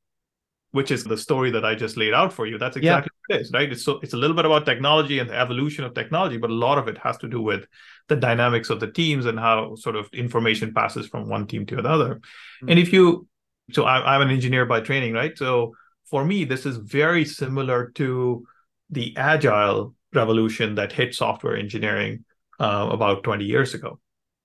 which 0.72 0.90
is 0.90 1.04
the 1.04 1.16
story 1.16 1.50
that 1.50 1.64
I 1.64 1.74
just 1.74 1.96
laid 1.96 2.14
out 2.14 2.32
for 2.32 2.46
you. 2.46 2.58
That's 2.58 2.76
exactly 2.76 3.10
yeah. 3.28 3.36
what 3.36 3.38
it 3.38 3.42
is, 3.42 3.52
right? 3.52 3.70
It's 3.70 3.84
so 3.84 4.00
it's 4.02 4.14
a 4.14 4.16
little 4.16 4.34
bit 4.34 4.46
about 4.46 4.66
technology 4.66 5.18
and 5.18 5.28
the 5.28 5.38
evolution 5.38 5.84
of 5.84 5.94
technology, 5.94 6.38
but 6.38 6.50
a 6.50 6.54
lot 6.54 6.78
of 6.78 6.88
it 6.88 6.98
has 6.98 7.18
to 7.18 7.28
do 7.28 7.40
with 7.40 7.66
the 8.08 8.16
dynamics 8.16 8.70
of 8.70 8.80
the 8.80 8.90
teams 8.90 9.26
and 9.26 9.38
how 9.38 9.74
sort 9.76 9.96
of 9.96 10.08
information 10.12 10.72
passes 10.74 11.06
from 11.06 11.28
one 11.28 11.46
team 11.46 11.66
to 11.66 11.78
another. 11.78 12.16
Mm-hmm. 12.16 12.68
And 12.70 12.78
if 12.78 12.92
you, 12.92 13.28
so 13.70 13.84
I, 13.84 14.14
I'm 14.14 14.22
an 14.22 14.30
engineer 14.30 14.64
by 14.64 14.80
training, 14.80 15.12
right? 15.12 15.36
So 15.36 15.74
for 16.06 16.24
me, 16.24 16.44
this 16.44 16.66
is 16.66 16.78
very 16.78 17.24
similar 17.24 17.90
to 17.96 18.46
the 18.90 19.16
agile 19.16 19.94
revolution 20.14 20.74
that 20.76 20.92
hit 20.92 21.14
software 21.14 21.56
engineering 21.56 22.24
uh, 22.58 22.88
about 22.90 23.24
20 23.24 23.44
years 23.44 23.74
ago. 23.74 23.98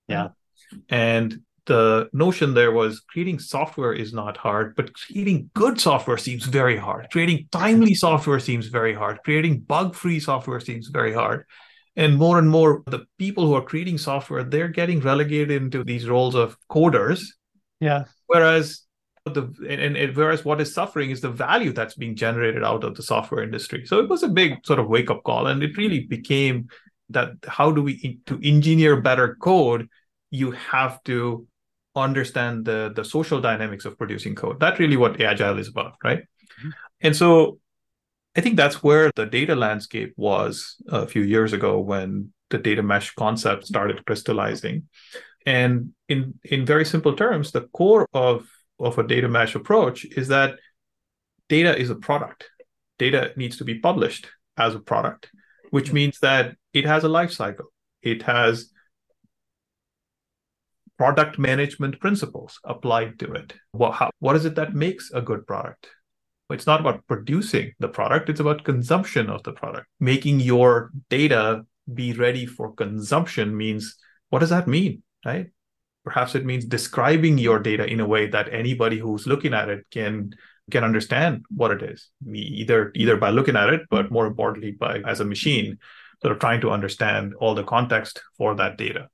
Yeah. 0.08 0.28
And 0.88 1.42
the 1.68 2.08
notion 2.14 2.54
there 2.54 2.72
was 2.72 3.00
creating 3.00 3.38
software 3.38 3.92
is 3.92 4.14
not 4.14 4.38
hard, 4.38 4.74
but 4.74 4.94
creating 4.94 5.50
good 5.54 5.78
software 5.78 6.16
seems 6.16 6.46
very 6.46 6.78
hard. 6.78 7.08
Creating 7.12 7.46
timely 7.52 7.94
software 8.06 8.40
seems 8.40 8.66
very 8.68 8.94
hard. 8.94 9.20
Creating 9.22 9.60
bug 9.60 9.94
free 9.94 10.18
software 10.18 10.60
seems 10.60 10.88
very 10.88 11.12
hard. 11.12 11.44
And 11.94 12.16
more 12.16 12.38
and 12.38 12.48
more, 12.48 12.82
the 12.86 13.04
people 13.18 13.46
who 13.46 13.54
are 13.54 13.62
creating 13.62 13.98
software, 13.98 14.44
they're 14.44 14.68
getting 14.68 15.00
relegated 15.00 15.62
into 15.62 15.84
these 15.84 16.08
roles 16.08 16.34
of 16.34 16.56
coders. 16.70 17.20
Yeah. 17.80 18.04
Whereas 18.26 18.84
the 19.26 19.42
and, 19.68 19.94
and, 19.94 20.16
whereas 20.16 20.42
what 20.46 20.62
is 20.62 20.72
suffering 20.72 21.10
is 21.10 21.20
the 21.20 21.30
value 21.30 21.72
that's 21.74 21.96
being 21.96 22.16
generated 22.16 22.64
out 22.64 22.82
of 22.82 22.94
the 22.94 23.02
software 23.02 23.42
industry. 23.42 23.84
So 23.84 24.00
it 24.00 24.08
was 24.08 24.22
a 24.22 24.28
big 24.28 24.64
sort 24.64 24.78
of 24.78 24.88
wake 24.88 25.10
up 25.10 25.22
call, 25.22 25.48
and 25.48 25.62
it 25.62 25.76
really 25.76 26.00
became 26.00 26.68
that 27.10 27.32
how 27.46 27.70
do 27.72 27.82
we 27.82 28.20
to 28.24 28.40
engineer 28.42 29.02
better 29.02 29.36
code? 29.42 29.88
You 30.30 30.52
have 30.52 31.02
to 31.04 31.46
understand 31.98 32.64
the 32.64 32.92
the 32.94 33.04
social 33.04 33.40
dynamics 33.40 33.84
of 33.84 33.98
producing 33.98 34.34
code. 34.34 34.60
That's 34.60 34.78
really 34.78 34.96
what 34.96 35.20
agile 35.20 35.58
is 35.58 35.68
about, 35.68 35.94
right? 36.02 36.20
Mm-hmm. 36.20 36.70
And 37.00 37.16
so 37.16 37.58
I 38.36 38.40
think 38.40 38.56
that's 38.56 38.82
where 38.82 39.10
the 39.16 39.26
data 39.26 39.54
landscape 39.54 40.14
was 40.16 40.76
a 40.88 41.06
few 41.06 41.22
years 41.22 41.52
ago 41.52 41.80
when 41.80 42.32
the 42.50 42.58
data 42.58 42.82
mesh 42.82 43.14
concept 43.14 43.66
started 43.66 44.04
crystallizing. 44.06 44.88
And 45.46 45.92
in 46.08 46.34
in 46.44 46.66
very 46.66 46.84
simple 46.84 47.14
terms, 47.14 47.52
the 47.52 47.62
core 47.72 48.06
of 48.12 48.46
of 48.78 48.98
a 48.98 49.06
data 49.06 49.28
mesh 49.28 49.54
approach 49.54 50.04
is 50.04 50.28
that 50.28 50.58
data 51.48 51.76
is 51.76 51.90
a 51.90 51.94
product. 51.94 52.48
Data 52.98 53.32
needs 53.36 53.56
to 53.58 53.64
be 53.64 53.78
published 53.78 54.28
as 54.56 54.74
a 54.74 54.80
product, 54.80 55.30
which 55.70 55.86
mm-hmm. 55.86 55.94
means 55.94 56.20
that 56.20 56.56
it 56.72 56.84
has 56.84 57.04
a 57.04 57.08
life 57.08 57.32
cycle. 57.32 57.72
It 58.02 58.22
has 58.22 58.70
product 60.98 61.38
management 61.38 62.00
principles 62.00 62.58
applied 62.64 63.18
to 63.20 63.32
it. 63.32 63.54
What, 63.70 63.92
how, 63.92 64.10
what 64.18 64.36
is 64.36 64.44
it 64.44 64.56
that 64.56 64.74
makes 64.74 65.10
a 65.12 65.22
good 65.22 65.46
product? 65.46 65.88
It's 66.50 66.66
not 66.66 66.80
about 66.80 67.06
producing 67.06 67.72
the 67.78 67.88
product, 67.88 68.28
it's 68.28 68.40
about 68.40 68.64
consumption 68.64 69.30
of 69.30 69.42
the 69.44 69.52
product. 69.52 69.86
Making 70.00 70.40
your 70.40 70.90
data 71.08 71.64
be 71.92 72.12
ready 72.14 72.46
for 72.46 72.72
consumption 72.74 73.56
means 73.56 73.96
what 74.30 74.40
does 74.40 74.50
that 74.50 74.66
mean, 74.66 75.02
right? 75.24 75.50
Perhaps 76.04 76.34
it 76.34 76.44
means 76.44 76.64
describing 76.64 77.38
your 77.38 77.58
data 77.58 77.86
in 77.86 78.00
a 78.00 78.06
way 78.06 78.26
that 78.26 78.52
anybody 78.52 78.98
who's 78.98 79.26
looking 79.26 79.54
at 79.54 79.68
it 79.68 79.86
can 79.90 80.32
can 80.70 80.84
understand 80.84 81.44
what 81.54 81.70
it 81.70 81.82
is. 81.82 82.08
Either 82.30 82.92
either 82.94 83.16
by 83.16 83.30
looking 83.30 83.56
at 83.56 83.70
it, 83.70 83.82
but 83.90 84.10
more 84.10 84.26
importantly 84.26 84.72
by 84.72 85.00
as 85.06 85.20
a 85.20 85.24
machine, 85.24 85.78
sort 86.22 86.32
of 86.32 86.38
trying 86.38 86.62
to 86.62 86.70
understand 86.70 87.34
all 87.38 87.54
the 87.54 87.64
context 87.64 88.22
for 88.38 88.54
that 88.54 88.78
data 88.78 89.08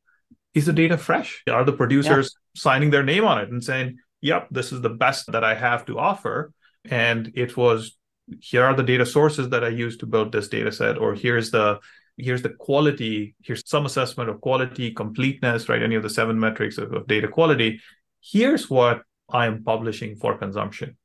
is 0.54 0.66
the 0.66 0.72
data 0.72 0.96
fresh? 0.96 1.42
Are 1.50 1.64
the 1.64 1.72
producers 1.72 2.34
yeah. 2.34 2.60
signing 2.60 2.90
their 2.90 3.02
name 3.02 3.24
on 3.24 3.40
it 3.40 3.50
and 3.50 3.62
saying, 3.62 3.98
yep, 4.20 4.48
this 4.50 4.72
is 4.72 4.80
the 4.80 4.90
best 4.90 5.30
that 5.32 5.44
I 5.44 5.54
have 5.54 5.84
to 5.86 5.98
offer? 5.98 6.52
And 6.84 7.32
it 7.34 7.56
was, 7.56 7.96
here 8.40 8.64
are 8.64 8.74
the 8.74 8.82
data 8.82 9.04
sources 9.04 9.48
that 9.50 9.64
I 9.64 9.68
use 9.68 9.96
to 9.98 10.06
build 10.06 10.32
this 10.32 10.48
data 10.48 10.72
set, 10.72 10.98
or 10.98 11.14
here's 11.14 11.50
the 11.50 11.80
here's 12.16 12.42
the 12.42 12.50
quality, 12.50 13.34
here's 13.42 13.68
some 13.68 13.86
assessment 13.86 14.30
of 14.30 14.40
quality, 14.40 14.92
completeness, 14.92 15.68
right? 15.68 15.82
Any 15.82 15.96
of 15.96 16.02
the 16.02 16.10
seven 16.10 16.38
metrics 16.38 16.78
of, 16.78 16.92
of 16.92 17.06
data 17.06 17.28
quality. 17.28 17.80
Here's 18.20 18.70
what 18.70 19.02
I 19.28 19.46
am 19.46 19.64
publishing 19.64 20.16
for 20.16 20.38
consumption. 20.38 20.96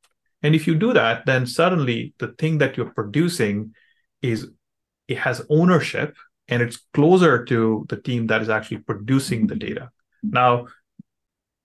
And 0.43 0.55
if 0.55 0.67
you 0.67 0.75
do 0.75 0.93
that, 0.93 1.25
then 1.25 1.47
suddenly 1.47 2.13
the 2.19 2.29
thing 2.29 2.59
that 2.59 2.77
you're 2.77 2.93
producing 2.93 3.73
is 4.21 4.49
it 5.07 5.17
has 5.17 5.45
ownership 5.49 6.15
and 6.49 6.61
it's 6.61 6.85
closer 6.93 7.45
to 7.45 7.85
the 7.89 8.01
team 8.01 8.27
that 8.27 8.41
is 8.41 8.49
actually 8.49 8.79
producing 8.79 9.47
the 9.47 9.55
data. 9.55 9.89
Now, 10.23 10.67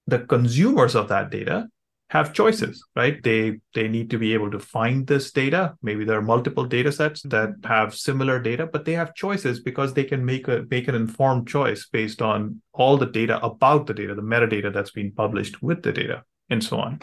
the 0.07 0.21
consumers 0.21 0.95
of 0.95 1.09
that 1.09 1.31
data 1.31 1.69
have 2.11 2.35
choices, 2.35 2.85
right? 2.95 3.21
They 3.23 3.61
they 3.75 3.89
need 3.89 4.11
to 4.11 4.19
be 4.19 4.35
able 4.35 4.51
to 4.51 4.59
find 4.61 5.07
this 5.07 5.33
data. 5.33 5.75
Maybe 5.83 6.05
there 6.05 6.19
are 6.19 6.23
multiple 6.23 6.65
data 6.65 6.93
sets 6.93 7.23
that 7.23 7.55
have 7.65 7.95
similar 7.95 8.39
data, 8.39 8.67
but 8.67 8.85
they 8.85 8.93
have 8.93 9.15
choices 9.15 9.61
because 9.61 9.95
they 9.95 10.05
can 10.05 10.25
make 10.25 10.47
a 10.47 10.65
make 10.71 10.87
an 10.87 10.95
informed 10.95 11.49
choice 11.49 11.89
based 11.91 12.21
on 12.21 12.61
all 12.73 12.99
the 12.99 13.07
data 13.07 13.45
about 13.45 13.87
the 13.87 13.95
data, 13.95 14.15
the 14.15 14.23
metadata 14.23 14.73
that's 14.73 14.93
been 14.93 15.13
published 15.13 15.63
with 15.63 15.83
the 15.83 15.93
data, 15.93 16.23
and 16.51 16.63
so 16.63 16.79
on. 16.79 17.01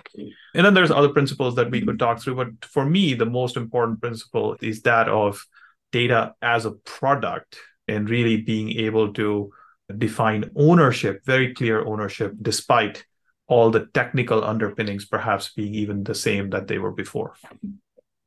And 0.54 0.66
then 0.66 0.76
there's 0.76 0.92
other 0.92 1.10
principles 1.10 1.56
that 1.56 1.72
we 1.72 1.82
could 1.82 2.00
talk 2.00 2.22
through, 2.22 2.36
but 2.36 2.64
for 2.64 2.86
me, 2.86 3.16
the 3.16 3.26
most 3.26 3.58
important 3.58 4.02
principle 4.02 4.56
is 4.62 4.84
that 4.84 5.10
of 5.10 5.44
data 5.92 6.36
as 6.42 6.66
a 6.66 6.72
product 6.72 7.58
and 7.88 8.10
really 8.10 8.38
being 8.38 8.72
able 8.80 9.14
to 9.14 9.52
define 9.98 10.50
ownership, 10.56 11.26
very 11.26 11.54
clear 11.54 11.86
ownership, 11.86 12.34
despite 12.42 13.06
all 13.48 13.70
the 13.70 13.88
technical 13.94 14.44
underpinnings 14.44 15.06
perhaps 15.06 15.52
being 15.54 15.76
even 15.76 16.04
the 16.04 16.16
same 16.16 16.50
that 16.52 16.68
they 16.68 16.78
were 16.78 16.92
before. 16.92 17.36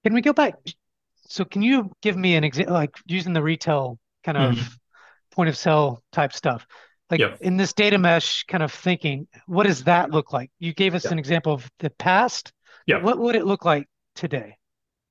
Can 0.05 0.13
we 0.13 0.21
go 0.21 0.35
back 0.35 0.55
So 1.27 1.45
can 1.45 1.63
you 1.63 1.91
give 2.03 2.17
me 2.17 2.37
an 2.37 2.45
example, 2.45 2.75
like 2.75 2.97
using 3.07 3.33
the 3.33 3.43
retail 3.43 3.99
kind 4.23 4.37
of 4.37 4.55
mm-hmm. 4.55 4.75
point 5.31 5.49
of 5.49 5.57
sale 5.57 6.03
type 6.13 6.33
stuff? 6.33 6.67
Like 7.11 7.21
yeah. 7.21 7.37
in 7.41 7.57
this 7.57 7.73
data 7.73 7.99
mesh 7.99 8.45
kind 8.45 8.63
of 8.63 8.73
thinking, 8.73 9.27
what 9.47 9.67
does 9.67 9.85
that 9.85 10.11
look 10.11 10.33
like? 10.33 10.51
You 10.59 10.73
gave 10.73 10.95
us 10.95 11.05
yeah. 11.05 11.13
an 11.13 11.19
example 11.19 11.53
of 11.53 11.71
the 11.79 11.91
past. 11.91 12.53
Yeah. 12.87 13.03
What 13.03 13.19
would 13.19 13.37
it 13.37 13.47
look 13.47 13.65
like 13.65 13.89
today? 14.15 14.57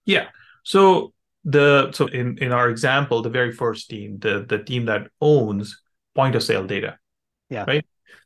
Yeah. 0.06 0.28
So 0.64 1.14
the 1.44 1.92
so 1.92 2.08
in 2.08 2.38
in 2.38 2.52
our 2.52 2.70
example, 2.70 3.22
the 3.22 3.30
very 3.30 3.52
first 3.52 3.90
team, 3.90 4.20
the 4.20 4.46
the 4.48 4.64
team 4.64 4.86
that 4.86 5.08
owns 5.20 5.82
point 6.16 6.36
of 6.36 6.44
sale 6.44 6.66
data. 6.66 6.98
Yeah. 7.50 7.66
Right. 7.68 7.86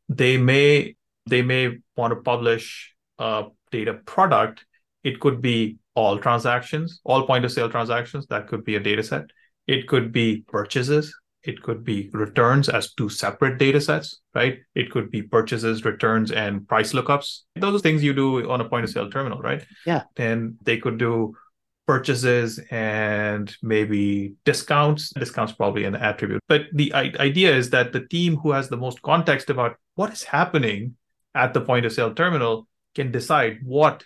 They 0.09 0.37
may 0.37 0.95
they 1.25 1.41
may 1.41 1.77
want 1.95 2.11
to 2.11 2.21
publish 2.21 2.93
a 3.17 3.45
data 3.71 3.95
product. 4.05 4.65
It 5.03 5.19
could 5.19 5.41
be 5.41 5.77
all 5.95 6.19
transactions, 6.19 6.99
all 7.03 7.25
point 7.25 7.45
of 7.45 7.51
sale 7.51 7.69
transactions. 7.69 8.27
That 8.27 8.47
could 8.47 8.63
be 8.63 8.75
a 8.75 8.79
data 8.79 9.03
set. 9.03 9.25
It 9.65 9.87
could 9.87 10.11
be 10.11 10.43
purchases. 10.47 11.13
It 11.43 11.61
could 11.63 11.83
be 11.83 12.09
returns 12.13 12.67
as 12.67 12.93
two 12.93 13.09
separate 13.09 13.57
data 13.57 13.79
sets, 13.79 14.19
right? 14.35 14.59
It 14.75 14.91
could 14.91 15.09
be 15.09 15.21
purchases, 15.21 15.85
returns, 15.85 16.31
and 16.31 16.67
price 16.67 16.93
lookups. 16.93 17.43
Those 17.55 17.75
are 17.75 17.79
things 17.79 18.03
you 18.03 18.13
do 18.13 18.49
on 18.49 18.59
a 18.59 18.67
point 18.67 18.83
of 18.83 18.89
sale 18.89 19.09
terminal, 19.09 19.39
right? 19.39 19.65
Yeah. 19.85 20.03
And 20.17 20.57
they 20.61 20.77
could 20.77 20.97
do 20.97 21.35
purchases 21.87 22.59
and 22.69 23.55
maybe 23.63 24.35
discounts. 24.43 25.11
Discounts 25.11 25.53
probably 25.53 25.85
an 25.85 25.95
attribute. 25.95 26.41
But 26.47 26.65
the 26.73 26.93
idea 26.93 27.55
is 27.55 27.69
that 27.71 27.93
the 27.93 28.05
team 28.05 28.35
who 28.35 28.51
has 28.51 28.67
the 28.67 28.77
most 28.77 29.01
context 29.01 29.49
about 29.49 29.77
what 29.95 30.11
is 30.11 30.23
happening 30.23 30.95
at 31.33 31.53
the 31.53 31.61
point 31.61 31.85
of 31.85 31.93
sale 31.93 32.13
terminal 32.13 32.67
can 32.93 33.11
decide 33.11 33.59
what 33.63 34.03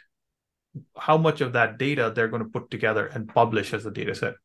how 0.98 1.18
much 1.18 1.42
of 1.42 1.54
that 1.54 1.78
data 1.78 2.12
they're 2.14 2.28
going 2.28 2.44
to 2.44 2.50
put 2.50 2.70
together 2.70 3.08
and 3.08 3.28
publish 3.28 3.74
as 3.74 3.86
a 3.86 3.92
data 3.92 4.16
set 4.16 4.36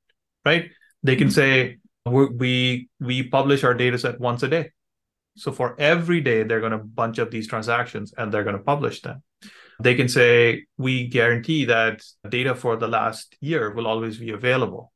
right 0.45 0.71
they 1.03 1.15
can 1.15 1.29
mm-hmm. 1.29 1.35
say 1.35 1.79
we 2.05 2.89
we 3.01 3.23
publish 3.23 3.63
our 3.63 3.75
data 3.75 3.99
set 3.99 4.19
once 4.19 4.43
a 4.43 4.49
day 4.49 4.71
so 5.37 5.53
for 5.53 5.77
every 5.79 6.21
day 6.21 6.43
they're 6.43 6.61
going 6.61 6.73
to 6.73 6.79
bunch 6.79 7.19
up 7.19 7.31
these 7.31 7.47
transactions 7.47 8.13
and 8.17 8.33
they're 8.33 8.45
going 8.45 8.57
to 8.57 8.63
publish 8.63 9.03
them 9.03 9.23
they 9.81 9.95
can 9.95 10.09
say 10.09 10.65
we 10.79 11.07
guarantee 11.07 11.67
that 11.67 12.03
data 12.29 12.55
for 12.55 12.77
the 12.77 12.89
last 12.89 13.37
year 13.41 13.73
will 13.73 13.87
always 13.87 14.19
be 14.19 14.31
available. 14.31 14.93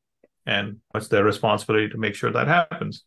And 0.47 0.78
it's 0.95 1.09
their 1.09 1.24
responsibility 1.24 1.89
to 1.91 1.99
make 1.99 2.14
sure 2.14 2.33
that 2.33 2.49
happens. 2.49 3.05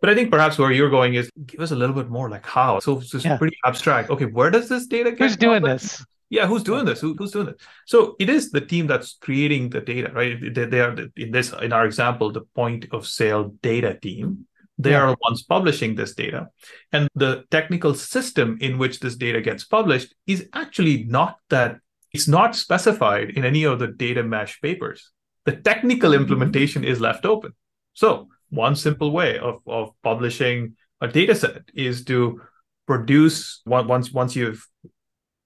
But 0.00 0.08
i 0.08 0.14
think 0.14 0.30
perhaps 0.30 0.58
where 0.58 0.72
you're 0.72 0.90
going 0.90 1.14
is 1.14 1.30
give 1.44 1.60
us 1.60 1.72
a 1.72 1.76
little 1.76 1.94
bit 1.94 2.08
more 2.08 2.30
like 2.30 2.46
how? 2.46 2.78
So 2.80 2.98
it's 2.98 3.10
just 3.10 3.26
yeah. 3.26 3.36
pretty 3.36 3.56
abstract. 3.64 4.10
Okay 4.10 4.24
where 4.24 4.50
does 4.50 4.68
this 4.68 4.86
data 4.86 5.10
get 5.10 5.18
who's 5.18 5.36
doing 5.36 5.62
this? 5.62 6.04
Yeah 6.30 6.46
who's 6.46 6.62
doing 6.62 6.84
this? 6.86 7.00
Who, 7.00 7.14
who's 7.18 7.32
doing 7.32 7.46
this 7.46 7.56
so 7.86 8.16
it 8.18 8.30
is 8.30 8.50
the 8.50 8.62
team 8.62 8.86
that's 8.86 9.18
creating 9.20 9.70
the 9.70 9.80
data 9.80 10.10
right? 10.12 10.38
They, 10.54 10.64
they 10.64 10.80
are 10.80 10.96
in 11.16 11.32
this 11.32 11.52
in 11.52 11.72
our 11.72 11.84
example 11.84 12.32
the 12.32 12.42
point 12.54 12.86
of 12.92 13.06
sale 13.06 13.52
data 13.62 13.98
team 14.00 14.46
they 14.82 14.92
yeah. 14.92 15.02
are 15.02 15.10
the 15.10 15.16
ones 15.22 15.42
publishing 15.42 15.94
this 15.94 16.14
data. 16.14 16.48
And 16.92 17.08
the 17.14 17.44
technical 17.50 17.94
system 17.94 18.56
in 18.60 18.78
which 18.78 19.00
this 19.00 19.16
data 19.16 19.40
gets 19.40 19.64
published 19.64 20.14
is 20.26 20.48
actually 20.54 21.04
not 21.04 21.36
that, 21.50 21.78
it's 22.12 22.28
not 22.28 22.56
specified 22.56 23.30
in 23.30 23.44
any 23.44 23.64
of 23.64 23.78
the 23.78 23.88
data 23.88 24.22
mesh 24.22 24.60
papers. 24.60 25.10
The 25.44 25.56
technical 25.56 26.12
mm-hmm. 26.12 26.22
implementation 26.22 26.84
is 26.84 27.00
left 27.00 27.26
open. 27.26 27.52
So, 27.92 28.28
one 28.48 28.74
simple 28.74 29.12
way 29.12 29.38
of, 29.38 29.60
of 29.66 29.90
publishing 30.02 30.76
a 31.00 31.08
data 31.08 31.34
set 31.34 31.62
is 31.74 32.04
to 32.06 32.40
produce 32.86 33.62
once 33.66 34.12
once 34.12 34.34
you've 34.34 34.66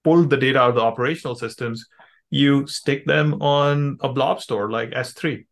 pulled 0.03 0.29
the 0.29 0.37
data 0.37 0.59
out 0.59 0.69
of 0.69 0.75
the 0.75 0.81
operational 0.81 1.35
systems, 1.35 1.85
you 2.29 2.65
stick 2.67 3.05
them 3.05 3.41
on 3.41 3.97
a 4.01 4.09
blob 4.09 4.41
store 4.41 4.71
like 4.71 4.91
S3, 4.91 5.45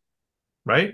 right? 0.65 0.93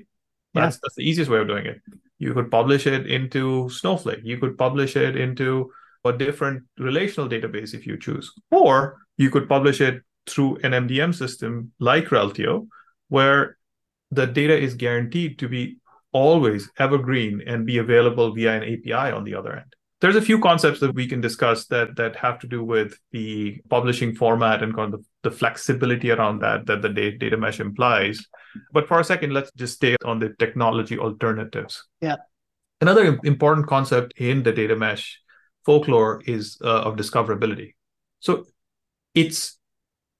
Yeah. 0.53 0.61
That's 0.61 0.79
that's 0.81 0.95
the 0.95 1.03
easiest 1.03 1.29
way 1.29 1.39
of 1.39 1.47
doing 1.47 1.65
it. 1.65 1.81
You 2.19 2.33
could 2.33 2.51
publish 2.51 2.85
it 2.85 3.07
into 3.07 3.69
Snowflake. 3.69 4.21
You 4.23 4.37
could 4.37 4.57
publish 4.57 4.95
it 4.95 5.15
into 5.15 5.71
a 6.05 6.13
different 6.13 6.63
relational 6.77 7.29
database 7.29 7.73
if 7.73 7.87
you 7.87 7.97
choose. 7.97 8.31
Or 8.51 8.97
you 9.17 9.29
could 9.29 9.49
publish 9.49 9.81
it 9.81 10.03
through 10.27 10.57
an 10.57 10.71
MDM 10.71 11.15
system 11.15 11.71
like 11.79 12.05
Reltio, 12.07 12.67
where 13.07 13.57
the 14.11 14.27
data 14.27 14.57
is 14.57 14.75
guaranteed 14.75 15.39
to 15.39 15.47
be 15.47 15.77
always 16.11 16.69
evergreen 16.77 17.41
and 17.45 17.65
be 17.65 17.77
available 17.77 18.33
via 18.33 18.61
an 18.61 18.63
API 18.63 19.11
on 19.11 19.23
the 19.23 19.35
other 19.35 19.55
end. 19.55 19.75
There's 20.01 20.15
a 20.15 20.21
few 20.21 20.39
concepts 20.39 20.79
that 20.79 20.95
we 20.95 21.07
can 21.07 21.19
discuss 21.19 21.65
that 21.67 21.97
that 21.97 22.15
have 22.15 22.39
to 22.39 22.47
do 22.47 22.63
with 22.63 22.97
the 23.11 23.59
publishing 23.69 24.15
format 24.15 24.63
and 24.63 24.73
kind 24.73 24.93
of 24.93 25.05
the 25.23 25.31
flexibility 25.31 26.09
around 26.11 26.39
that 26.39 26.65
that 26.67 26.81
the 26.81 26.89
data 26.89 27.37
mesh 27.37 27.59
implies. 27.59 28.25
But 28.71 28.87
for 28.87 28.99
a 28.99 29.03
second, 29.03 29.33
let's 29.33 29.51
just 29.53 29.75
stay 29.75 29.97
on 30.05 30.19
the 30.19 30.33
technology 30.39 30.97
alternatives. 30.97 31.85
Yeah. 31.99 32.15
Another 32.81 33.19
important 33.23 33.67
concept 33.67 34.13
in 34.17 34.43
the 34.43 34.53
data 34.53 34.75
mesh 34.75 35.19
folklore 35.65 36.21
is 36.25 36.57
uh, 36.63 36.81
of 36.81 36.95
discoverability. 36.95 37.75
So 38.21 38.45
it's 39.13 39.57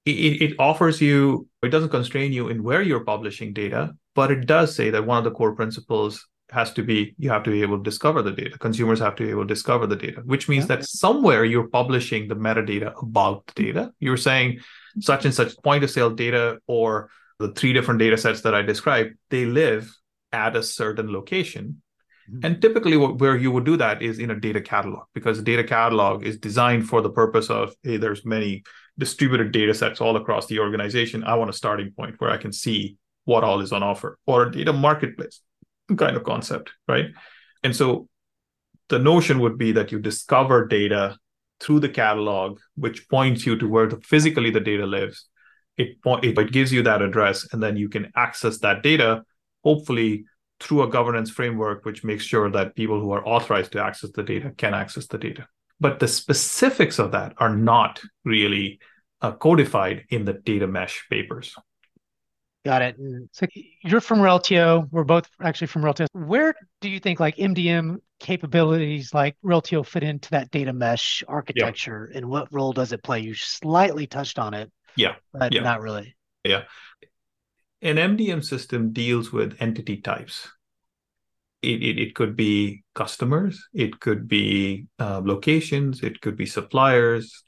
it, 0.04 0.42
it 0.42 0.56
offers 0.58 1.00
you 1.00 1.48
it 1.62 1.68
doesn't 1.68 1.90
constrain 1.90 2.32
you 2.32 2.48
in 2.48 2.62
where 2.62 2.82
you're 2.82 3.04
publishing 3.04 3.52
data, 3.52 3.94
but 4.14 4.30
it 4.30 4.46
does 4.46 4.74
say 4.74 4.90
that 4.90 5.06
one 5.06 5.18
of 5.18 5.24
the 5.24 5.30
core 5.30 5.54
principles 5.54 6.26
has 6.52 6.72
to 6.72 6.82
be 6.82 7.14
you 7.18 7.30
have 7.30 7.42
to 7.42 7.50
be 7.50 7.62
able 7.62 7.76
to 7.76 7.82
discover 7.82 8.22
the 8.22 8.32
data 8.32 8.58
consumers 8.58 8.98
have 8.98 9.14
to 9.14 9.24
be 9.24 9.30
able 9.30 9.42
to 9.42 9.54
discover 9.54 9.86
the 9.86 9.96
data 9.96 10.20
which 10.24 10.48
means 10.48 10.64
yeah. 10.64 10.76
that 10.76 10.84
somewhere 10.84 11.44
you're 11.44 11.68
publishing 11.68 12.28
the 12.28 12.36
metadata 12.36 12.92
about 13.02 13.46
the 13.46 13.62
data 13.62 13.92
you're 14.00 14.16
saying 14.16 14.60
such 14.98 15.24
and 15.24 15.34
such 15.34 15.56
point 15.62 15.84
of 15.84 15.90
sale 15.90 16.10
data 16.10 16.58
or 16.66 17.10
the 17.40 17.52
three 17.52 17.72
different 17.72 17.98
data 17.98 18.18
sets 18.18 18.42
that 18.42 18.54
I 18.54 18.62
described, 18.62 19.16
they 19.30 19.46
live 19.46 19.92
at 20.30 20.54
a 20.54 20.62
certain 20.62 21.12
location. 21.12 21.82
Mm-hmm. 22.30 22.46
And 22.46 22.62
typically, 22.62 22.96
where 22.96 23.36
you 23.36 23.50
would 23.50 23.64
do 23.64 23.78
that 23.78 24.02
is 24.02 24.18
in 24.18 24.30
a 24.30 24.38
data 24.38 24.60
catalog 24.60 25.04
because 25.14 25.38
the 25.38 25.44
data 25.44 25.64
catalog 25.64 26.22
is 26.22 26.38
designed 26.38 26.88
for 26.88 27.00
the 27.00 27.10
purpose 27.10 27.48
of 27.48 27.74
hey, 27.82 27.96
there's 27.96 28.24
many 28.26 28.62
distributed 28.98 29.52
data 29.52 29.72
sets 29.72 30.00
all 30.00 30.16
across 30.16 30.46
the 30.46 30.58
organization. 30.58 31.24
I 31.24 31.34
want 31.34 31.50
a 31.50 31.54
starting 31.54 31.92
point 31.92 32.16
where 32.18 32.30
I 32.30 32.36
can 32.36 32.52
see 32.52 32.96
what 33.24 33.42
all 33.42 33.60
is 33.60 33.72
on 33.72 33.82
offer 33.82 34.18
or 34.26 34.44
a 34.44 34.52
data 34.52 34.72
marketplace 34.72 35.40
kind 35.96 36.16
of 36.16 36.24
concept, 36.24 36.72
right? 36.88 37.06
And 37.62 37.74
so 37.74 38.08
the 38.88 38.98
notion 38.98 39.40
would 39.40 39.58
be 39.58 39.72
that 39.72 39.92
you 39.92 39.98
discover 39.98 40.66
data 40.66 41.16
through 41.60 41.80
the 41.80 41.88
catalog, 41.88 42.58
which 42.76 43.08
points 43.08 43.46
you 43.46 43.56
to 43.58 43.68
where 43.68 43.86
the, 43.86 44.00
physically 44.00 44.50
the 44.50 44.60
data 44.60 44.86
lives. 44.86 45.26
It, 45.76 45.96
it, 46.04 46.52
gives 46.52 46.72
you 46.72 46.82
that 46.82 47.00
address, 47.00 47.48
and 47.52 47.62
then 47.62 47.76
you 47.76 47.88
can 47.88 48.10
access 48.14 48.58
that 48.58 48.82
data, 48.82 49.22
hopefully 49.64 50.24
through 50.58 50.82
a 50.82 50.90
governance 50.90 51.30
framework, 51.30 51.84
which 51.84 52.04
makes 52.04 52.24
sure 52.24 52.50
that 52.50 52.74
people 52.74 53.00
who 53.00 53.12
are 53.12 53.26
authorized 53.26 53.72
to 53.72 53.82
access 53.82 54.10
the 54.10 54.22
data 54.22 54.50
can 54.58 54.74
access 54.74 55.06
the 55.06 55.16
data. 55.16 55.46
But 55.78 55.98
the 55.98 56.08
specifics 56.08 56.98
of 56.98 57.12
that 57.12 57.34
are 57.38 57.54
not 57.54 58.00
really 58.24 58.78
uh, 59.22 59.32
codified 59.32 60.04
in 60.10 60.24
the 60.24 60.34
data 60.34 60.66
mesh 60.66 61.06
papers. 61.08 61.54
Got 62.64 62.82
it. 62.82 62.96
So 63.32 63.46
you're 63.82 64.02
from 64.02 64.18
Reltio. 64.18 64.86
We're 64.90 65.04
both 65.04 65.28
actually 65.42 65.68
from 65.68 65.82
Reltio. 65.82 66.06
Where 66.12 66.54
do 66.82 66.90
you 66.90 67.00
think 67.00 67.18
like 67.18 67.36
MDM 67.36 67.96
capabilities 68.18 69.14
like 69.14 69.36
Reltio 69.42 69.84
fit 69.84 70.02
into 70.02 70.30
that 70.30 70.50
data 70.50 70.72
mesh 70.72 71.24
architecture, 71.26 72.10
yeah. 72.10 72.18
and 72.18 72.28
what 72.28 72.52
role 72.52 72.74
does 72.74 72.92
it 72.92 73.02
play? 73.02 73.20
You 73.20 73.34
slightly 73.34 74.06
touched 74.06 74.38
on 74.38 74.52
it. 74.52 74.70
Yeah. 74.94 75.14
But 75.32 75.54
yeah. 75.54 75.62
not 75.62 75.80
really. 75.80 76.14
Yeah. 76.44 76.64
An 77.80 77.96
MDM 77.96 78.44
system 78.44 78.92
deals 78.92 79.32
with 79.32 79.56
entity 79.58 79.96
types. 79.96 80.48
It, 81.62 81.82
it, 81.82 81.98
it 81.98 82.14
could 82.14 82.36
be 82.36 82.84
customers, 82.94 83.68
it 83.72 84.00
could 84.00 84.28
be 84.28 84.86
uh, 84.98 85.20
locations, 85.24 86.02
it 86.02 86.20
could 86.20 86.36
be 86.36 86.46
suppliers. 86.46 87.44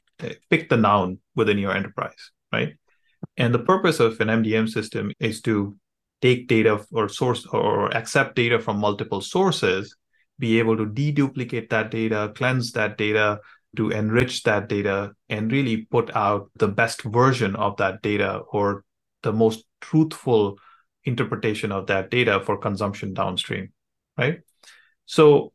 Pick 0.51 0.69
the 0.69 0.77
noun 0.77 1.19
within 1.35 1.59
your 1.59 1.75
enterprise, 1.75 2.31
right? 2.53 2.75
And 3.37 3.55
the 3.55 3.59
purpose 3.59 4.01
of 4.01 4.21
an 4.21 4.29
MDM 4.29 4.69
system 4.69 5.13
is 5.19 5.41
to 5.43 5.77
take 6.21 6.49
data 6.49 6.85
or 6.93 7.09
source 7.09 7.47
or 7.47 7.95
accept 7.97 8.37
data 8.37 8.59
from 8.59 8.79
multiple 8.79 9.21
sources, 9.21 9.97
be 10.39 10.59
able 10.59 10.77
to 10.77 10.87
deduplicate 10.87 11.71
that 11.71 11.91
data, 11.91 12.33
cleanse 12.37 12.73
that 12.73 12.97
data, 12.97 13.41
to 13.77 13.91
enrich 13.91 14.43
that 14.43 14.69
data, 14.69 15.13
and 15.29 15.51
really 15.51 15.87
put 15.87 16.15
out 16.15 16.51
the 16.57 16.69
best 16.69 17.03
version 17.03 17.57
of 17.57 17.77
that 17.79 18.03
data 18.03 18.43
or 18.53 18.85
the 19.23 19.33
most 19.33 19.65
truthful 19.81 20.59
interpretation 21.05 21.73
of 21.73 21.87
that 21.87 22.11
data 22.11 22.41
for 22.45 22.59
consumption 22.59 23.15
downstream, 23.15 23.73
right? 24.17 24.41
So 25.07 25.53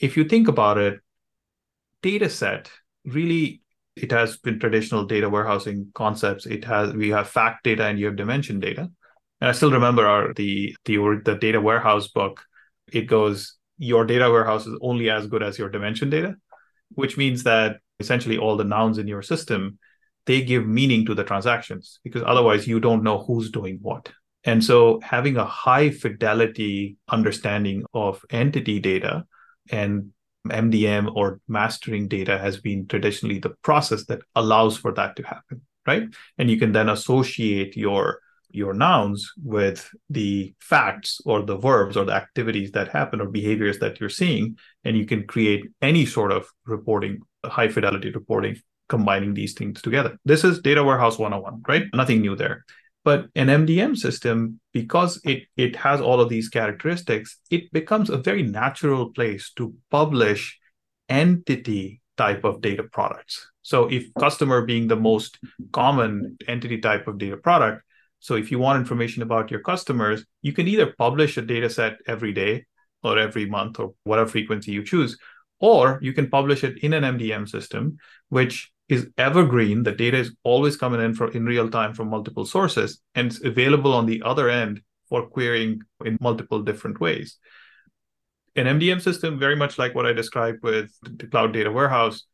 if 0.00 0.16
you 0.16 0.24
think 0.24 0.48
about 0.48 0.78
it, 0.78 1.00
data 2.02 2.30
set 2.30 2.70
really 3.04 3.61
it 3.96 4.10
has 4.10 4.36
been 4.38 4.58
traditional 4.58 5.04
data 5.04 5.28
warehousing 5.28 5.90
concepts. 5.94 6.46
It 6.46 6.64
has 6.64 6.92
we 6.92 7.10
have 7.10 7.28
fact 7.28 7.64
data 7.64 7.84
and 7.84 7.98
you 7.98 8.06
have 8.06 8.16
dimension 8.16 8.60
data. 8.60 8.90
And 9.40 9.50
I 9.50 9.52
still 9.52 9.72
remember 9.72 10.06
our 10.06 10.32
the 10.34 10.76
the 10.84 10.96
the 11.24 11.34
data 11.34 11.60
warehouse 11.60 12.08
book. 12.08 12.44
It 12.92 13.02
goes 13.02 13.56
your 13.78 14.04
data 14.04 14.30
warehouse 14.30 14.66
is 14.66 14.78
only 14.80 15.10
as 15.10 15.26
good 15.26 15.42
as 15.42 15.58
your 15.58 15.68
dimension 15.68 16.08
data, 16.10 16.36
which 16.94 17.16
means 17.16 17.42
that 17.42 17.76
essentially 17.98 18.38
all 18.38 18.56
the 18.56 18.64
nouns 18.64 18.98
in 18.98 19.06
your 19.06 19.22
system 19.22 19.78
they 20.26 20.42
give 20.42 20.66
meaning 20.66 21.04
to 21.06 21.14
the 21.14 21.24
transactions 21.24 22.00
because 22.04 22.22
otherwise 22.24 22.66
you 22.66 22.78
don't 22.80 23.02
know 23.02 23.18
who's 23.18 23.50
doing 23.50 23.78
what 23.82 24.08
And 24.44 24.62
so 24.64 25.00
having 25.02 25.36
a 25.36 25.44
high 25.44 25.90
fidelity 25.90 26.96
understanding 27.08 27.84
of 27.92 28.24
entity 28.30 28.80
data 28.80 29.24
and 29.70 30.12
MDM 30.48 31.14
or 31.14 31.40
mastering 31.48 32.08
data 32.08 32.38
has 32.38 32.60
been 32.60 32.86
traditionally 32.86 33.38
the 33.38 33.50
process 33.62 34.04
that 34.06 34.22
allows 34.34 34.76
for 34.76 34.92
that 34.92 35.16
to 35.16 35.22
happen, 35.22 35.62
right? 35.86 36.04
And 36.38 36.50
you 36.50 36.58
can 36.58 36.72
then 36.72 36.88
associate 36.88 37.76
your 37.76 38.20
your 38.54 38.74
nouns 38.74 39.32
with 39.42 39.88
the 40.10 40.54
facts 40.60 41.22
or 41.24 41.40
the 41.40 41.56
verbs 41.56 41.96
or 41.96 42.04
the 42.04 42.12
activities 42.12 42.70
that 42.72 42.88
happen 42.88 43.18
or 43.18 43.26
behaviors 43.26 43.78
that 43.78 43.98
you're 43.98 44.10
seeing 44.10 44.58
and 44.84 44.94
you 44.94 45.06
can 45.06 45.26
create 45.26 45.64
any 45.80 46.04
sort 46.04 46.30
of 46.30 46.46
reporting 46.66 47.18
high 47.46 47.68
fidelity 47.68 48.10
reporting 48.10 48.54
combining 48.90 49.32
these 49.32 49.54
things 49.54 49.80
together. 49.80 50.18
This 50.26 50.44
is 50.44 50.60
data 50.60 50.84
warehouse 50.84 51.18
101 51.18 51.62
right? 51.66 51.86
Nothing 51.94 52.20
new 52.20 52.36
there 52.36 52.66
but 53.04 53.26
an 53.34 53.48
mdm 53.48 53.96
system 53.96 54.60
because 54.72 55.20
it 55.24 55.44
it 55.56 55.76
has 55.76 56.00
all 56.00 56.20
of 56.20 56.28
these 56.28 56.48
characteristics 56.48 57.38
it 57.50 57.72
becomes 57.72 58.10
a 58.10 58.16
very 58.16 58.42
natural 58.42 59.10
place 59.10 59.52
to 59.56 59.74
publish 59.90 60.58
entity 61.08 62.00
type 62.16 62.44
of 62.44 62.60
data 62.60 62.84
products. 62.84 63.50
So 63.62 63.90
if 63.90 64.04
customer 64.18 64.62
being 64.62 64.88
the 64.88 64.96
most 64.96 65.38
common 65.72 66.36
entity 66.48 66.78
type 66.78 67.06
of 67.06 67.18
data 67.18 67.36
product 67.36 67.82
so 68.22 68.36
if 68.36 68.50
you 68.52 68.58
want 68.58 68.78
information 68.78 69.22
about 69.22 69.50
your 69.50 69.60
customers 69.60 70.24
you 70.42 70.52
can 70.52 70.66
either 70.68 70.94
publish 70.96 71.36
a 71.36 71.42
data 71.42 71.68
set 71.68 71.98
every 72.06 72.32
day 72.32 72.64
or 73.02 73.18
every 73.18 73.46
month 73.46 73.78
or 73.78 73.94
whatever 74.04 74.28
frequency 74.28 74.72
you 74.72 74.84
choose 74.84 75.18
or 75.60 75.98
you 76.02 76.12
can 76.12 76.28
publish 76.30 76.64
it 76.64 76.78
in 76.78 76.92
an 76.92 77.04
mdm 77.04 77.48
system 77.48 77.96
which 78.28 78.71
is 78.88 79.08
evergreen. 79.16 79.82
The 79.82 79.92
data 79.92 80.18
is 80.18 80.34
always 80.42 80.76
coming 80.76 81.00
in 81.00 81.14
for 81.14 81.30
in 81.30 81.46
real 81.46 81.70
time 81.70 81.94
from 81.94 82.08
multiple 82.08 82.44
sources, 82.44 83.00
and 83.14 83.28
it's 83.28 83.42
available 83.44 83.92
on 83.94 84.06
the 84.06 84.22
other 84.22 84.48
end 84.48 84.82
for 85.08 85.26
querying 85.26 85.80
in 86.04 86.18
multiple 86.20 86.62
different 86.62 87.00
ways. 87.00 87.38
An 88.54 88.66
MDM 88.66 89.00
system, 89.00 89.38
very 89.38 89.56
much 89.56 89.78
like 89.78 89.94
what 89.94 90.06
I 90.06 90.12
described 90.12 90.62
with 90.62 90.90
the 91.02 91.26
cloud 91.26 91.52
data 91.52 91.70
warehouse, 91.70 92.24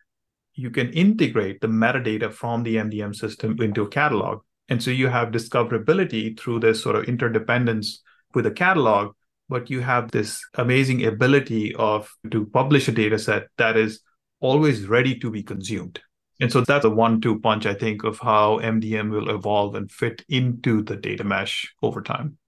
you 0.54 0.70
can 0.70 0.92
integrate 0.92 1.60
the 1.60 1.68
metadata 1.68 2.32
from 2.32 2.64
the 2.64 2.76
MDM 2.76 3.14
system 3.14 3.56
into 3.60 3.82
a 3.82 3.88
catalog. 3.88 4.40
And 4.68 4.82
so 4.82 4.90
you 4.90 5.06
have 5.06 5.28
discoverability 5.28 6.38
through 6.38 6.60
this 6.60 6.82
sort 6.82 6.96
of 6.96 7.04
interdependence 7.04 8.02
with 8.34 8.46
a 8.46 8.50
catalog, 8.50 9.14
but 9.48 9.70
you 9.70 9.80
have 9.80 10.10
this 10.10 10.44
amazing 10.54 11.06
ability 11.06 11.74
of 11.76 12.10
to 12.30 12.46
publish 12.46 12.88
a 12.88 12.92
data 12.92 13.18
set 13.18 13.46
that 13.56 13.76
is 13.76 14.00
always 14.40 14.86
ready 14.86 15.18
to 15.20 15.30
be 15.30 15.42
consumed. 15.42 16.00
And 16.40 16.52
so 16.52 16.60
that's 16.60 16.84
a 16.84 16.90
one 16.90 17.20
two 17.20 17.40
punch, 17.40 17.66
I 17.66 17.74
think, 17.74 18.04
of 18.04 18.18
how 18.18 18.58
MDM 18.58 19.10
will 19.10 19.30
evolve 19.30 19.74
and 19.74 19.90
fit 19.90 20.24
into 20.28 20.82
the 20.82 20.96
data 20.96 21.24
mesh 21.24 21.74
over 21.82 22.00
time. 22.00 22.38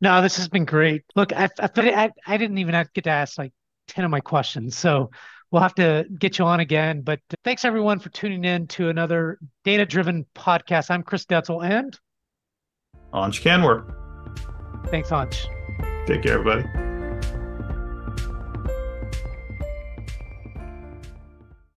No, 0.00 0.22
this 0.22 0.36
has 0.36 0.48
been 0.48 0.64
great. 0.64 1.04
Look, 1.16 1.32
I, 1.32 1.48
I, 1.58 2.10
I 2.26 2.36
didn't 2.36 2.58
even 2.58 2.86
get 2.94 3.04
to 3.04 3.10
ask 3.10 3.38
like 3.38 3.52
10 3.88 4.04
of 4.04 4.10
my 4.10 4.20
questions. 4.20 4.76
So 4.76 5.10
we'll 5.50 5.62
have 5.62 5.74
to 5.76 6.06
get 6.18 6.38
you 6.38 6.44
on 6.44 6.60
again. 6.60 7.00
But 7.02 7.20
thanks 7.44 7.64
everyone 7.64 7.98
for 7.98 8.08
tuning 8.10 8.44
in 8.44 8.66
to 8.68 8.88
another 8.88 9.38
data 9.64 9.84
driven 9.86 10.26
podcast. 10.34 10.90
I'm 10.90 11.02
Chris 11.02 11.24
Detzel 11.24 11.64
and 11.64 11.98
Ansh 13.12 13.42
Kanwar. 13.42 13.94
Thanks, 14.90 15.10
Ansh. 15.10 15.46
Take 16.06 16.22
care, 16.22 16.38
everybody. 16.38 16.87